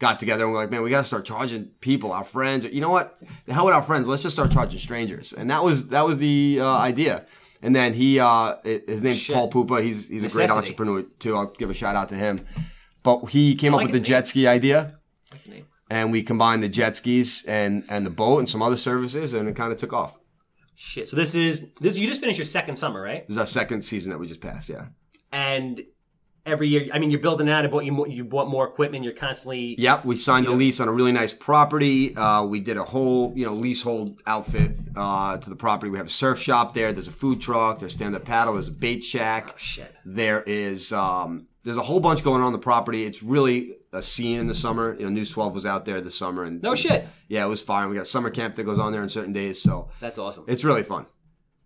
got 0.00 0.18
together 0.18 0.42
and 0.44 0.52
we're 0.52 0.58
like, 0.58 0.70
man, 0.72 0.82
we 0.82 0.90
got 0.90 0.98
to 0.98 1.06
start 1.06 1.24
charging 1.24 1.66
people, 1.80 2.10
our 2.12 2.24
friends. 2.24 2.64
You 2.64 2.80
know 2.80 2.90
what? 2.90 3.16
The 3.46 3.54
hell 3.54 3.64
with 3.64 3.74
our 3.74 3.82
friends. 3.82 4.08
Let's 4.08 4.24
just 4.24 4.34
start 4.34 4.50
charging 4.50 4.80
strangers. 4.80 5.32
And 5.32 5.48
that 5.50 5.62
was 5.62 5.88
that 5.88 6.04
was 6.04 6.18
the 6.18 6.58
uh, 6.60 6.66
idea. 6.66 7.24
And 7.62 7.74
then 7.74 7.94
he, 7.94 8.18
uh, 8.18 8.56
his 8.64 9.02
name's 9.02 9.20
Shit. 9.20 9.34
Paul 9.34 9.48
Pupa. 9.48 9.82
He's 9.82 10.06
he's 10.08 10.24
a 10.24 10.28
great 10.28 10.50
entrepreneur 10.50 11.02
too. 11.20 11.36
I'll 11.36 11.46
give 11.46 11.70
a 11.70 11.74
shout 11.74 11.94
out 11.96 12.08
to 12.10 12.16
him. 12.16 12.44
But 13.04 13.26
he 13.26 13.54
came 13.54 13.72
up 13.72 13.82
with 13.82 13.92
the 13.92 14.00
jet 14.00 14.28
ski 14.28 14.46
idea. 14.46 14.98
What's 15.86 15.88
the 15.88 15.94
name? 15.94 16.02
and 16.02 16.12
we 16.12 16.22
combined 16.22 16.62
the 16.62 16.68
jet 16.68 16.96
skis 16.96 17.44
and 17.46 17.84
and 17.88 18.06
the 18.06 18.10
boat 18.10 18.38
and 18.38 18.50
some 18.50 18.62
other 18.62 18.76
services, 18.76 19.34
and 19.34 19.48
it 19.48 19.56
kind 19.56 19.72
of 19.72 19.78
took 19.78 19.92
off. 19.92 20.20
Shit. 20.76 21.08
So 21.08 21.16
this 21.16 21.34
is 21.34 21.66
this. 21.80 21.96
You 21.96 22.08
just 22.08 22.20
finished 22.20 22.38
your 22.38 22.46
second 22.46 22.76
summer, 22.76 23.00
right? 23.00 23.26
This 23.26 23.36
is 23.36 23.40
our 23.40 23.46
second 23.46 23.84
season 23.84 24.10
that 24.10 24.18
we 24.18 24.26
just 24.26 24.40
passed. 24.40 24.68
Yeah. 24.68 24.86
And 25.32 25.82
every 26.46 26.68
year, 26.68 26.88
I 26.92 26.98
mean, 26.98 27.10
you're 27.10 27.20
building 27.20 27.48
out. 27.48 27.68
Bought 27.70 27.84
you 27.84 28.06
you 28.08 28.24
bought 28.24 28.48
more 28.48 28.66
equipment. 28.66 29.04
You're 29.04 29.14
constantly. 29.14 29.76
Yep, 29.78 30.04
we 30.04 30.16
signed 30.16 30.46
a 30.46 30.52
lease 30.52 30.80
on 30.80 30.88
a 30.88 30.92
really 30.92 31.12
nice 31.12 31.32
property. 31.32 32.14
Uh, 32.16 32.44
we 32.44 32.60
did 32.60 32.76
a 32.76 32.84
whole, 32.84 33.32
you 33.36 33.44
know, 33.44 33.54
leasehold 33.54 34.20
outfit 34.26 34.76
uh, 34.96 35.36
to 35.38 35.48
the 35.48 35.56
property. 35.56 35.90
We 35.90 35.98
have 35.98 36.06
a 36.06 36.10
surf 36.10 36.40
shop 36.40 36.74
there. 36.74 36.92
There's 36.92 37.08
a 37.08 37.12
food 37.12 37.40
truck. 37.40 37.78
There's 37.78 37.94
stand 37.94 38.16
up 38.16 38.24
paddle. 38.24 38.54
There's 38.54 38.68
a 38.68 38.72
bait 38.72 39.04
shack. 39.04 39.50
Oh, 39.50 39.54
shit. 39.56 39.94
There 40.04 40.42
is 40.42 40.92
um, 40.92 41.46
there's 41.64 41.76
a 41.76 41.82
whole 41.82 42.00
bunch 42.00 42.22
going 42.22 42.40
on, 42.40 42.46
on 42.48 42.52
the 42.52 42.58
property. 42.58 43.04
It's 43.04 43.22
really 43.22 43.76
a 43.92 44.02
scene 44.02 44.38
in 44.40 44.46
the 44.46 44.54
summer. 44.54 44.94
You 44.94 45.04
know, 45.04 45.08
News 45.10 45.30
12 45.30 45.54
was 45.54 45.66
out 45.66 45.84
there 45.84 46.00
this 46.00 46.16
summer, 46.16 46.44
and 46.44 46.62
No 46.62 46.74
shit. 46.74 47.06
yeah, 47.28 47.44
it 47.44 47.48
was 47.48 47.62
fine. 47.62 47.88
We 47.88 47.96
got 47.96 48.02
a 48.02 48.06
summer 48.06 48.30
camp 48.30 48.56
that 48.56 48.64
goes 48.64 48.78
on 48.78 48.92
there 48.92 49.02
on 49.02 49.08
certain 49.08 49.32
days, 49.32 49.60
so 49.62 49.88
That's 50.00 50.18
awesome. 50.18 50.44
it's 50.46 50.62
really 50.64 50.82
fun. 50.82 51.06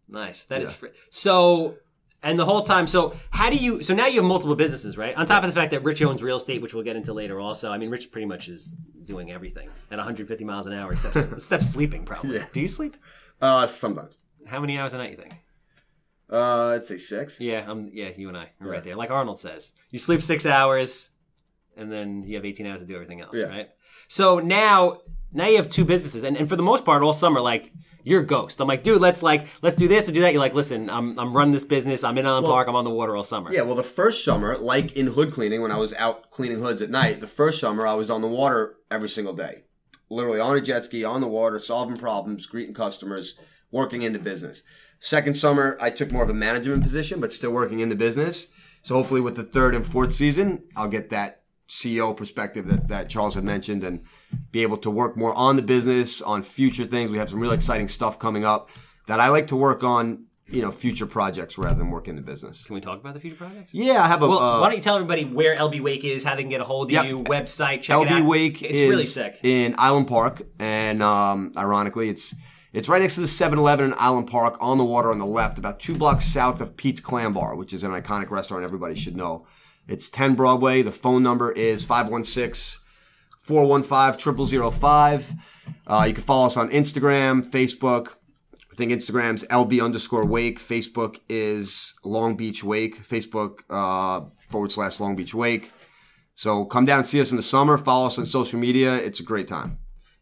Nice. 0.08 0.44
That 0.46 0.62
is 0.62 0.72
fr- 0.72 0.87
so. 1.11 1.74
And 2.20 2.37
the 2.37 2.44
whole 2.44 2.62
time, 2.62 2.88
so 2.88 3.14
how 3.30 3.48
do 3.48 3.54
you? 3.54 3.80
So 3.80 3.94
now 3.94 4.06
you 4.08 4.16
have 4.16 4.24
multiple 4.24 4.56
businesses, 4.56 4.98
right? 4.98 5.14
On 5.16 5.24
top 5.24 5.44
of 5.44 5.50
the 5.50 5.54
fact 5.54 5.70
that 5.70 5.84
Rich 5.84 6.02
owns 6.02 6.20
real 6.20 6.37
estate, 6.38 6.61
which 6.61 6.74
we'll 6.74 6.82
get 6.82 6.96
into 6.96 7.12
later. 7.12 7.38
Also, 7.38 7.70
I 7.70 7.78
mean, 7.78 7.90
Rich 7.90 8.11
pretty 8.11 8.26
much 8.26 8.48
is 8.48 8.74
doing 9.04 9.30
everything 9.30 9.68
at 9.92 9.98
150 9.98 10.44
miles 10.44 10.66
an 10.66 10.72
hour, 10.72 10.90
except, 10.92 11.14
except 11.32 11.62
sleeping. 11.64 12.04
Probably. 12.04 12.40
Do 12.52 12.61
you 12.61 12.66
sleep? 12.66 12.96
Uh, 13.40 13.68
sometimes. 13.68 14.18
How 14.48 14.58
many 14.61 14.76
hours 14.78 14.94
a 14.94 14.98
night 14.98 15.12
you 15.12 15.16
think? 15.16 15.34
Uh, 16.30 16.72
I'd 16.74 16.84
say 16.84 16.98
six. 16.98 17.40
Yeah, 17.40 17.64
I'm. 17.66 17.90
yeah, 17.92 18.10
you 18.16 18.28
and 18.28 18.36
I 18.36 18.50
are 18.60 18.68
right 18.68 18.82
there. 18.82 18.96
Like 18.96 19.10
Arnold 19.10 19.40
says, 19.40 19.72
you 19.90 19.98
sleep 19.98 20.20
six 20.22 20.44
hours, 20.44 21.10
and 21.76 21.90
then 21.90 22.22
you 22.24 22.36
have 22.36 22.44
18 22.44 22.66
hours 22.66 22.80
to 22.80 22.86
do 22.86 22.94
everything 22.94 23.20
else, 23.20 23.34
Yeah. 23.36 23.44
right? 23.46 23.68
So 24.08 24.38
now, 24.38 24.98
now 25.32 25.46
you 25.46 25.56
have 25.56 25.68
two 25.68 25.84
businesses, 25.84 26.24
and, 26.24 26.36
and 26.36 26.48
for 26.48 26.56
the 26.56 26.62
most 26.62 26.84
part, 26.84 27.02
all 27.02 27.12
summer, 27.14 27.40
like 27.40 27.72
you're 28.04 28.20
a 28.20 28.26
ghost. 28.26 28.60
I'm 28.60 28.68
like, 28.68 28.82
dude, 28.82 29.00
let's 29.00 29.22
like, 29.22 29.46
let's 29.62 29.76
do 29.76 29.88
this 29.88 30.06
and 30.06 30.14
do 30.14 30.20
that. 30.22 30.32
You're 30.32 30.40
like, 30.40 30.54
listen, 30.54 30.88
I'm 30.90 31.18
I'm 31.18 31.34
running 31.36 31.52
this 31.52 31.64
business. 31.64 32.04
I'm 32.04 32.16
in 32.18 32.26
Island 32.26 32.46
Park. 32.46 32.68
I'm 32.68 32.76
on 32.76 32.84
the 32.84 32.90
water 32.90 33.16
all 33.16 33.22
summer. 33.22 33.52
Yeah, 33.52 33.62
well, 33.62 33.74
the 33.74 33.82
first 33.82 34.24
summer, 34.24 34.56
like 34.58 34.92
in 34.92 35.06
hood 35.08 35.32
cleaning, 35.32 35.62
when 35.62 35.72
I 35.72 35.78
was 35.78 35.94
out 35.94 36.30
cleaning 36.30 36.60
hoods 36.60 36.82
at 36.82 36.90
night, 36.90 37.20
the 37.20 37.26
first 37.26 37.58
summer 37.60 37.86
I 37.86 37.94
was 37.94 38.10
on 38.10 38.20
the 38.22 38.28
water 38.28 38.76
every 38.90 39.08
single 39.08 39.34
day, 39.34 39.62
literally 40.10 40.40
on 40.40 40.56
a 40.56 40.60
jet 40.60 40.84
ski, 40.84 41.04
on 41.04 41.20
the 41.22 41.26
water, 41.28 41.58
solving 41.58 41.96
problems, 41.96 42.46
greeting 42.46 42.74
customers, 42.74 43.34
working 43.70 44.02
in 44.02 44.12
the 44.12 44.18
business. 44.18 44.62
Second 45.00 45.37
summer, 45.37 45.76
I 45.80 45.90
took 45.90 46.11
more 46.11 46.22
of 46.24 46.30
a 46.30 46.34
management 46.34 46.82
position, 46.82 47.20
but 47.20 47.32
still 47.32 47.52
working 47.52 47.80
in 47.80 47.88
the 47.88 47.94
business. 47.94 48.48
So 48.82 48.94
hopefully, 48.94 49.20
with 49.20 49.37
the 49.37 49.44
third 49.44 49.74
and 49.74 49.87
fourth 49.87 50.12
season, 50.12 50.64
I'll 50.76 50.88
get 50.88 51.11
that 51.11 51.42
CEO 51.68 52.16
perspective 52.16 52.66
that, 52.68 52.88
that 52.88 53.08
Charles 53.08 53.34
had 53.34 53.44
mentioned 53.44 53.84
and 53.84 54.00
be 54.50 54.62
able 54.62 54.78
to 54.78 54.90
work 54.90 55.16
more 55.16 55.34
on 55.34 55.56
the 55.56 55.62
business, 55.62 56.22
on 56.22 56.42
future 56.42 56.84
things. 56.84 57.11
We 57.11 57.18
have 57.18 57.28
some 57.30 57.40
really 57.40 57.56
exciting 57.56 57.88
stuff 57.88 58.18
coming 58.18 58.44
up 58.44 58.70
that 59.06 59.20
I 59.20 59.28
like 59.28 59.48
to 59.48 59.56
work 59.56 59.84
on, 59.84 60.24
you 60.46 60.62
know, 60.62 60.70
future 60.70 61.06
projects 61.06 61.58
rather 61.58 61.76
than 61.78 61.90
work 61.90 62.08
in 62.08 62.16
the 62.16 62.22
business. 62.22 62.64
Can 62.64 62.74
we 62.74 62.80
talk 62.80 62.98
about 63.00 63.14
the 63.14 63.20
future 63.20 63.37
projects? 63.37 63.74
Yeah, 63.74 64.02
I 64.02 64.08
have 64.08 64.22
a. 64.22 64.28
Well, 64.28 64.38
uh, 64.38 64.61
why 64.61 64.68
don't 64.68 64.76
you 64.76 64.82
tell 64.82 64.94
everybody 64.96 65.24
where 65.24 65.54
LB 65.56 65.80
Wake 65.80 66.04
is, 66.04 66.24
how 66.24 66.34
they 66.34 66.42
can 66.42 66.50
get 66.50 66.61
a 66.61 66.64
hold 66.64 66.88
of 66.88 66.92
Yep. 66.92 67.04
you, 67.06 67.18
website, 67.24 67.82
check 67.82 68.00
it 68.00 68.08
out. 68.08 68.22
LB. 68.22 68.28
Wake 68.28 68.62
it's 68.62 68.80
is 68.80 68.88
really 68.88 69.06
sick. 69.06 69.38
in 69.42 69.74
Island 69.78 70.08
Park, 70.08 70.42
and 70.58 71.02
um, 71.02 71.52
ironically, 71.56 72.08
it's 72.08 72.34
it's 72.78 72.88
right 72.88 73.02
next 73.02 73.16
to 73.16 73.20
the 73.20 73.26
7-Eleven 73.26 73.86
in 73.86 73.94
Island 73.98 74.28
Park 74.28 74.56
on 74.60 74.78
the 74.78 74.84
water 74.84 75.10
on 75.10 75.18
the 75.18 75.26
left, 75.26 75.58
about 75.58 75.80
two 75.80 75.96
blocks 75.96 76.24
south 76.24 76.60
of 76.60 76.76
Pete's 76.76 77.00
Clam 77.00 77.32
Bar, 77.32 77.56
which 77.56 77.72
is 77.72 77.82
an 77.82 77.90
iconic 77.90 78.30
restaurant 78.30 78.62
everybody 78.62 78.94
should 78.94 79.16
know. 79.16 79.44
It's 79.88 80.08
10 80.08 80.36
Broadway. 80.36 80.82
The 80.82 80.92
phone 80.92 81.24
number 81.24 81.50
is 81.50 81.84
516 81.84 82.80
415 83.40 84.70
0005. 84.70 85.32
Uh, 85.88 86.04
you 86.06 86.14
can 86.14 86.22
follow 86.22 86.46
us 86.46 86.56
on 86.56 86.70
Instagram, 86.70 87.44
Facebook. 87.44 88.12
I 88.70 88.76
think 88.76 88.92
Instagram's 88.92 89.44
LB 89.46 89.82
underscore 89.82 90.24
Wake. 90.24 90.60
Facebook 90.60 91.18
is 91.28 91.94
Long 92.04 92.36
Beach 92.36 92.62
Wake. 92.62 93.04
Facebook 93.04 93.62
uh, 93.68 94.26
forward 94.50 94.70
slash 94.70 95.00
Long 95.00 95.16
Beach 95.16 95.34
Wake. 95.34 95.72
So 96.36 96.64
come 96.64 96.84
down 96.84 97.00
and 97.00 97.08
see 97.08 97.20
us 97.20 97.32
in 97.32 97.36
the 97.38 97.42
summer. 97.42 97.76
Follow 97.76 98.06
us 98.06 98.20
on 98.20 98.26
social 98.26 98.60
media. 98.60 98.94
It's 98.94 99.18
a 99.18 99.24
great 99.24 99.48
time. 99.48 99.78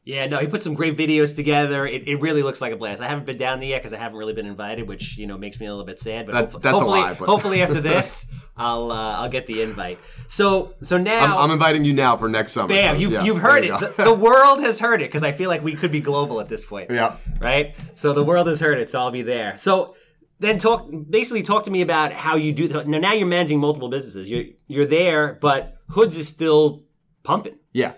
Yeah, 0.06 0.26
no, 0.26 0.38
he 0.38 0.46
put 0.46 0.62
some 0.62 0.74
great 0.74 0.96
videos 0.96 1.34
together. 1.34 1.84
It, 1.84 2.06
it 2.06 2.20
really 2.20 2.44
looks 2.44 2.60
like 2.60 2.72
a 2.72 2.76
blast. 2.76 3.02
I 3.02 3.08
haven't 3.08 3.26
been 3.26 3.36
down 3.36 3.58
there 3.58 3.70
yet 3.70 3.82
because 3.82 3.92
I 3.92 3.96
haven't 3.96 4.16
really 4.16 4.34
been 4.34 4.46
invited, 4.46 4.86
which 4.86 5.18
you 5.18 5.26
know 5.26 5.36
makes 5.36 5.58
me 5.58 5.66
a 5.66 5.70
little 5.70 5.84
bit 5.84 5.98
sad. 5.98 6.26
But 6.26 6.32
That- 6.32 6.50
hopef- 6.52 6.62
that's 6.62 6.74
a 6.74 6.78
hopefully, 6.78 7.00
lie, 7.00 7.14
but- 7.14 7.28
hopefully 7.28 7.60
after 7.60 7.80
this, 7.92 8.32
I'll 8.56 8.92
uh, 8.92 9.16
I'll 9.16 9.28
get 9.28 9.46
the 9.46 9.62
invite. 9.62 9.98
So 10.28 10.74
so 10.80 10.96
now, 10.96 11.34
I'm, 11.36 11.36
I'm 11.46 11.50
inviting 11.50 11.84
you 11.84 11.92
now 11.92 12.16
for 12.16 12.28
next 12.28 12.52
summer. 12.52 12.68
bam, 12.68 12.94
so, 12.94 13.00
you've 13.00 13.10
yeah, 13.10 13.24
you've 13.24 13.38
heard 13.38 13.64
you 13.64 13.74
it. 13.74 13.96
The, 13.96 14.04
the 14.04 14.14
world 14.14 14.60
has 14.60 14.78
heard 14.78 15.02
it 15.02 15.06
because 15.08 15.24
I 15.24 15.32
feel 15.32 15.50
like 15.50 15.64
we 15.64 15.74
could 15.74 15.90
be 15.90 16.00
global 16.00 16.40
at 16.40 16.48
this 16.48 16.64
point. 16.64 16.88
Yeah. 16.88 17.16
Right. 17.40 17.74
So 17.96 18.12
the 18.12 18.22
world 18.22 18.46
has 18.46 18.60
heard 18.60 18.78
it. 18.78 18.88
So 18.88 19.00
I'll 19.00 19.10
be 19.10 19.22
there. 19.22 19.58
So 19.58 19.96
then 20.38 20.58
talk 20.58 20.88
basically 21.10 21.42
talk 21.42 21.64
to 21.64 21.70
me 21.72 21.80
about 21.80 22.12
how 22.12 22.36
you 22.36 22.52
do. 22.52 22.68
Now 22.68 22.98
now 22.98 23.12
you're 23.12 23.26
managing 23.26 23.58
multiple 23.58 23.88
businesses. 23.88 24.30
You're 24.30 24.44
you're 24.68 24.86
there, 24.86 25.32
but 25.40 25.78
Hoods 25.88 26.16
is 26.16 26.28
still 26.28 26.84
pumping. 27.24 27.58
Yeah. 27.72 27.94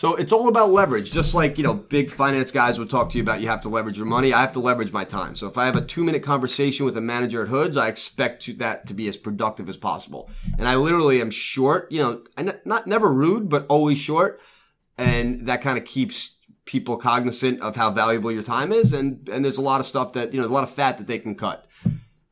So 0.00 0.14
it's 0.14 0.32
all 0.32 0.48
about 0.48 0.72
leverage. 0.72 1.12
Just 1.12 1.34
like, 1.34 1.58
you 1.58 1.62
know, 1.62 1.74
big 1.74 2.10
finance 2.10 2.50
guys 2.50 2.78
would 2.78 2.88
talk 2.88 3.10
to 3.10 3.18
you 3.18 3.22
about 3.22 3.42
you 3.42 3.48
have 3.48 3.60
to 3.60 3.68
leverage 3.68 3.98
your 3.98 4.06
money. 4.06 4.32
I 4.32 4.40
have 4.40 4.54
to 4.54 4.58
leverage 4.58 4.94
my 4.94 5.04
time. 5.04 5.36
So 5.36 5.46
if 5.46 5.58
I 5.58 5.66
have 5.66 5.76
a 5.76 5.82
two 5.82 6.02
minute 6.02 6.22
conversation 6.22 6.86
with 6.86 6.96
a 6.96 7.02
manager 7.02 7.42
at 7.42 7.50
Hoods, 7.50 7.76
I 7.76 7.88
expect 7.88 8.42
to, 8.44 8.54
that 8.54 8.86
to 8.86 8.94
be 8.94 9.08
as 9.08 9.18
productive 9.18 9.68
as 9.68 9.76
possible. 9.76 10.30
And 10.58 10.66
I 10.66 10.76
literally 10.76 11.20
am 11.20 11.30
short, 11.30 11.92
you 11.92 12.00
know, 12.00 12.22
and 12.38 12.58
not 12.64 12.86
never 12.86 13.12
rude, 13.12 13.50
but 13.50 13.66
always 13.68 13.98
short. 13.98 14.40
And 14.96 15.46
that 15.46 15.60
kind 15.60 15.76
of 15.76 15.84
keeps 15.84 16.34
people 16.64 16.96
cognizant 16.96 17.60
of 17.60 17.76
how 17.76 17.90
valuable 17.90 18.32
your 18.32 18.42
time 18.42 18.72
is. 18.72 18.94
And, 18.94 19.28
and 19.28 19.44
there's 19.44 19.58
a 19.58 19.62
lot 19.62 19.80
of 19.80 19.86
stuff 19.86 20.14
that, 20.14 20.32
you 20.32 20.40
know, 20.40 20.46
a 20.46 20.48
lot 20.48 20.64
of 20.64 20.70
fat 20.70 20.96
that 20.96 21.08
they 21.08 21.18
can 21.18 21.34
cut. 21.34 21.66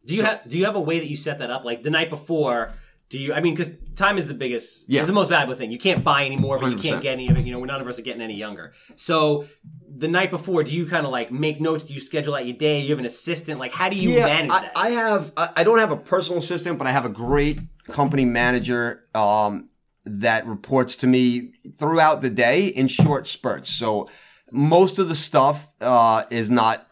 Do 0.07 0.15
you 0.15 0.23
have 0.23 0.49
do 0.49 0.57
you 0.57 0.65
have 0.65 0.75
a 0.75 0.81
way 0.81 1.01
that 1.01 1.11
you 1.11 1.17
set 1.17 1.39
that 1.41 1.51
up? 1.51 1.67
Like 1.67 1.83
the 1.83 1.91
night 1.91 2.09
before, 2.09 2.73
do 3.09 3.19
you? 3.19 3.33
I 3.33 3.41
mean, 3.41 3.55
because 3.55 3.73
time 3.95 4.19
is 4.19 4.27
the 4.27 4.35
biggest, 4.35 4.89
Yeah. 4.89 5.01
is 5.01 5.09
the 5.09 5.15
most 5.15 5.29
valuable 5.29 5.55
thing. 5.55 5.73
You 5.73 5.79
can't 5.79 6.05
buy 6.05 6.25
any 6.25 6.37
more, 6.37 6.59
but 6.59 6.71
you 6.71 6.77
can't 6.77 7.03
get 7.03 7.13
any 7.13 7.29
of 7.29 7.37
it. 7.37 7.45
You 7.47 7.53
know, 7.53 7.59
we're 7.59 7.67
none 7.67 7.81
of 7.81 7.87
us 7.89 7.99
are 7.99 8.03
getting 8.03 8.23
any 8.23 8.37
younger. 8.37 8.73
So 8.97 9.47
the 9.89 10.09
night 10.09 10.31
before, 10.31 10.63
do 10.63 10.77
you 10.77 10.87
kind 10.87 11.07
of 11.07 11.13
like 11.13 11.33
make 11.33 11.61
notes? 11.61 11.85
Do 11.85 11.95
you 11.95 12.01
schedule 12.01 12.35
out 12.35 12.47
your 12.47 12.57
day? 12.57 12.81
You 12.81 12.91
have 12.91 12.99
an 12.99 13.07
assistant? 13.07 13.59
Like, 13.59 13.73
how 13.73 13.89
do 13.89 13.97
you 13.97 14.21
manage 14.21 14.51
I, 14.51 14.61
that? 14.61 14.73
I 14.77 14.91
have. 14.91 15.33
I 15.37 15.49
I 15.57 15.65
don't 15.65 15.79
have 15.79 15.91
a 15.91 15.97
personal 15.97 16.39
assistant, 16.39 16.79
but 16.79 16.87
I 16.87 16.93
have 16.93 17.05
a 17.05 17.11
great 17.11 17.61
company 17.89 18.25
manager 18.25 19.05
um, 19.15 19.71
that 20.05 20.47
reports 20.47 20.95
to 20.97 21.07
me 21.07 21.53
throughout 21.77 22.21
the 22.23 22.31
day 22.31 22.67
in 22.67 22.89
short 22.89 23.27
spurts. 23.27 23.71
So 23.71 24.09
most 24.53 24.99
of 24.99 25.09
the 25.09 25.15
stuff 25.15 25.69
uh, 25.81 26.25
is 26.31 26.51
not 26.51 26.88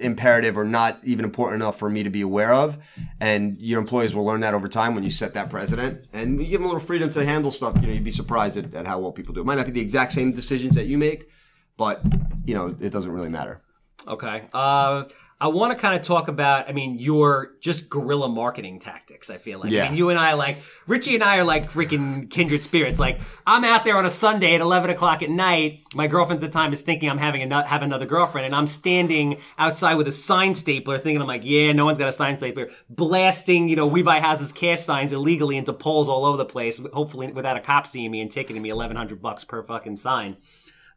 imperative 0.00 0.56
or 0.56 0.64
not 0.64 0.98
even 1.02 1.24
important 1.24 1.62
enough 1.62 1.78
for 1.78 1.90
me 1.90 2.02
to 2.02 2.10
be 2.10 2.20
aware 2.20 2.52
of. 2.52 2.78
And 3.20 3.60
your 3.60 3.80
employees 3.80 4.14
will 4.14 4.24
learn 4.24 4.40
that 4.40 4.54
over 4.54 4.68
time 4.68 4.94
when 4.94 5.04
you 5.04 5.10
set 5.10 5.34
that 5.34 5.50
precedent. 5.50 6.06
And 6.12 6.40
you 6.40 6.46
give 6.46 6.60
them 6.60 6.64
a 6.64 6.66
little 6.66 6.80
freedom 6.80 7.10
to 7.10 7.24
handle 7.24 7.50
stuff. 7.50 7.76
You 7.80 7.88
know, 7.88 7.92
you'd 7.92 8.04
be 8.04 8.12
surprised 8.12 8.56
at, 8.56 8.74
at 8.74 8.86
how 8.86 8.98
well 8.98 9.12
people 9.12 9.34
do. 9.34 9.40
It 9.40 9.46
might 9.46 9.56
not 9.56 9.66
be 9.66 9.72
the 9.72 9.80
exact 9.80 10.12
same 10.12 10.32
decisions 10.32 10.74
that 10.74 10.86
you 10.86 10.98
make, 10.98 11.30
but 11.76 12.02
you 12.44 12.54
know, 12.54 12.74
it 12.80 12.90
doesn't 12.90 13.12
really 13.12 13.28
matter. 13.28 13.62
Okay. 14.06 14.44
Uh, 14.52 15.04
I 15.40 15.46
want 15.46 15.70
to 15.72 15.78
kind 15.80 15.94
of 15.94 16.02
talk 16.04 16.26
about, 16.26 16.68
I 16.68 16.72
mean, 16.72 16.98
your 16.98 17.52
just 17.60 17.88
guerrilla 17.88 18.28
marketing 18.28 18.80
tactics, 18.80 19.30
I 19.30 19.36
feel 19.36 19.60
like. 19.60 19.68
I 19.68 19.72
Yeah. 19.72 19.84
mean, 19.88 19.96
you 19.96 20.08
and 20.10 20.18
I, 20.18 20.32
like, 20.32 20.58
Richie 20.88 21.14
and 21.14 21.22
I 21.22 21.38
are 21.38 21.44
like 21.44 21.70
freaking 21.72 22.28
kindred 22.28 22.64
spirits. 22.64 22.98
Like, 22.98 23.20
I'm 23.46 23.62
out 23.64 23.84
there 23.84 23.96
on 23.96 24.04
a 24.04 24.10
Sunday 24.10 24.56
at 24.56 24.60
11 24.60 24.90
o'clock 24.90 25.22
at 25.22 25.30
night. 25.30 25.82
My 25.94 26.08
girlfriend 26.08 26.42
at 26.42 26.50
the 26.50 26.52
time 26.52 26.72
is 26.72 26.80
thinking 26.80 27.08
I'm 27.08 27.18
having 27.18 27.52
a, 27.52 27.64
have 27.64 27.82
another 27.82 28.04
girlfriend, 28.04 28.46
and 28.46 28.54
I'm 28.56 28.66
standing 28.66 29.38
outside 29.58 29.94
with 29.94 30.08
a 30.08 30.12
sign 30.12 30.54
stapler 30.56 30.98
thinking, 30.98 31.20
I'm 31.20 31.28
like, 31.28 31.44
yeah, 31.44 31.72
no 31.72 31.84
one's 31.84 31.98
got 31.98 32.08
a 32.08 32.12
sign 32.12 32.36
stapler. 32.36 32.68
Blasting, 32.90 33.68
you 33.68 33.76
know, 33.76 33.86
We 33.86 34.02
Buy 34.02 34.18
Houses 34.20 34.50
cash 34.52 34.80
signs 34.80 35.12
illegally 35.12 35.56
into 35.56 35.72
poles 35.72 36.08
all 36.08 36.24
over 36.24 36.36
the 36.36 36.44
place, 36.46 36.80
hopefully 36.92 37.30
without 37.30 37.56
a 37.56 37.60
cop 37.60 37.86
seeing 37.86 38.10
me 38.10 38.20
and 38.20 38.30
ticketing 38.30 38.60
me 38.60 38.72
1100 38.72 39.22
bucks 39.22 39.44
per 39.44 39.62
fucking 39.62 39.98
sign. 39.98 40.36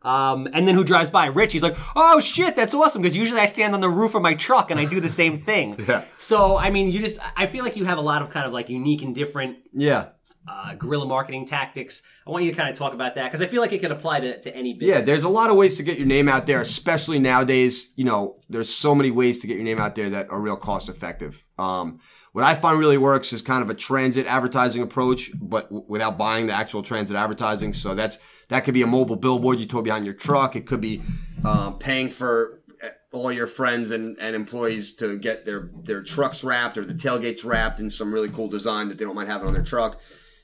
Um, 0.04 0.48
and 0.54 0.68
then 0.68 0.76
who 0.76 0.84
drives 0.84 1.10
by? 1.10 1.28
Rich. 1.28 1.54
He's 1.54 1.64
like, 1.64 1.76
"Oh 1.96 2.20
shit, 2.20 2.56
that's 2.56 2.74
awesome!" 2.74 3.02
Because 3.02 3.16
usually 3.16 3.40
I 3.40 3.46
stand 3.46 3.74
on 3.76 3.82
the 3.82 3.90
roof 3.90 4.16
of 4.16 4.22
my 4.22 4.34
truck 4.34 4.72
and 4.72 4.80
I 4.80 4.86
do 4.86 5.00
the 5.00 5.10
same 5.10 5.42
thing. 5.42 5.76
Yeah. 5.88 6.04
So 6.18 6.58
I 6.58 6.70
mean, 6.72 6.92
you 6.92 7.00
just 7.00 7.20
I 7.38 7.46
feel 7.46 7.64
like 7.64 7.76
you 7.76 7.86
have 7.86 7.98
a 7.98 8.02
lot 8.02 8.22
of 8.22 8.30
kind 8.30 8.46
of 8.46 8.54
like 8.54 8.70
unique 8.70 9.02
and 9.04 9.14
different 9.14 9.58
Yeah. 9.74 10.10
uh, 10.48 10.74
guerrilla 10.74 11.06
marketing 11.06 11.46
tactics. 11.46 12.02
I 12.26 12.32
want 12.32 12.46
you 12.46 12.52
to 12.52 12.58
kind 12.58 12.70
of 12.70 12.76
talk 12.76 12.94
about 12.94 13.14
that 13.16 13.32
because 13.32 13.42
I 13.42 13.48
feel 13.48 13.62
like 13.62 13.74
it 13.74 13.80
could 13.80 13.92
apply 13.92 14.22
to, 14.22 14.42
to 14.42 14.56
any 14.56 14.74
business. 14.74 14.96
Yeah, 14.98 15.02
there's 15.02 15.24
a 15.24 15.30
lot 15.30 15.50
of 15.52 15.56
ways 15.56 15.78
to 15.78 15.84
get 15.84 15.98
your 16.00 16.08
name 16.08 16.28
out 16.28 16.48
there, 16.48 16.62
especially 16.62 17.20
nowadays. 17.20 17.92
You 17.96 18.06
know, 18.06 18.38
there's 18.50 18.74
so 18.74 18.96
many 18.96 19.12
ways 19.12 19.40
to 19.42 19.48
get 19.48 19.56
your 19.56 19.64
name 19.66 19.80
out 19.80 19.94
there 19.96 20.10
that 20.10 20.30
are 20.32 20.40
real 20.42 20.56
cost 20.58 20.90
effective. 20.90 21.46
Um, 21.60 22.00
what 22.34 22.46
I 22.46 22.56
find 22.56 22.80
really 22.80 22.98
works 22.98 23.34
is 23.34 23.42
kind 23.42 23.62
of 23.62 23.70
a 23.70 23.74
transit 23.74 24.26
advertising 24.26 24.82
approach, 24.82 25.32
but 25.36 25.64
w- 25.66 25.84
without 25.88 26.18
buying 26.18 26.48
the 26.48 26.54
actual 26.54 26.82
transit 26.82 27.18
advertising. 27.18 27.74
So 27.74 27.94
that's 27.94 28.20
that 28.48 28.64
could 28.64 28.74
be 28.74 28.82
a 28.82 28.88
mobile 28.88 29.18
billboard 29.18 29.60
you 29.60 29.66
tow 29.66 29.82
behind 29.82 30.06
your 30.06 30.14
truck. 30.14 30.56
It 30.56 30.66
could 30.66 30.82
be 30.82 31.02
um, 31.44 31.78
paying 31.78 32.10
for 32.10 32.62
uh, 32.82 32.88
all 33.12 33.32
your 33.32 33.48
friends 33.48 33.92
and, 33.92 34.18
and 34.20 34.36
employees 34.36 34.94
to 34.96 35.18
get 35.18 35.46
their 35.46 35.70
their 35.84 36.02
trucks 36.02 36.44
wrapped 36.44 36.78
or 36.78 36.86
the 36.86 36.94
tailgates 36.94 37.44
wrapped 37.44 37.80
in 37.80 37.90
some 37.90 38.14
really 38.14 38.30
cool 38.30 38.48
design 38.48 38.88
that 38.88 38.98
they 38.98 39.04
don't 39.04 39.16
mind 39.16 39.30
having 39.30 39.48
on 39.48 39.54
their 39.54 39.64
truck. 39.64 40.00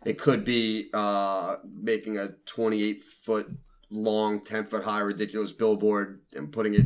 It 0.05 0.17
could 0.17 0.43
be 0.45 0.89
uh, 0.93 1.55
making 1.63 2.17
a 2.17 2.29
28 2.45 3.01
foot 3.01 3.49
long, 3.89 4.41
ten 4.41 4.65
foot 4.65 4.83
high, 4.83 4.99
ridiculous 4.99 5.53
billboard 5.53 6.21
and 6.33 6.51
putting 6.51 6.75
it 6.75 6.85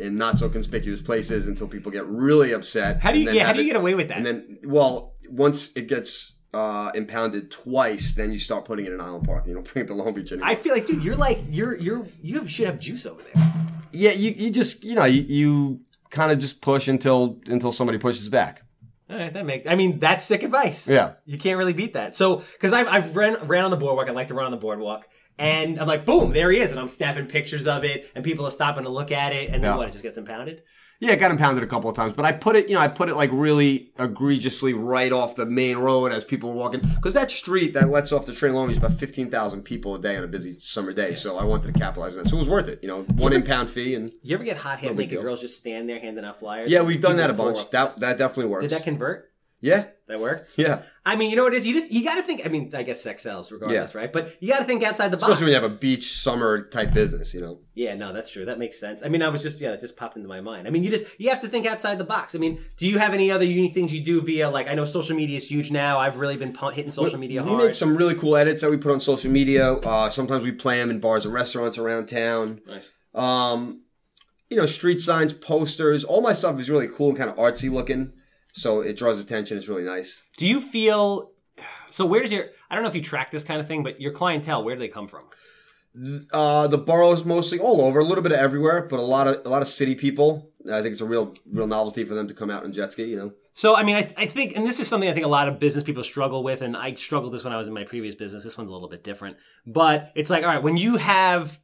in 0.00 0.16
not 0.16 0.38
so 0.38 0.48
conspicuous 0.48 1.00
places 1.00 1.46
until 1.46 1.68
people 1.68 1.92
get 1.92 2.06
really 2.06 2.52
upset. 2.52 3.02
How 3.02 3.12
do 3.12 3.18
you 3.18 3.30
yeah? 3.30 3.46
How 3.46 3.52
do 3.52 3.58
you 3.62 3.64
it- 3.70 3.72
get 3.72 3.76
away 3.76 3.94
with 3.94 4.08
that? 4.08 4.16
And 4.18 4.26
then, 4.26 4.58
well, 4.64 5.14
once 5.28 5.70
it 5.76 5.86
gets 5.88 6.32
uh, 6.52 6.90
impounded 6.94 7.50
twice, 7.50 8.12
then 8.14 8.32
you 8.32 8.38
start 8.38 8.64
putting 8.64 8.86
it 8.86 8.92
in 8.92 9.00
Island 9.00 9.24
Park. 9.24 9.46
You 9.46 9.54
don't 9.54 9.64
bring 9.72 9.84
it 9.84 9.88
to 9.88 9.94
Long 9.94 10.12
Beach 10.14 10.32
anymore. 10.32 10.48
I 10.48 10.54
feel 10.56 10.74
like, 10.74 10.86
dude, 10.86 11.04
you're 11.04 11.16
like 11.16 11.40
you're 11.50 11.76
you're 11.78 12.06
you 12.22 12.38
have, 12.38 12.50
should 12.50 12.66
have 12.66 12.80
juice 12.80 13.06
over 13.06 13.22
there. 13.22 13.52
yeah, 13.92 14.12
you, 14.12 14.30
you 14.30 14.50
just 14.50 14.82
you 14.84 14.94
know 14.94 15.04
you, 15.04 15.22
you 15.22 15.80
kind 16.10 16.32
of 16.32 16.38
just 16.38 16.60
push 16.60 16.88
until 16.88 17.38
until 17.46 17.70
somebody 17.72 17.98
pushes 17.98 18.28
back. 18.28 18.62
All 19.08 19.16
right, 19.16 19.32
that 19.32 19.44
makes. 19.44 19.66
I 19.68 19.74
mean, 19.74 19.98
that's 19.98 20.24
sick 20.24 20.44
advice. 20.44 20.88
Yeah. 20.88 21.14
you 21.24 21.36
can't 21.36 21.58
really 21.58 21.72
beat 21.72 21.94
that. 21.94 22.14
So, 22.14 22.36
because 22.52 22.72
I've 22.72 22.86
I've 22.86 23.16
ran 23.16 23.36
ran 23.48 23.64
on 23.64 23.72
the 23.72 23.76
boardwalk. 23.76 24.08
I 24.08 24.12
like 24.12 24.28
to 24.28 24.34
run 24.34 24.46
on 24.46 24.52
the 24.52 24.56
boardwalk, 24.56 25.08
and 25.40 25.80
I'm 25.80 25.88
like, 25.88 26.04
boom, 26.04 26.32
there 26.32 26.50
he 26.52 26.58
is, 26.60 26.70
and 26.70 26.78
I'm 26.78 26.88
snapping 26.88 27.26
pictures 27.26 27.66
of 27.66 27.82
it, 27.84 28.10
and 28.14 28.22
people 28.24 28.46
are 28.46 28.50
stopping 28.50 28.84
to 28.84 28.90
look 28.90 29.10
at 29.10 29.32
it, 29.32 29.46
and 29.50 29.64
then 29.64 29.72
Yeah. 29.72 29.76
what? 29.76 29.88
It 29.88 29.92
just 29.92 30.04
gets 30.04 30.18
impounded. 30.18 30.62
Yeah, 31.02 31.12
it 31.12 31.16
got 31.16 31.30
impounded 31.30 31.64
a 31.64 31.66
couple 31.66 31.88
of 31.88 31.96
times, 31.96 32.12
but 32.12 32.26
I 32.26 32.32
put 32.32 32.56
it, 32.56 32.68
you 32.68 32.74
know, 32.74 32.80
I 32.82 32.88
put 32.88 33.08
it 33.08 33.16
like 33.16 33.30
really 33.32 33.90
egregiously 33.98 34.74
right 34.74 35.10
off 35.12 35.34
the 35.34 35.46
main 35.46 35.78
road 35.78 36.12
as 36.12 36.24
people 36.24 36.50
were 36.50 36.56
walking. 36.56 36.80
Because 36.80 37.14
that 37.14 37.30
street 37.30 37.72
that 37.72 37.88
lets 37.88 38.12
off 38.12 38.26
the 38.26 38.34
train 38.34 38.52
Beach 38.52 38.72
is 38.72 38.76
about 38.76 38.98
15,000 38.98 39.62
people 39.62 39.94
a 39.94 39.98
day 39.98 40.18
on 40.18 40.24
a 40.24 40.26
busy 40.28 40.58
summer 40.60 40.92
day. 40.92 41.14
So 41.14 41.38
I 41.38 41.44
wanted 41.44 41.72
to 41.72 41.78
capitalize 41.80 42.18
on 42.18 42.24
that. 42.24 42.28
So 42.28 42.36
it 42.36 42.40
was 42.40 42.50
worth 42.50 42.68
it, 42.68 42.80
you 42.82 42.88
know, 42.88 43.04
one 43.14 43.32
impound 43.32 43.70
fee. 43.70 43.94
And 43.94 44.12
You 44.22 44.34
ever 44.34 44.44
get 44.44 44.58
hot 44.58 44.82
big 44.82 44.94
naked 44.94 45.22
girls 45.22 45.40
just 45.40 45.56
stand 45.56 45.88
there 45.88 45.98
handing 45.98 46.22
out 46.22 46.38
flyers? 46.38 46.70
yeah, 46.70 46.82
we've 46.82 47.00
done 47.00 47.16
that 47.16 47.30
a 47.30 47.32
bunch. 47.32 47.70
That, 47.70 47.96
that 48.00 48.18
definitely 48.18 48.50
works. 48.50 48.64
Did 48.64 48.72
that 48.72 48.84
convert? 48.84 49.29
Yeah, 49.60 49.84
That 50.08 50.20
worked. 50.20 50.50
yeah. 50.56 50.82
I 51.04 51.16
mean, 51.16 51.30
you 51.30 51.36
know 51.36 51.44
what 51.44 51.54
it 51.54 51.58
is? 51.58 51.66
You 51.66 51.72
just 51.74 51.90
you 51.90 52.04
got 52.04 52.16
to 52.16 52.22
think. 52.22 52.42
I 52.44 52.48
mean, 52.48 52.70
I 52.74 52.82
guess 52.82 53.02
sex 53.02 53.22
sells 53.22 53.50
regardless, 53.50 53.94
right? 53.94 54.12
But 54.12 54.36
you 54.40 54.48
got 54.48 54.58
to 54.58 54.64
think 54.64 54.82
outside 54.82 55.08
the 55.10 55.16
box. 55.16 55.24
Especially 55.32 55.46
when 55.46 55.54
you 55.54 55.60
have 55.60 55.70
a 55.70 55.74
beach 55.74 56.12
summer 56.14 56.62
type 56.68 56.92
business, 56.92 57.32
you 57.34 57.40
know. 57.40 57.60
Yeah, 57.74 57.94
no, 57.94 58.12
that's 58.12 58.30
true. 58.30 58.44
That 58.44 58.58
makes 58.58 58.78
sense. 58.78 59.02
I 59.04 59.08
mean, 59.08 59.22
I 59.22 59.28
was 59.28 59.42
just 59.42 59.60
yeah, 59.60 59.72
it 59.72 59.80
just 59.80 59.96
popped 59.96 60.16
into 60.16 60.28
my 60.28 60.40
mind. 60.40 60.66
I 60.66 60.70
mean, 60.70 60.84
you 60.84 60.90
just 60.90 61.18
you 61.18 61.30
have 61.30 61.40
to 61.40 61.48
think 61.48 61.66
outside 61.66 61.98
the 61.98 62.04
box. 62.04 62.34
I 62.34 62.38
mean, 62.38 62.60
do 62.76 62.86
you 62.86 62.98
have 62.98 63.14
any 63.14 63.30
other 63.30 63.44
unique 63.44 63.72
things 63.74 63.92
you 63.92 64.02
do 64.04 64.20
via 64.20 64.50
like 64.50 64.68
I 64.68 64.74
know 64.74 64.84
social 64.84 65.16
media 65.16 65.36
is 65.38 65.50
huge 65.50 65.70
now. 65.70 65.98
I've 65.98 66.16
really 66.18 66.36
been 66.36 66.54
hitting 66.74 66.90
social 66.90 67.18
media 67.18 67.42
we 67.42 67.48
hard. 67.48 67.64
make 67.64 67.74
some 67.74 67.96
really 67.96 68.14
cool 68.14 68.36
edits 68.36 68.60
that 68.60 68.70
we 68.70 68.76
put 68.76 68.92
on 68.92 69.00
social 69.00 69.30
media. 69.30 69.72
Uh, 69.74 70.10
sometimes 70.10 70.44
we 70.44 70.52
play 70.52 70.78
them 70.80 70.90
in 70.90 71.00
bars 71.00 71.24
and 71.24 71.32
restaurants 71.34 71.78
around 71.78 72.06
town. 72.06 72.60
Nice. 72.66 72.90
Um, 73.14 73.82
you 74.48 74.56
know, 74.56 74.66
street 74.66 75.00
signs, 75.00 75.32
posters. 75.32 76.04
All 76.04 76.20
my 76.20 76.32
stuff 76.32 76.58
is 76.60 76.68
really 76.68 76.88
cool 76.88 77.08
and 77.10 77.18
kind 77.18 77.30
of 77.30 77.36
artsy 77.36 77.70
looking, 77.70 78.12
so 78.52 78.80
it 78.80 78.96
draws 78.96 79.20
attention. 79.20 79.58
It's 79.58 79.68
really 79.68 79.84
nice. 79.84 80.22
Do 80.36 80.46
you 80.46 80.60
feel 80.60 81.32
so? 81.90 82.06
Where's 82.06 82.32
your? 82.32 82.46
I 82.70 82.74
don't 82.74 82.84
know 82.84 82.90
if 82.90 82.96
you 82.96 83.02
track 83.02 83.30
this 83.30 83.44
kind 83.44 83.60
of 83.60 83.66
thing, 83.66 83.82
but 83.82 84.00
your 84.00 84.12
clientele, 84.12 84.64
where 84.64 84.74
do 84.74 84.80
they 84.80 84.88
come 84.88 85.08
from? 85.08 85.24
Uh, 86.32 86.68
the 86.68 86.78
boroughs 86.78 87.24
mostly 87.24 87.58
all 87.58 87.80
over, 87.80 87.98
a 87.98 88.04
little 88.04 88.22
bit 88.22 88.32
of 88.32 88.38
everywhere, 88.38 88.86
but 88.88 89.00
a 89.00 89.02
lot 89.02 89.26
of 89.26 89.44
a 89.44 89.48
lot 89.48 89.62
of 89.62 89.68
city 89.68 89.94
people. 89.94 90.50
I 90.70 90.82
think 90.82 90.92
it's 90.92 91.00
a 91.00 91.06
real 91.06 91.34
real 91.50 91.66
novelty 91.66 92.04
for 92.04 92.14
them 92.14 92.28
to 92.28 92.34
come 92.34 92.50
out 92.50 92.64
and 92.64 92.72
jet 92.72 92.92
ski. 92.92 93.04
You 93.04 93.16
know. 93.16 93.32
So, 93.52 93.74
I 93.74 93.82
mean, 93.82 93.96
I, 93.96 94.08
I 94.16 94.26
think, 94.26 94.56
and 94.56 94.64
this 94.64 94.78
is 94.78 94.86
something 94.86 95.08
I 95.08 95.12
think 95.12 95.26
a 95.26 95.28
lot 95.28 95.48
of 95.48 95.58
business 95.58 95.82
people 95.82 96.04
struggle 96.04 96.42
with, 96.42 96.62
and 96.62 96.76
I 96.76 96.94
struggled 96.94 97.34
this 97.34 97.42
when 97.42 97.52
I 97.52 97.56
was 97.56 97.66
in 97.66 97.74
my 97.74 97.84
previous 97.84 98.14
business. 98.14 98.44
This 98.44 98.56
one's 98.56 98.70
a 98.70 98.72
little 98.72 98.88
bit 98.88 99.02
different, 99.02 99.36
but 99.66 100.12
it's 100.14 100.30
like, 100.30 100.44
all 100.44 100.48
right, 100.48 100.62
when 100.62 100.76
you 100.76 100.96
have, 100.96 101.58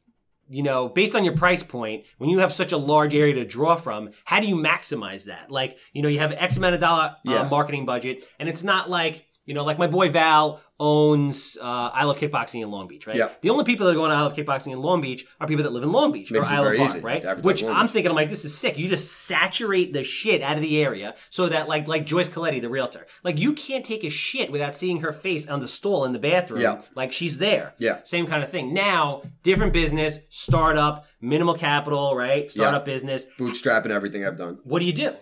you 0.49 0.63
know, 0.63 0.89
based 0.89 1.15
on 1.15 1.23
your 1.23 1.35
price 1.35 1.61
point, 1.63 2.05
when 2.17 2.29
you 2.29 2.39
have 2.39 2.51
such 2.53 2.71
a 2.71 2.77
large 2.77 3.13
area 3.13 3.33
to 3.35 3.45
draw 3.45 3.75
from, 3.75 4.09
how 4.25 4.39
do 4.39 4.47
you 4.47 4.55
maximize 4.55 5.25
that? 5.25 5.51
Like, 5.51 5.77
you 5.93 6.01
know, 6.01 6.09
you 6.09 6.19
have 6.19 6.31
X 6.31 6.57
amount 6.57 6.75
of 6.75 6.81
dollar 6.81 7.03
uh, 7.03 7.15
Yeah. 7.31 7.47
marketing 7.49 7.85
budget, 7.85 8.25
and 8.39 8.47
it's 8.49 8.63
not 8.63 8.89
like, 8.89 9.25
you 9.47 9.53
know, 9.53 9.63
like 9.63 9.79
my 9.79 9.87
boy 9.87 10.11
Val 10.11 10.61
owns 10.79 11.57
uh, 11.59 11.89
I 11.93 12.03
Love 12.03 12.17
Kickboxing 12.17 12.61
in 12.61 12.69
Long 12.69 12.87
Beach, 12.87 13.07
right? 13.07 13.15
Yeah. 13.15 13.29
The 13.41 13.49
only 13.49 13.63
people 13.63 13.85
that 13.87 13.93
are 13.93 13.95
going 13.95 14.11
to 14.11 14.15
I 14.15 14.21
Love 14.21 14.35
Kickboxing 14.35 14.73
in 14.73 14.79
Long 14.79 15.01
Beach 15.01 15.25
are 15.39 15.47
people 15.47 15.63
that 15.63 15.71
live 15.71 15.83
in 15.83 15.91
Long 15.91 16.11
Beach 16.11 16.29
Makes 16.29 16.51
or 16.51 16.53
Island 16.53 16.65
very 16.65 16.77
Park, 16.77 16.89
easy 16.89 16.99
right? 16.99 17.43
Which 17.43 17.63
I'm 17.63 17.87
thinking, 17.87 18.11
I'm 18.11 18.15
like, 18.15 18.29
this 18.29 18.43
is 18.45 18.55
sick. 18.55 18.77
You 18.77 18.89
just 18.89 19.09
saturate 19.09 19.93
the 19.93 20.03
shit 20.03 20.43
out 20.43 20.57
of 20.57 20.61
the 20.61 20.83
area 20.83 21.15
so 21.29 21.47
that, 21.47 21.69
like, 21.69 21.87
like 21.87 22.05
Joyce 22.05 22.29
Coletti, 22.29 22.59
the 22.61 22.69
realtor, 22.69 23.07
like 23.23 23.39
you 23.39 23.53
can't 23.53 23.85
take 23.85 24.03
a 24.03 24.09
shit 24.09 24.51
without 24.51 24.75
seeing 24.75 24.99
her 24.99 25.13
face 25.13 25.47
on 25.47 25.61
the 25.61 25.67
stool 25.67 26.03
in 26.03 26.11
the 26.11 26.19
bathroom. 26.19 26.61
Yeah. 26.61 26.81
Like 26.93 27.13
she's 27.13 27.37
there. 27.37 27.73
Yeah. 27.79 28.03
Same 28.03 28.27
kind 28.27 28.43
of 28.43 28.51
thing. 28.51 28.73
Now, 28.73 29.23
different 29.43 29.71
business, 29.71 30.19
startup, 30.29 31.05
minimal 31.21 31.55
capital, 31.55 32.15
right? 32.15 32.51
Startup 32.51 32.83
business. 32.83 33.25
bootstrapping 33.39 33.91
everything 33.91 34.25
I've 34.25 34.37
done. 34.37 34.59
What 34.65 34.79
do 34.79 34.85
you 34.85 34.93
do? 34.93 35.15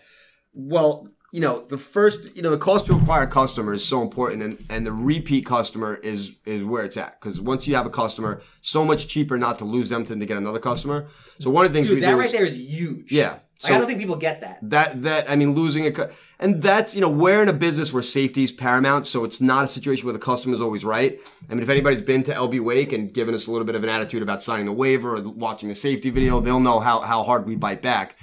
Well, 0.53 1.09
you 1.35 1.41
know, 1.41 1.65
the 1.67 1.77
first, 1.77 2.33
you 2.33 2.41
know, 2.41 2.49
the 2.49 2.57
cost 2.57 2.85
to 2.85 2.95
acquire 2.95 3.23
a 3.23 3.27
customer 3.27 3.73
is 3.73 3.83
so 3.83 4.01
important, 4.01 4.41
and, 4.41 4.65
and 4.69 4.87
the 4.87 4.93
repeat 4.93 5.45
customer 5.45 5.95
is 5.95 6.31
is 6.45 6.63
where 6.63 6.85
it's 6.85 6.95
at. 6.95 7.19
Because 7.19 7.41
once 7.41 7.67
you 7.67 7.75
have 7.75 7.85
a 7.85 7.89
customer, 7.89 8.41
so 8.61 8.85
much 8.85 9.09
cheaper 9.09 9.37
not 9.37 9.59
to 9.59 9.65
lose 9.65 9.89
them 9.89 10.05
than 10.05 10.21
to 10.21 10.25
get 10.25 10.37
another 10.37 10.59
customer. 10.59 11.07
So 11.41 11.49
one 11.49 11.65
of 11.65 11.73
the 11.73 11.77
things 11.77 11.89
Dude, 11.89 11.95
we 11.95 12.01
that 12.01 12.11
do 12.11 12.17
right 12.17 12.27
is, 12.27 12.31
there 12.31 12.45
is 12.45 12.55
huge. 12.55 13.11
yeah. 13.11 13.39
Like, 13.63 13.73
I 13.73 13.77
don't 13.77 13.87
think 13.87 13.99
people 13.99 14.15
get 14.15 14.39
that. 14.41 14.59
that 14.61 15.01
that 15.01 15.29
I 15.29 15.35
mean, 15.35 15.55
losing 15.55 15.85
a 15.87 16.09
and 16.39 16.61
that's 16.61 16.95
you 16.95 17.01
know 17.01 17.09
we're 17.09 17.41
in 17.41 17.49
a 17.49 17.53
business 17.53 17.91
where 17.91 18.03
safety 18.03 18.45
is 18.45 18.53
paramount, 18.53 19.05
so 19.05 19.25
it's 19.25 19.41
not 19.41 19.65
a 19.65 19.67
situation 19.67 20.05
where 20.05 20.13
the 20.13 20.19
customer 20.19 20.55
is 20.55 20.61
always 20.61 20.85
right. 20.85 21.19
I 21.49 21.53
mean, 21.53 21.63
if 21.63 21.69
anybody's 21.69 22.01
been 22.01 22.23
to 22.23 22.31
LB 22.33 22.63
Wake 22.63 22.93
and 22.93 23.13
given 23.13 23.35
us 23.35 23.47
a 23.47 23.51
little 23.51 23.65
bit 23.65 23.75
of 23.75 23.83
an 23.83 23.89
attitude 23.89 24.23
about 24.23 24.41
signing 24.41 24.67
the 24.67 24.71
waiver 24.71 25.17
or 25.17 25.21
watching 25.21 25.69
a 25.69 25.75
safety 25.75 26.11
video, 26.11 26.39
they'll 26.39 26.61
know 26.61 26.79
how 26.79 27.01
how 27.01 27.23
hard 27.23 27.45
we 27.45 27.55
bite 27.55 27.81
back. 27.81 28.15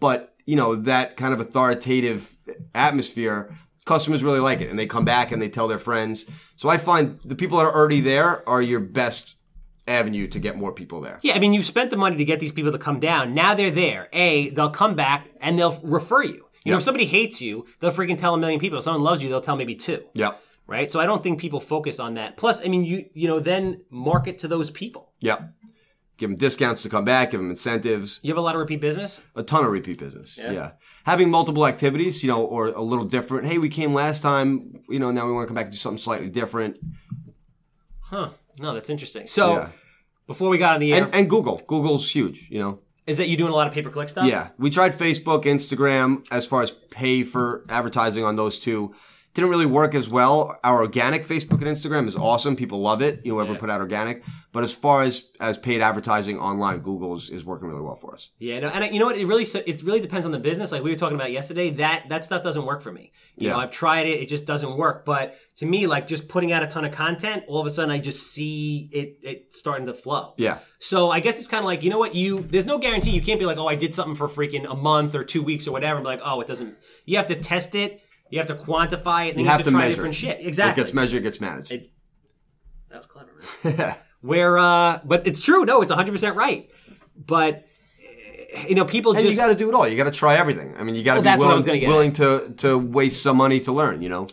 But 0.00 0.33
you 0.46 0.56
know 0.56 0.74
that 0.76 1.16
kind 1.16 1.32
of 1.34 1.40
authoritative 1.40 2.36
atmosphere, 2.74 3.54
customers 3.84 4.22
really 4.22 4.40
like 4.40 4.60
it, 4.60 4.70
and 4.70 4.78
they 4.78 4.86
come 4.86 5.04
back 5.04 5.32
and 5.32 5.40
they 5.40 5.48
tell 5.48 5.68
their 5.68 5.78
friends. 5.78 6.24
So 6.56 6.68
I 6.68 6.78
find 6.78 7.18
the 7.24 7.34
people 7.34 7.58
that 7.58 7.64
are 7.64 7.74
already 7.74 8.00
there 8.00 8.46
are 8.48 8.62
your 8.62 8.80
best 8.80 9.34
avenue 9.86 10.26
to 10.28 10.38
get 10.38 10.56
more 10.56 10.72
people 10.72 11.00
there. 11.00 11.18
Yeah, 11.22 11.34
I 11.34 11.38
mean, 11.38 11.52
you've 11.52 11.66
spent 11.66 11.90
the 11.90 11.96
money 11.96 12.16
to 12.16 12.24
get 12.24 12.40
these 12.40 12.52
people 12.52 12.72
to 12.72 12.78
come 12.78 13.00
down. 13.00 13.34
Now 13.34 13.54
they're 13.54 13.70
there. 13.70 14.08
A, 14.12 14.48
they'll 14.50 14.70
come 14.70 14.94
back 14.94 15.28
and 15.40 15.58
they'll 15.58 15.78
refer 15.82 16.22
you. 16.22 16.48
You 16.64 16.72
know, 16.72 16.78
if 16.78 16.84
somebody 16.84 17.04
hates 17.04 17.42
you, 17.42 17.66
they'll 17.80 17.92
freaking 17.92 18.16
tell 18.16 18.32
a 18.32 18.38
million 18.38 18.58
people. 18.58 18.78
If 18.78 18.84
someone 18.84 19.02
loves 19.02 19.22
you, 19.22 19.28
they'll 19.28 19.42
tell 19.42 19.56
maybe 19.56 19.74
two. 19.74 20.02
Yeah. 20.14 20.32
right? 20.66 20.90
So 20.90 20.98
I 20.98 21.04
don't 21.04 21.22
think 21.22 21.38
people 21.38 21.60
focus 21.60 22.00
on 22.00 22.14
that. 22.14 22.38
Plus, 22.38 22.64
I 22.64 22.68
mean, 22.68 22.84
you 22.86 23.04
you 23.12 23.28
know, 23.28 23.38
then 23.38 23.82
market 23.90 24.38
to 24.38 24.48
those 24.48 24.70
people. 24.70 25.12
Yeah. 25.20 25.48
Give 26.16 26.30
them 26.30 26.36
discounts 26.38 26.82
to 26.82 26.88
come 26.88 27.04
back, 27.04 27.32
give 27.32 27.40
them 27.40 27.50
incentives. 27.50 28.20
You 28.22 28.30
have 28.30 28.38
a 28.38 28.40
lot 28.40 28.54
of 28.54 28.60
repeat 28.60 28.80
business. 28.80 29.20
A 29.34 29.42
ton 29.42 29.64
of 29.64 29.70
repeat 29.72 29.98
business. 29.98 30.38
Yeah? 30.38 30.52
Yeah. 30.52 30.70
Having 31.06 31.30
multiple 31.30 31.66
activities, 31.66 32.22
you 32.22 32.28
know, 32.28 32.44
or 32.44 32.68
a 32.68 32.80
little 32.82 33.04
different. 33.04 33.46
Hey, 33.48 33.58
we 33.58 33.68
came 33.68 33.92
last 33.92 34.22
time, 34.22 34.80
you 34.88 35.00
know, 35.00 35.10
now 35.10 35.26
we 35.26 35.32
want 35.32 35.44
to 35.44 35.48
come 35.48 35.56
back 35.56 35.64
and 35.66 35.72
do 35.72 35.78
something 35.78 35.98
slightly 36.02 36.28
different. 36.28 36.76
Huh? 38.00 38.28
No, 38.60 38.74
that's 38.74 38.90
interesting. 38.90 39.26
So 39.26 39.54
Yeah. 39.54 39.68
before 40.28 40.48
we 40.50 40.58
got 40.58 40.74
on 40.74 40.80
the 40.80 40.92
air, 40.94 41.04
And, 41.04 41.14
and 41.14 41.30
Google. 41.30 41.62
Google's 41.66 42.08
huge, 42.10 42.46
you 42.50 42.60
know. 42.60 42.78
is 43.06 43.18
that 43.18 43.28
you 43.28 43.36
doing 43.36 43.52
a 43.52 43.54
lot 43.56 43.66
of 43.66 43.72
pay 43.74 43.82
per 43.82 43.90
click 43.90 44.08
stuff? 44.08 44.26
Yeah. 44.26 44.48
We 44.56 44.70
tried 44.70 44.92
Facebook, 44.96 45.44
Instagram 45.44 46.24
as 46.30 46.46
far 46.46 46.62
as 46.62 46.70
pay 46.70 47.24
for 47.24 47.64
advertising 47.68 48.24
on 48.24 48.36
those 48.36 48.58
two. 48.60 48.94
Didn't 49.34 49.50
really 49.50 49.66
work 49.66 49.96
as 49.96 50.08
well. 50.08 50.56
Our 50.62 50.80
organic 50.82 51.26
Facebook 51.26 51.60
and 51.60 51.64
Instagram 51.64 52.06
is 52.06 52.14
awesome. 52.14 52.54
People 52.54 52.80
love 52.80 53.02
it. 53.02 53.20
You 53.24 53.32
know, 53.32 53.38
whoever 53.38 53.54
Yeah. 53.54 53.58
put 53.58 53.68
out 53.70 53.80
organic. 53.80 54.22
But 54.52 54.62
as 54.62 54.72
far 54.72 55.02
as 55.02 55.24
as 55.40 55.58
paid 55.58 55.80
advertising 55.80 56.38
online, 56.38 56.78
Google 56.78 57.16
is, 57.16 57.28
is 57.30 57.44
working 57.44 57.66
really 57.68 57.80
well 57.82 57.96
for 57.96 58.14
us. 58.14 58.30
Yeah, 58.38 58.60
no, 58.60 58.68
and 58.68 58.84
I- 58.84 58.90
you 58.90 59.00
know 59.00 59.06
what? 59.06 59.16
It 59.16 59.26
really 59.26 59.42
it 59.66 59.82
really 59.82 59.98
depends 60.00 60.24
on 60.24 60.30
the 60.30 60.38
business. 60.38 60.70
Like 60.70 60.84
we 60.84 60.90
were 60.90 60.96
talking 60.96 61.16
about 61.16 61.32
yesterday, 61.32 61.70
that 61.70 62.04
that 62.10 62.24
stuff 62.24 62.44
doesn't 62.44 62.64
work 62.64 62.80
for 62.80 62.92
me. 62.92 63.10
You 63.36 63.48
know, 63.48 63.56
Yeah. 63.56 63.62
I've 63.62 63.72
tried 63.72 64.06
it; 64.06 64.20
it 64.20 64.28
just 64.28 64.44
doesn't 64.46 64.76
work. 64.76 65.04
But 65.04 65.34
to 65.56 65.66
me, 65.66 65.88
like 65.88 66.06
just 66.06 66.28
putting 66.28 66.52
out 66.52 66.62
a 66.62 66.68
ton 66.68 66.84
of 66.84 66.92
content, 66.92 67.42
all 67.48 67.60
of 67.60 67.66
a 67.66 67.70
sudden 67.70 67.90
I 67.90 67.98
just 67.98 68.28
see 68.32 68.88
it 68.92 69.18
it 69.22 69.46
starting 69.54 69.86
to 69.86 69.94
flow. 69.94 70.34
Yeah. 70.36 70.58
So 70.78 71.10
I 71.10 71.18
guess 71.18 71.38
it's 71.38 71.48
kind 71.48 71.60
of 71.60 71.66
like 71.66 71.82
you 71.82 71.90
know 71.90 71.98
what 71.98 72.14
you 72.14 72.38
there's 72.48 72.66
no 72.66 72.78
guarantee 72.78 73.10
you 73.10 73.20
can't 73.22 73.40
be 73.40 73.46
like 73.46 73.58
oh 73.58 73.66
I 73.66 73.74
did 73.74 73.92
something 73.92 74.14
for 74.14 74.28
freaking 74.28 74.70
a 74.70 74.76
month 74.76 75.16
or 75.16 75.24
two 75.24 75.42
weeks 75.42 75.66
or 75.66 75.72
whatever 75.72 75.96
and 75.96 76.04
be 76.04 76.08
like 76.10 76.20
oh 76.24 76.40
it 76.40 76.46
doesn't 76.46 76.76
you 77.06 77.16
have 77.16 77.26
to 77.26 77.34
test 77.34 77.74
it 77.74 78.00
you 78.34 78.40
have 78.40 78.48
to 78.48 78.54
quantify 78.56 79.26
it 79.26 79.30
and 79.30 79.38
then 79.38 79.44
you, 79.44 79.50
have, 79.50 79.62
to, 79.62 79.70
try 79.70 79.80
measure. 79.80 79.94
different 79.94 80.14
shit 80.14 80.38
Exactly. 80.40 80.80
It 80.82 80.84
gets 80.84 80.94
measured, 80.94 81.20
it 81.20 81.22
gets 81.22 81.40
managed. 81.40 81.72
It- 81.72 81.90
that 82.90 82.98
was 82.98 83.06
clever 83.06 83.30
man. 83.64 83.96
where 84.20 84.58
uh 84.58 85.00
but 85.04 85.26
it's 85.26 85.42
true 85.42 85.64
no 85.64 85.82
it's 85.82 85.90
100 85.90 86.12
percent 86.12 86.36
right 86.36 86.70
but 87.16 87.66
eh, 88.54 88.66
you 88.68 88.74
know 88.74 88.84
people 88.84 89.12
And 89.12 89.20
just 89.20 89.32
you 89.32 89.36
got 89.42 89.48
to 89.48 89.54
do 89.54 89.68
it 89.68 89.74
all. 89.74 89.86
You 89.86 89.96
got 89.96 90.04
to 90.04 90.10
try 90.10 90.36
everything. 90.36 90.74
I 90.78 90.82
mean, 90.84 90.94
you 90.94 91.02
got 91.02 91.14
to 91.14 91.20
Well, 91.20 91.22
be 91.22 91.24
that's 91.24 91.42
what 91.42 91.50
I 91.50 91.54
willing, 91.54 91.80
gonna 91.80 91.92
willing 91.92 92.12
to 92.14 92.54
to 92.58 92.78
waste 92.78 93.22
some 93.22 93.36
money 93.36 93.60
to 93.60 93.72
learn. 93.72 94.02
You 94.02 94.08
know. 94.08 94.26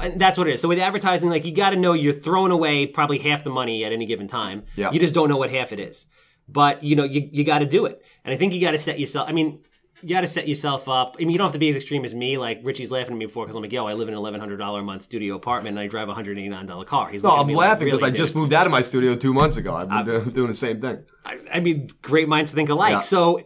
And 0.00 0.20
that's 0.20 0.38
what 0.38 0.46
it 0.48 0.54
is. 0.54 0.60
So 0.60 0.68
with 0.68 0.78
advertising, 0.78 1.28
like 1.30 1.44
you 1.44 1.52
got 1.52 1.70
to 1.70 1.76
know 1.76 1.92
you're 1.92 2.12
throwing 2.12 2.52
away 2.52 2.86
probably 2.86 3.18
half 3.18 3.42
the 3.44 3.50
money 3.50 3.84
at 3.84 3.92
any 3.92 4.06
given 4.06 4.28
time. 4.28 4.64
Yeah. 4.76 4.92
You 4.92 5.00
just 5.00 5.14
don't 5.14 5.28
know 5.28 5.36
what 5.36 5.50
half 5.50 5.72
it 5.72 5.80
is. 5.80 6.06
But 6.48 6.82
you 6.84 6.94
know, 6.96 7.04
you, 7.04 7.28
you 7.32 7.44
got 7.44 7.58
to 7.60 7.66
do 7.66 7.86
it. 7.86 8.04
And 8.24 8.32
I 8.32 8.36
think 8.36 8.52
you 8.52 8.60
got 8.60 8.72
to 8.72 8.78
set 8.78 8.98
yourself. 9.00 9.28
I 9.28 9.32
mean, 9.32 9.60
you 10.02 10.10
got 10.10 10.20
to 10.20 10.26
set 10.26 10.46
yourself 10.46 10.88
up. 10.88 11.16
I 11.18 11.20
mean, 11.20 11.30
you 11.30 11.38
don't 11.38 11.46
have 11.46 11.52
to 11.52 11.58
be 11.58 11.68
as 11.68 11.76
extreme 11.76 12.04
as 12.04 12.14
me. 12.14 12.38
Like 12.38 12.60
Richie's 12.62 12.90
laughing 12.90 13.12
at 13.14 13.18
me 13.18 13.26
before 13.26 13.44
because 13.44 13.56
I'm 13.56 13.62
like, 13.62 13.72
yo, 13.72 13.86
I 13.86 13.94
live 13.94 14.08
in 14.08 14.14
an 14.14 14.18
eleven 14.18 14.40
hundred 14.40 14.58
dollar 14.58 14.80
a 14.80 14.84
month 14.84 15.02
studio 15.02 15.34
apartment 15.34 15.76
and 15.76 15.80
I 15.80 15.88
drive 15.88 16.08
a 16.08 16.14
hundred 16.14 16.38
eighty 16.38 16.48
nine 16.48 16.66
dollar 16.66 16.84
car. 16.84 17.08
He's 17.08 17.22
No, 17.22 17.30
I'm 17.30 17.48
laughing 17.48 17.86
because 17.86 18.00
"Really, 18.00 18.12
I 18.12 18.16
just 18.16 18.34
dude?" 18.34 18.42
moved 18.42 18.52
out 18.52 18.66
of 18.66 18.72
my 18.72 18.82
studio 18.82 19.16
two 19.16 19.34
months 19.34 19.56
ago. 19.56 19.74
I've 19.74 19.88
been 19.88 20.04
doing, 20.04 20.30
doing 20.30 20.48
the 20.48 20.54
same 20.54 20.80
thing. 20.80 21.04
I, 21.24 21.38
I 21.54 21.60
mean, 21.60 21.88
great 22.02 22.28
minds 22.28 22.52
think 22.52 22.68
alike. 22.68 22.92
Yeah. 22.92 23.00
So 23.00 23.42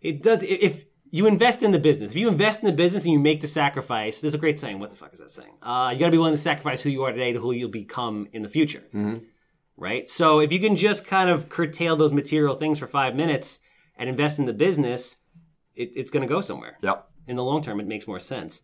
it 0.00 0.22
does. 0.22 0.42
If 0.42 0.84
you 1.10 1.26
invest 1.26 1.62
in 1.62 1.72
the 1.72 1.78
business, 1.78 2.12
if 2.12 2.16
you 2.16 2.28
invest 2.28 2.62
in 2.62 2.66
the 2.66 2.72
business 2.72 3.04
and 3.04 3.12
you 3.12 3.18
make 3.18 3.40
the 3.40 3.46
sacrifice, 3.46 4.20
there's 4.20 4.34
a 4.34 4.38
great 4.38 4.60
saying. 4.60 4.78
What 4.78 4.90
the 4.90 4.96
fuck 4.96 5.12
is 5.12 5.18
that 5.18 5.30
saying? 5.30 5.52
Uh, 5.62 5.90
you 5.92 5.98
got 5.98 6.06
to 6.06 6.12
be 6.12 6.18
willing 6.18 6.32
to 6.34 6.38
sacrifice 6.38 6.80
who 6.80 6.88
you 6.88 7.02
are 7.02 7.12
today 7.12 7.32
to 7.32 7.40
who 7.40 7.52
you'll 7.52 7.68
become 7.70 8.28
in 8.32 8.42
the 8.42 8.48
future. 8.48 8.84
Mm-hmm. 8.94 9.24
right? 9.76 10.08
So 10.08 10.40
if 10.40 10.52
you 10.52 10.60
can 10.60 10.76
just 10.76 11.06
kind 11.06 11.28
of 11.28 11.48
curtail 11.48 11.96
those 11.96 12.12
material 12.12 12.54
things 12.54 12.78
for 12.78 12.86
five 12.86 13.16
minutes 13.16 13.58
and 13.96 14.08
invest 14.08 14.38
in 14.38 14.46
the 14.46 14.52
business, 14.52 15.16
it, 15.76 15.92
it's 15.96 16.10
going 16.10 16.26
to 16.26 16.32
go 16.32 16.40
somewhere. 16.40 16.76
Yep. 16.82 17.06
In 17.26 17.36
the 17.36 17.44
long 17.44 17.62
term, 17.62 17.80
it 17.80 17.86
makes 17.86 18.06
more 18.06 18.18
sense. 18.18 18.62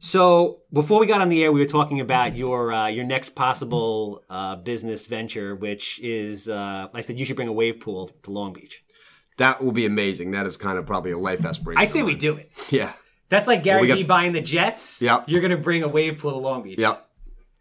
So 0.00 0.60
before 0.72 1.00
we 1.00 1.06
got 1.06 1.20
on 1.20 1.28
the 1.28 1.42
air, 1.42 1.50
we 1.50 1.60
were 1.60 1.66
talking 1.66 2.00
about 2.00 2.36
your 2.36 2.72
uh, 2.72 2.86
your 2.88 3.04
next 3.04 3.30
possible 3.34 4.22
uh, 4.30 4.56
business 4.56 5.06
venture, 5.06 5.56
which 5.56 5.98
is 6.00 6.48
uh, 6.48 6.86
I 6.94 7.00
said 7.00 7.18
you 7.18 7.24
should 7.24 7.36
bring 7.36 7.48
a 7.48 7.52
wave 7.52 7.80
pool 7.80 8.10
to 8.22 8.30
Long 8.30 8.52
Beach. 8.52 8.84
That 9.38 9.62
will 9.62 9.72
be 9.72 9.86
amazing. 9.86 10.30
That 10.32 10.46
is 10.46 10.56
kind 10.56 10.78
of 10.78 10.86
probably 10.86 11.10
a 11.12 11.18
life 11.18 11.44
aspiration. 11.44 11.80
I 11.80 11.84
say 11.84 12.02
we 12.02 12.14
do 12.14 12.36
it. 12.36 12.50
Yeah. 12.70 12.92
That's 13.30 13.46
like 13.46 13.62
Gary 13.62 13.82
we 13.82 13.88
got- 13.88 14.06
buying 14.06 14.32
the 14.32 14.40
Jets. 14.40 15.02
Yep. 15.02 15.24
You're 15.28 15.40
gonna 15.42 15.56
bring 15.58 15.82
a 15.82 15.88
wave 15.88 16.18
pool 16.18 16.30
to 16.32 16.38
Long 16.38 16.62
Beach. 16.62 16.78
Yep. 16.78 17.04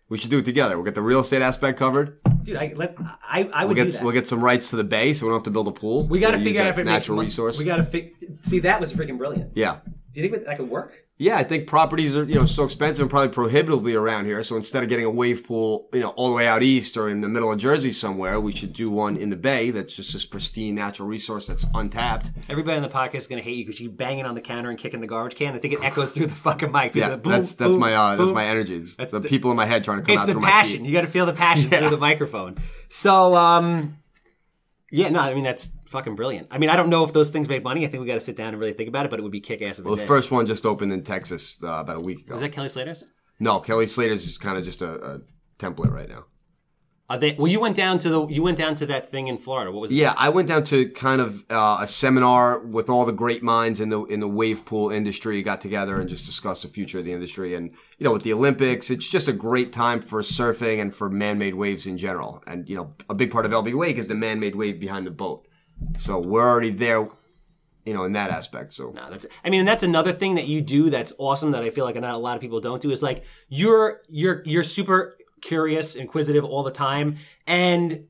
We 0.09 0.17
should 0.17 0.29
do 0.29 0.37
it 0.37 0.45
together. 0.45 0.77
We'll 0.77 0.85
get 0.85 0.95
the 0.95 1.01
real 1.01 1.19
estate 1.21 1.41
aspect 1.41 1.77
covered. 1.77 2.19
Dude, 2.47 2.55
I 2.55 2.71
let 2.77 2.95
I, 2.99 3.49
I 3.53 3.65
would 3.65 3.75
We'll 3.75 3.85
do 3.85 3.91
get 3.91 3.97
that. 3.97 4.03
we'll 4.03 4.13
get 4.13 4.25
some 4.25 4.41
rights 4.41 4.69
to 4.69 4.77
the 4.77 4.83
bay, 4.85 5.13
so 5.13 5.25
we 5.25 5.29
don't 5.31 5.39
have 5.39 5.43
to 5.43 5.51
build 5.51 5.67
a 5.67 5.71
pool. 5.71 6.07
we 6.07 6.21
got 6.21 6.31
to 6.31 6.37
figure 6.39 6.61
out 6.61 6.67
if 6.69 6.77
it 6.77 6.85
makes 6.85 6.93
natural 6.93 7.17
mon- 7.17 7.25
resource. 7.25 7.59
We 7.59 7.65
got 7.65 7.75
to 7.75 7.83
fig- 7.83 8.13
see 8.43 8.59
that 8.59 8.79
was 8.79 8.93
freaking 8.93 9.17
brilliant. 9.17 9.51
yeah. 9.55 9.79
Do 10.13 10.21
you 10.21 10.29
think 10.29 10.33
that, 10.33 10.45
that 10.45 10.57
could 10.57 10.69
work? 10.69 11.05
Yeah, 11.20 11.38
I 11.38 11.43
think 11.43 11.65
properties 11.65 12.15
are 12.15 12.24
you 12.24 12.36
know 12.36 12.45
so 12.45 12.63
expensive 12.63 13.01
and 13.01 13.09
probably 13.09 13.30
prohibitively 13.30 13.95
around 13.95 14.26
here. 14.26 14.43
So 14.43 14.55
instead 14.55 14.84
of 14.84 14.89
getting 14.89 15.05
a 15.05 15.09
wave 15.09 15.43
pool, 15.43 15.89
you 15.91 15.99
know, 15.99 16.09
all 16.09 16.30
the 16.30 16.36
way 16.36 16.47
out 16.47 16.61
east 16.61 16.95
or 16.95 17.09
in 17.09 17.22
the 17.22 17.28
middle 17.28 17.51
of 17.51 17.57
Jersey 17.57 17.91
somewhere, 17.91 18.39
we 18.39 18.51
should 18.53 18.72
do 18.72 18.91
one 18.91 19.18
in 19.18 19.32
the 19.32 19.36
bay 19.36 19.72
that's 19.72 19.93
just 19.93 20.13
this 20.13 20.26
pristine 20.26 20.76
natural 20.76 21.07
resource 21.07 21.47
that's 21.47 21.65
untapped. 21.74 22.30
Everybody 22.49 22.78
on 22.78 22.84
the 22.84 22.89
podcast 22.89 23.15
is 23.15 23.28
gonna 23.28 23.41
hate 23.41 23.55
you 23.57 23.65
because 23.65 23.80
you 23.82 23.89
keep 23.89 23.97
banging 23.97 24.26
on 24.26 24.36
the 24.36 24.41
counter 24.41 24.70
and 24.70 24.78
kicking 24.78 25.01
the 25.01 25.07
garbage 25.07 25.36
can. 25.36 25.55
I 25.55 25.57
think 25.57 25.74
it 25.74 25.84
echoes 25.84 26.11
through 26.11 26.28
the 26.28 26.36
fucking 26.36 26.72
mic. 26.72 26.93
Yeah, 26.93 27.15
boom, 27.15 27.32
that's 27.32 27.55
that's 27.55 27.72
boom, 27.72 27.80
my 27.80 27.95
uh, 27.95 28.15
that's 28.15 28.32
my 28.32 28.45
energy. 28.45 28.76
It's 28.76 28.95
That's 28.95 29.11
the, 29.11 29.20
the- 29.20 29.28
people 29.28 29.49
in 29.49 29.57
my 29.57 29.65
head 29.65 29.84
trying 29.84 29.99
to 29.99 30.05
come 30.05 30.13
It's 30.13 30.22
out 30.22 30.28
the 30.28 30.34
through 30.34 30.41
passion. 30.43 30.86
You 30.86 30.93
got 30.93 31.01
to 31.01 31.07
feel 31.07 31.26
the 31.26 31.34
passion 31.34 31.70
through 31.72 31.89
the 31.89 31.97
microphone. 31.97 32.57
So, 32.89 33.36
um, 33.36 33.97
yeah, 34.91 35.09
no, 35.09 35.19
I 35.19 35.33
mean 35.33 35.43
that's 35.43 35.71
fucking 35.88 36.15
brilliant. 36.15 36.47
I 36.51 36.57
mean, 36.57 36.69
I 36.69 36.75
don't 36.75 36.89
know 36.89 37.03
if 37.03 37.13
those 37.13 37.29
things 37.29 37.49
make 37.49 37.63
money. 37.63 37.85
I 37.85 37.89
think 37.89 38.01
we 38.01 38.07
got 38.07 38.15
to 38.15 38.21
sit 38.21 38.38
down 38.38 38.49
and 38.49 38.59
really 38.59 38.73
think 38.73 38.89
about 38.89 39.05
it. 39.05 39.09
But 39.09 39.19
it 39.19 39.23
would 39.23 39.31
be 39.31 39.41
kick 39.41 39.61
ass. 39.61 39.79
Well, 39.81 39.95
the 39.95 40.05
first 40.05 40.31
one 40.31 40.45
just 40.45 40.65
opened 40.65 40.93
in 40.93 41.03
Texas 41.03 41.55
uh, 41.63 41.67
about 41.67 42.01
a 42.01 42.05
week 42.05 42.21
ago. 42.25 42.35
is 42.35 42.41
that 42.41 42.51
Kelly 42.51 42.69
Slater's? 42.69 43.03
no, 43.39 43.59
Kelly 43.59 43.88
Slater's 43.88 44.25
just 44.25 44.41
kind 44.41 44.57
of 44.57 44.63
just 44.63 44.81
a, 44.81 44.93
a 45.15 45.21
template 45.59 45.91
right 45.91 46.09
now. 46.09 46.25
Are 47.10 47.18
they? 47.18 47.36
Well, 47.38 47.47
you 47.47 47.62
went 47.62 47.78
down 47.78 47.99
to 47.99 48.10
the 48.10 48.28
you 48.28 48.43
went 48.43 48.58
down 48.58 48.76
to 48.76 48.86
that 48.88 49.10
thing 49.10 49.28
in 49.28 49.38
Florida. 49.38 49.72
What 49.72 49.80
was? 49.80 49.91
Yeah, 49.93 50.14
I 50.18 50.28
went 50.28 50.49
down 50.49 50.66
to 50.66 50.89
kind 50.89 51.22
of 51.22 51.45
uh, 51.49 51.78
a 51.82 51.88
seminar 51.88 52.60
with 52.60 52.89
all 52.89 53.05
the 53.05 53.14
great 53.14 53.41
minds 53.41 53.80
in 53.80 53.88
the 53.88 54.03
in 54.05 54.20
the 54.20 54.28
wave 54.28 54.66
pool 54.66 54.89
industry. 54.89 55.41
Got 55.41 55.62
together 55.62 56.01
and 56.01 56.10
just 56.10 56.26
discussed 56.26 56.64
the 56.64 56.68
future 56.68 56.99
of 56.99 57.05
the 57.05 57.14
industry. 57.14 57.55
And 57.55 57.72
you 57.97 58.03
know, 58.03 58.12
with 58.12 58.24
the 58.24 58.34
Olympics, 58.34 58.89
it's 58.89 59.08
just 59.08 59.30
a 59.30 59.34
great 59.34 59.72
time 59.72 60.01
for 60.01 60.22
surfing 60.22 60.82
and 60.82 60.93
for 60.93 61.10
man-made 61.10 61.55
waves 61.55 61.88
in 61.88 61.97
general. 61.97 62.43
And 62.45 62.68
you 62.68 62.76
know, 62.76 62.93
a 63.10 63.16
big 63.16 63.32
part 63.32 63.45
of 63.45 63.53
LB 63.53 63.74
Wake 63.74 63.97
is 63.97 64.08
the 64.08 64.16
man-made 64.16 64.55
wave 64.55 64.78
behind 64.78 65.08
the 65.08 65.12
boat. 65.12 65.47
So 65.99 66.20
we're 66.20 66.45
already 66.45 66.72
there, 66.72 67.08
you 67.86 67.93
know, 67.93 68.03
in 68.03 68.12
that 68.14 68.32
aspect. 68.32 68.74
So 68.74 68.91
No, 68.91 69.10
that's. 69.10 69.26
I 69.45 69.49
mean, 69.49 69.62
and 69.62 69.68
that's 69.68 69.84
another 69.84 70.12
thing 70.12 70.36
that 70.36 70.47
you 70.47 70.60
do 70.60 70.89
that's 70.89 71.14
awesome 71.18 71.51
that 71.51 71.64
I 71.64 71.70
feel 71.70 71.86
like 71.86 71.95
not 71.95 72.16
a 72.16 72.18
lot 72.18 72.36
of 72.36 72.41
people 72.41 72.60
don't 72.60 72.82
do 72.82 72.91
is 72.91 73.01
like 73.01 73.24
you're 73.47 74.01
you're 74.10 74.43
you're 74.45 74.64
super 74.64 75.18
curious, 75.41 75.95
inquisitive 75.95 76.43
all 76.43 76.63
the 76.63 76.71
time, 76.71 77.15
and 77.45 78.05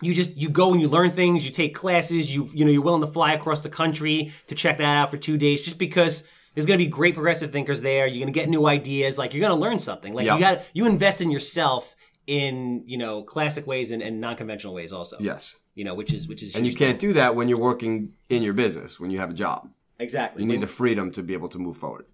you 0.00 0.14
just 0.14 0.36
you 0.36 0.48
go 0.48 0.72
and 0.72 0.80
you 0.80 0.88
learn 0.88 1.10
things. 1.10 1.44
You 1.44 1.50
take 1.50 1.74
classes. 1.74 2.34
You 2.34 2.48
you 2.54 2.64
know 2.64 2.70
you're 2.70 2.82
willing 2.82 3.00
to 3.00 3.06
fly 3.06 3.32
across 3.32 3.62
the 3.62 3.68
country 3.68 4.32
to 4.46 4.54
check 4.54 4.78
that 4.78 4.84
out 4.96 5.10
for 5.10 5.16
two 5.16 5.36
days 5.38 5.62
just 5.62 5.78
because. 5.78 6.24
There's 6.54 6.66
gonna 6.66 6.78
be 6.78 6.86
great 6.86 7.14
progressive 7.14 7.52
thinkers 7.52 7.82
there. 7.82 8.08
You're 8.08 8.18
gonna 8.18 8.32
get 8.32 8.48
new 8.48 8.66
ideas. 8.66 9.16
Like 9.16 9.32
you're 9.32 9.42
gonna 9.42 9.60
learn 9.60 9.78
something. 9.78 10.12
Like 10.12 10.26
Yeah. 10.26 10.34
you 10.34 10.40
got 10.40 10.62
you 10.72 10.86
invest 10.86 11.20
in 11.20 11.30
yourself 11.30 11.94
in 12.26 12.82
you 12.84 12.98
know 12.98 13.22
classic 13.22 13.64
ways 13.64 13.92
and, 13.92 14.02
and 14.02 14.20
non-conventional 14.20 14.74
ways 14.74 14.90
also. 14.92 15.18
yes, 15.20 15.54
You 15.76 15.84
know 15.84 15.94
which 15.94 16.12
is 16.12 16.26
which 16.26 16.42
is 16.42 16.56
and 16.56 16.66
you 16.66 16.74
can't 16.74 16.98
do 16.98 17.12
that 17.12 17.36
when 17.36 17.48
you're 17.48 17.60
working 17.60 18.12
in 18.28 18.42
your 18.42 18.54
business 18.54 18.98
when 18.98 19.12
you 19.12 19.20
have 19.20 19.30
a 19.30 19.34
job. 19.34 19.68
exactly. 20.00 20.42
You 20.42 20.48
need 20.48 20.60
the 20.60 20.66
freedom 20.66 21.12
to 21.12 21.22
be 21.22 21.32
able 21.32 21.48
to 21.50 21.58
move 21.60 21.76
forward. 21.76 22.06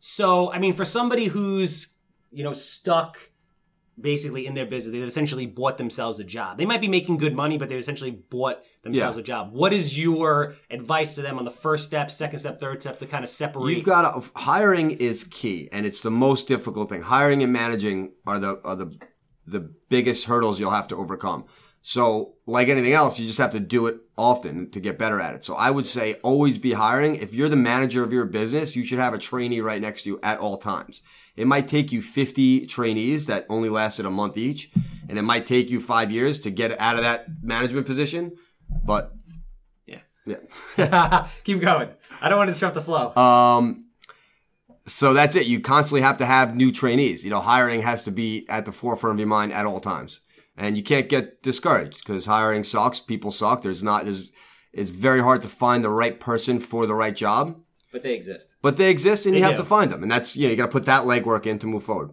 So, 0.00 0.50
I 0.50 0.58
mean, 0.58 0.72
for 0.72 0.86
somebody 0.86 1.26
who's, 1.26 1.88
you 2.30 2.44
know, 2.44 2.54
stuck 2.54 3.18
basically 4.00 4.46
in 4.46 4.54
their 4.54 4.66
business, 4.66 4.92
they've 4.92 5.02
essentially 5.04 5.46
bought 5.46 5.78
themselves 5.78 6.18
a 6.18 6.24
job. 6.24 6.58
They 6.58 6.64
might 6.66 6.80
be 6.80 6.88
making 6.88 7.18
good 7.18 7.34
money, 7.34 7.58
but 7.58 7.68
they've 7.68 7.78
essentially 7.78 8.10
bought 8.10 8.58
themselves 8.82 9.16
Yeah. 9.16 9.20
a 9.20 9.24
job. 9.24 9.52
What 9.52 9.72
is 9.72 9.98
your 9.98 10.54
advice 10.70 11.14
to 11.16 11.22
them 11.22 11.38
on 11.38 11.44
the 11.44 11.50
first 11.50 11.84
step, 11.84 12.10
second 12.10 12.38
step, 12.38 12.58
third 12.58 12.80
step 12.80 12.98
to 13.00 13.06
kind 13.06 13.22
of 13.22 13.30
separate? 13.30 13.70
You've 13.70 13.84
got 13.84 14.02
to, 14.14 14.30
hiring 14.34 14.92
is 14.92 15.24
key, 15.24 15.68
and 15.72 15.84
it's 15.84 16.00
the 16.00 16.10
most 16.10 16.48
difficult 16.48 16.88
thing. 16.88 17.02
Hiring 17.02 17.42
and 17.42 17.52
managing 17.52 18.12
are 18.26 18.38
the 18.38 18.60
are 18.64 18.76
the 18.76 18.98
the 19.46 19.60
biggest 19.88 20.26
hurdles 20.26 20.60
you'll 20.60 20.70
have 20.70 20.86
to 20.88 20.96
overcome. 20.96 21.44
So, 21.84 22.34
like 22.46 22.68
anything 22.68 22.92
else, 22.92 23.18
you 23.18 23.26
just 23.26 23.40
have 23.40 23.50
to 23.50 23.60
do 23.60 23.88
it 23.88 23.96
often 24.16 24.70
to 24.70 24.78
get 24.78 24.98
better 25.00 25.20
at 25.20 25.34
it. 25.34 25.44
So, 25.44 25.54
I 25.54 25.72
would 25.72 25.84
say 25.86 26.14
always 26.22 26.56
be 26.58 26.74
hiring. 26.74 27.16
If 27.16 27.34
you're 27.34 27.48
the 27.48 27.56
manager 27.56 28.04
of 28.04 28.12
your 28.12 28.24
business, 28.24 28.76
you 28.76 28.84
should 28.84 29.00
have 29.00 29.14
a 29.14 29.18
trainee 29.18 29.60
right 29.60 29.80
next 29.82 30.02
to 30.04 30.10
you 30.10 30.20
at 30.22 30.38
all 30.38 30.58
times. 30.58 31.02
It 31.36 31.46
might 31.46 31.68
take 31.68 31.92
you 31.92 32.02
50 32.02 32.66
trainees 32.66 33.26
that 33.26 33.46
only 33.48 33.68
lasted 33.68 34.04
a 34.04 34.10
month 34.10 34.36
each, 34.36 34.70
and 35.08 35.18
it 35.18 35.22
might 35.22 35.46
take 35.46 35.70
you 35.70 35.80
five 35.80 36.10
years 36.10 36.38
to 36.40 36.50
get 36.50 36.78
out 36.78 36.96
of 36.96 37.02
that 37.02 37.26
management 37.42 37.86
position. 37.86 38.32
But 38.84 39.12
yeah. 39.86 40.36
yeah. 40.76 41.28
Keep 41.44 41.60
going. 41.60 41.88
I 42.20 42.28
don't 42.28 42.38
want 42.38 42.48
to 42.48 42.52
disrupt 42.52 42.74
the 42.74 42.82
flow. 42.82 43.14
Um, 43.16 43.86
so 44.86 45.12
that's 45.12 45.36
it. 45.36 45.46
You 45.46 45.60
constantly 45.60 46.02
have 46.02 46.18
to 46.18 46.26
have 46.26 46.56
new 46.56 46.72
trainees. 46.72 47.24
You 47.24 47.30
know, 47.30 47.40
hiring 47.40 47.82
has 47.82 48.04
to 48.04 48.10
be 48.10 48.46
at 48.48 48.64
the 48.64 48.72
forefront 48.72 49.16
of 49.16 49.20
your 49.20 49.28
mind 49.28 49.52
at 49.52 49.66
all 49.66 49.80
times, 49.80 50.20
and 50.56 50.76
you 50.76 50.82
can't 50.82 51.08
get 51.08 51.42
discouraged 51.42 51.98
because 52.04 52.26
hiring 52.26 52.64
sucks. 52.64 53.00
People 53.00 53.30
suck. 53.30 53.62
There's 53.62 53.82
not. 53.82 54.04
There's. 54.04 54.30
It's 54.72 54.90
very 54.90 55.20
hard 55.20 55.42
to 55.42 55.48
find 55.48 55.84
the 55.84 55.90
right 55.90 56.18
person 56.18 56.58
for 56.58 56.86
the 56.86 56.94
right 56.94 57.14
job, 57.14 57.60
but 57.92 58.02
they 58.02 58.14
exist. 58.14 58.56
but 58.62 58.76
they 58.76 58.90
exist, 58.90 59.26
and 59.26 59.36
you 59.36 59.42
have 59.42 59.56
do. 59.56 59.62
to 59.62 59.68
find 59.68 59.92
them. 59.92 60.02
And 60.02 60.10
that's 60.10 60.36
you 60.36 60.44
know 60.44 60.50
you 60.50 60.56
got 60.56 60.66
to 60.66 60.72
put 60.72 60.86
that 60.86 61.04
legwork 61.04 61.46
in 61.46 61.58
to 61.60 61.66
move 61.66 61.84
forward. 61.84 62.10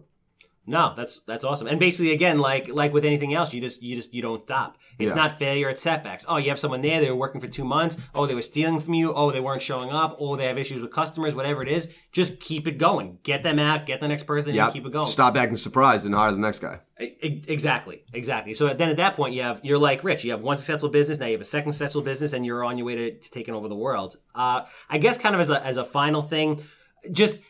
No, 0.70 0.94
that's 0.96 1.18
that's 1.26 1.42
awesome. 1.44 1.66
And 1.66 1.80
basically, 1.80 2.12
again, 2.12 2.38
like 2.38 2.68
like 2.68 2.92
with 2.92 3.04
anything 3.04 3.34
else, 3.34 3.52
you 3.52 3.60
just 3.60 3.82
you 3.82 3.96
just 3.96 4.14
you 4.14 4.22
don't 4.22 4.40
stop. 4.42 4.78
It's 4.98 5.10
Yeah. 5.10 5.22
not 5.22 5.38
failure; 5.38 5.68
it's 5.68 5.82
setbacks. 5.82 6.24
Oh, 6.28 6.36
you 6.36 6.48
have 6.50 6.58
someone 6.60 6.80
there; 6.80 7.00
they 7.00 7.10
were 7.10 7.16
working 7.16 7.40
for 7.40 7.48
two 7.48 7.64
months. 7.64 7.96
Oh, 8.14 8.26
they 8.26 8.36
were 8.36 8.42
stealing 8.42 8.78
from 8.78 8.94
you. 8.94 9.12
Oh, 9.12 9.32
they 9.32 9.40
weren't 9.40 9.62
showing 9.62 9.90
up. 9.90 10.16
Oh, 10.20 10.36
they 10.36 10.46
have 10.46 10.56
issues 10.58 10.80
with 10.80 10.92
customers. 10.92 11.34
Whatever 11.34 11.62
it 11.62 11.68
is, 11.68 11.88
just 12.12 12.38
keep 12.38 12.68
it 12.68 12.78
going. 12.78 13.18
Get 13.24 13.42
them 13.42 13.58
out. 13.58 13.84
Get 13.84 13.98
the 14.00 14.08
next 14.08 14.24
person. 14.24 14.54
Yeah, 14.54 14.64
and 14.66 14.72
keep 14.72 14.86
it 14.86 14.92
going. 14.92 15.06
Stop 15.10 15.36
acting 15.36 15.56
surprised 15.56 16.06
and 16.06 16.14
hire 16.14 16.30
the 16.30 16.38
next 16.38 16.60
guy. 16.60 16.78
Exactly, 16.98 18.02
exactly. 18.12 18.54
So 18.54 18.72
then 18.72 18.90
at 18.90 18.96
that 18.98 19.16
point, 19.16 19.34
you 19.34 19.42
have 19.42 19.60
you're 19.64 19.78
like 19.78 20.04
Rich. 20.04 20.24
You 20.24 20.30
have 20.30 20.40
one 20.42 20.56
successful 20.56 20.88
business. 20.88 21.18
Now 21.18 21.26
you 21.26 21.32
have 21.32 21.40
a 21.40 21.44
second 21.44 21.72
successful 21.72 22.02
business, 22.02 22.32
and 22.32 22.46
you're 22.46 22.62
on 22.64 22.78
your 22.78 22.86
way 22.86 22.94
to, 22.94 23.18
to 23.18 23.30
taking 23.30 23.54
over 23.54 23.68
the 23.68 23.74
world. 23.76 24.16
Uh, 24.34 24.62
I 24.88 24.98
guess 24.98 25.18
kind 25.18 25.34
of 25.34 25.40
as 25.40 25.50
a 25.50 25.64
as 25.64 25.76
a 25.78 25.84
final 25.84 26.22
thing, 26.22 26.62
just 27.10 27.40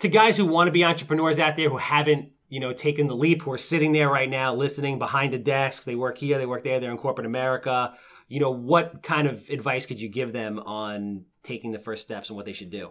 to 0.00 0.08
guys 0.08 0.36
who 0.38 0.46
want 0.46 0.66
to 0.68 0.72
be 0.72 0.82
entrepreneurs 0.82 1.38
out 1.38 1.56
there 1.56 1.68
who 1.68 1.76
haven't 1.76 2.30
you 2.50 2.60
know 2.60 2.74
taking 2.74 3.06
the 3.06 3.16
leap, 3.16 3.42
who 3.42 3.52
are 3.52 3.58
sitting 3.58 3.92
there 3.92 4.10
right 4.10 4.28
now 4.28 4.54
listening 4.54 4.98
behind 4.98 5.32
the 5.32 5.38
desk. 5.38 5.84
They 5.84 5.94
work 5.94 6.18
here, 6.18 6.36
they 6.36 6.44
work 6.44 6.64
there, 6.64 6.78
they're 6.80 6.90
in 6.90 6.98
corporate 6.98 7.26
America. 7.26 7.94
You 8.28 8.40
know, 8.40 8.50
what 8.50 9.02
kind 9.02 9.26
of 9.26 9.48
advice 9.48 9.86
could 9.86 10.00
you 10.00 10.08
give 10.08 10.32
them 10.32 10.58
on 10.58 11.24
taking 11.42 11.72
the 11.72 11.78
first 11.78 12.02
steps 12.02 12.28
and 12.28 12.36
what 12.36 12.44
they 12.44 12.52
should 12.52 12.70
do? 12.70 12.90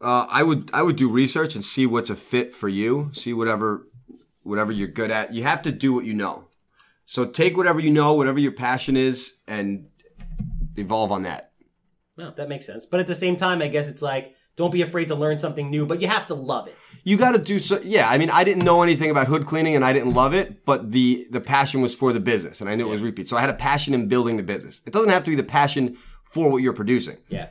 Uh, 0.00 0.26
I 0.28 0.42
would 0.44 0.70
I 0.72 0.82
would 0.82 0.96
do 0.96 1.10
research 1.10 1.56
and 1.56 1.64
see 1.64 1.86
what's 1.86 2.10
a 2.10 2.16
fit 2.16 2.54
for 2.54 2.68
you. 2.68 3.10
See 3.14 3.32
whatever 3.32 3.88
whatever 4.42 4.70
you're 4.70 4.88
good 4.88 5.10
at. 5.10 5.34
You 5.34 5.42
have 5.42 5.62
to 5.62 5.72
do 5.72 5.92
what 5.92 6.04
you 6.04 6.14
know. 6.14 6.44
So 7.04 7.24
take 7.24 7.56
whatever 7.56 7.80
you 7.80 7.90
know, 7.90 8.14
whatever 8.14 8.38
your 8.38 8.52
passion 8.52 8.96
is, 8.96 9.40
and 9.48 9.88
evolve 10.76 11.10
on 11.10 11.22
that. 11.22 11.52
No, 12.18 12.30
that 12.32 12.48
makes 12.48 12.66
sense. 12.66 12.84
But 12.84 13.00
at 13.00 13.06
the 13.06 13.14
same 13.14 13.36
time, 13.36 13.62
I 13.62 13.68
guess 13.68 13.88
it's 13.88 14.02
like 14.02 14.34
don't 14.58 14.72
be 14.72 14.82
afraid 14.82 15.08
to 15.08 15.14
learn 15.14 15.38
something 15.38 15.70
new, 15.70 15.86
but 15.86 16.02
you 16.02 16.08
have 16.08 16.26
to 16.26 16.34
love 16.34 16.66
it. 16.66 16.76
You 17.04 17.16
got 17.16 17.30
to 17.30 17.38
do 17.38 17.60
so. 17.60 17.80
Yeah, 17.82 18.10
I 18.10 18.18
mean, 18.18 18.28
I 18.28 18.42
didn't 18.42 18.64
know 18.64 18.82
anything 18.82 19.08
about 19.08 19.28
hood 19.28 19.46
cleaning, 19.46 19.76
and 19.76 19.84
I 19.84 19.92
didn't 19.92 20.12
love 20.12 20.34
it, 20.34 20.64
but 20.66 20.90
the 20.90 21.28
the 21.30 21.40
passion 21.40 21.80
was 21.80 21.94
for 21.94 22.12
the 22.12 22.20
business, 22.20 22.60
and 22.60 22.68
I 22.68 22.74
knew 22.74 22.88
it 22.88 22.90
was 22.90 23.00
repeat. 23.00 23.28
So 23.28 23.36
I 23.36 23.40
had 23.40 23.50
a 23.50 23.54
passion 23.54 23.94
in 23.94 24.08
building 24.08 24.36
the 24.36 24.42
business. 24.42 24.82
It 24.84 24.92
doesn't 24.92 25.10
have 25.10 25.24
to 25.24 25.30
be 25.30 25.36
the 25.36 25.44
passion 25.44 25.96
for 26.24 26.50
what 26.50 26.58
you're 26.58 26.74
producing. 26.74 27.18
Yeah. 27.28 27.46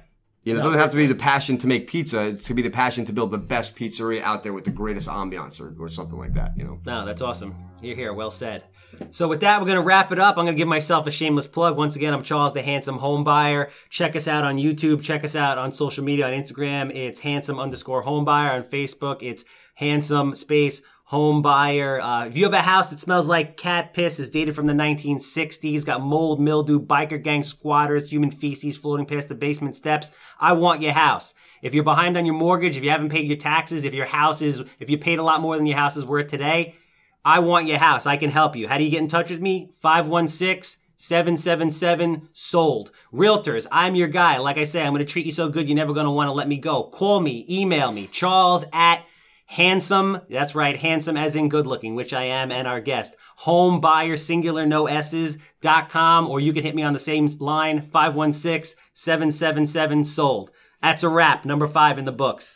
You 0.47 0.53
know, 0.53 0.61
it 0.61 0.63
doesn't 0.63 0.79
have 0.79 0.91
to 0.91 0.95
be 0.95 1.07
the 1.07 1.13
passion 1.13 1.57
to 1.57 1.67
make 1.67 1.87
pizza. 1.87 2.27
It's 2.27 2.45
to 2.45 2.53
be 2.53 2.61
the 2.61 2.69
passion 2.69 3.03
to 3.07 3.11
build 3.11 3.31
the 3.31 3.37
best 3.37 3.75
pizzeria 3.75 4.21
out 4.21 4.43
there 4.43 4.53
with 4.53 4.63
the 4.63 4.71
greatest 4.71 5.09
ambiance, 5.09 5.59
or, 5.59 5.75
or 5.77 5.89
something 5.89 6.17
like 6.17 6.35
that. 6.35 6.53
You 6.55 6.63
know. 6.63 6.79
No, 6.85 7.05
that's 7.05 7.21
awesome. 7.21 7.53
You're 7.81 7.97
here. 7.97 8.13
Well 8.13 8.31
said. 8.31 8.63
So 9.11 9.27
with 9.27 9.41
that, 9.41 9.59
we're 9.59 9.67
going 9.67 9.75
to 9.75 9.83
wrap 9.83 10.13
it 10.13 10.19
up. 10.19 10.37
I'm 10.37 10.45
going 10.45 10.55
to 10.55 10.57
give 10.57 10.69
myself 10.69 11.05
a 11.05 11.11
shameless 11.11 11.47
plug. 11.47 11.75
Once 11.75 11.97
again, 11.97 12.13
I'm 12.13 12.23
Charles, 12.23 12.53
the 12.53 12.61
handsome 12.61 12.97
home 12.97 13.25
buyer. 13.25 13.69
Check 13.89 14.15
us 14.15 14.25
out 14.25 14.45
on 14.45 14.55
YouTube. 14.55 15.03
Check 15.03 15.25
us 15.25 15.35
out 15.35 15.57
on 15.57 15.73
social 15.73 16.05
media 16.05 16.25
on 16.25 16.31
Instagram. 16.31 16.95
It's 16.95 17.19
handsome 17.19 17.59
underscore 17.59 18.03
home 18.03 18.23
buyer. 18.23 18.51
On 18.51 18.63
Facebook, 18.63 19.21
it's 19.21 19.43
handsome 19.75 20.33
space 20.33 20.81
home 21.07 21.41
buyer. 21.41 22.01
Uh, 22.01 22.25
if 22.25 22.35
you 22.35 22.43
have 22.43 22.53
a 22.53 22.61
house 22.61 22.87
that 22.87 22.99
smells 22.99 23.29
like 23.29 23.55
cat 23.55 23.93
piss, 23.93 24.19
is 24.19 24.29
dated 24.29 24.53
from 24.53 24.65
the 24.65 24.73
1960s, 24.73 25.85
got 25.85 26.01
mold, 26.01 26.37
mildew, 26.37 26.81
biker 26.81 27.21
gang 27.21 27.43
squatters, 27.43 28.11
human 28.11 28.29
feces 28.29 28.75
floating 28.75 29.05
past 29.05 29.29
the 29.29 29.35
basement 29.35 29.73
steps, 29.73 30.11
I 30.37 30.51
want 30.51 30.81
your 30.81 30.91
house. 30.91 31.33
If 31.61 31.73
you're 31.73 31.85
behind 31.85 32.17
on 32.17 32.25
your 32.25 32.35
mortgage, 32.35 32.75
if 32.75 32.83
you 32.83 32.89
haven't 32.89 33.07
paid 33.07 33.25
your 33.25 33.37
taxes, 33.37 33.85
if 33.85 33.93
your 33.93 34.05
house 34.05 34.41
is, 34.41 34.61
if 34.81 34.89
you 34.89 34.97
paid 34.97 35.17
a 35.17 35.23
lot 35.23 35.39
more 35.39 35.55
than 35.55 35.65
your 35.65 35.77
house 35.77 35.95
is 35.95 36.03
worth 36.03 36.27
today, 36.27 36.75
I 37.23 37.39
want 37.39 37.69
your 37.69 37.77
house. 37.77 38.05
I 38.05 38.17
can 38.17 38.29
help 38.29 38.57
you. 38.57 38.67
How 38.67 38.77
do 38.77 38.83
you 38.83 38.91
get 38.91 39.01
in 39.01 39.07
touch 39.07 39.29
with 39.29 39.39
me? 39.39 39.71
516 39.79 40.81
777 40.97 42.27
sold. 42.33 42.91
Realtors, 43.13 43.65
I'm 43.71 43.95
your 43.95 44.09
guy. 44.09 44.39
Like 44.39 44.57
I 44.57 44.65
say, 44.65 44.81
I'm 44.83 44.91
going 44.91 45.05
to 45.05 45.09
treat 45.09 45.25
you 45.25 45.31
so 45.31 45.47
good, 45.47 45.69
you're 45.69 45.75
never 45.77 45.93
going 45.93 46.05
to 46.05 46.11
want 46.11 46.27
to 46.27 46.33
let 46.33 46.49
me 46.49 46.57
go. 46.57 46.83
Call 46.83 47.21
me, 47.21 47.45
email 47.49 47.93
me, 47.93 48.07
charles 48.07 48.65
at 48.73 49.05
handsome, 49.47 50.21
that's 50.29 50.55
right, 50.55 50.77
handsome 50.77 51.17
as 51.17 51.35
in 51.35 51.49
good 51.49 51.67
looking, 51.67 51.95
which 51.95 52.13
I 52.13 52.23
am 52.23 52.51
and 52.51 52.67
our 52.67 52.79
guest. 52.79 53.15
Home 53.37 53.81
buyer, 53.81 54.15
singular, 54.15 54.65
no 54.65 54.87
S's, 54.87 55.37
dot 55.61 55.89
com, 55.89 56.29
or 56.29 56.39
you 56.39 56.53
can 56.53 56.63
hit 56.63 56.75
me 56.75 56.83
on 56.83 56.93
the 56.93 56.99
same 56.99 57.27
line, 57.39 57.81
516 57.81 58.77
777 58.93 60.03
sold. 60.03 60.51
That's 60.81 61.03
a 61.03 61.09
wrap, 61.09 61.43
number 61.43 61.67
five 61.67 61.97
in 61.97 62.05
the 62.05 62.11
books. 62.11 62.55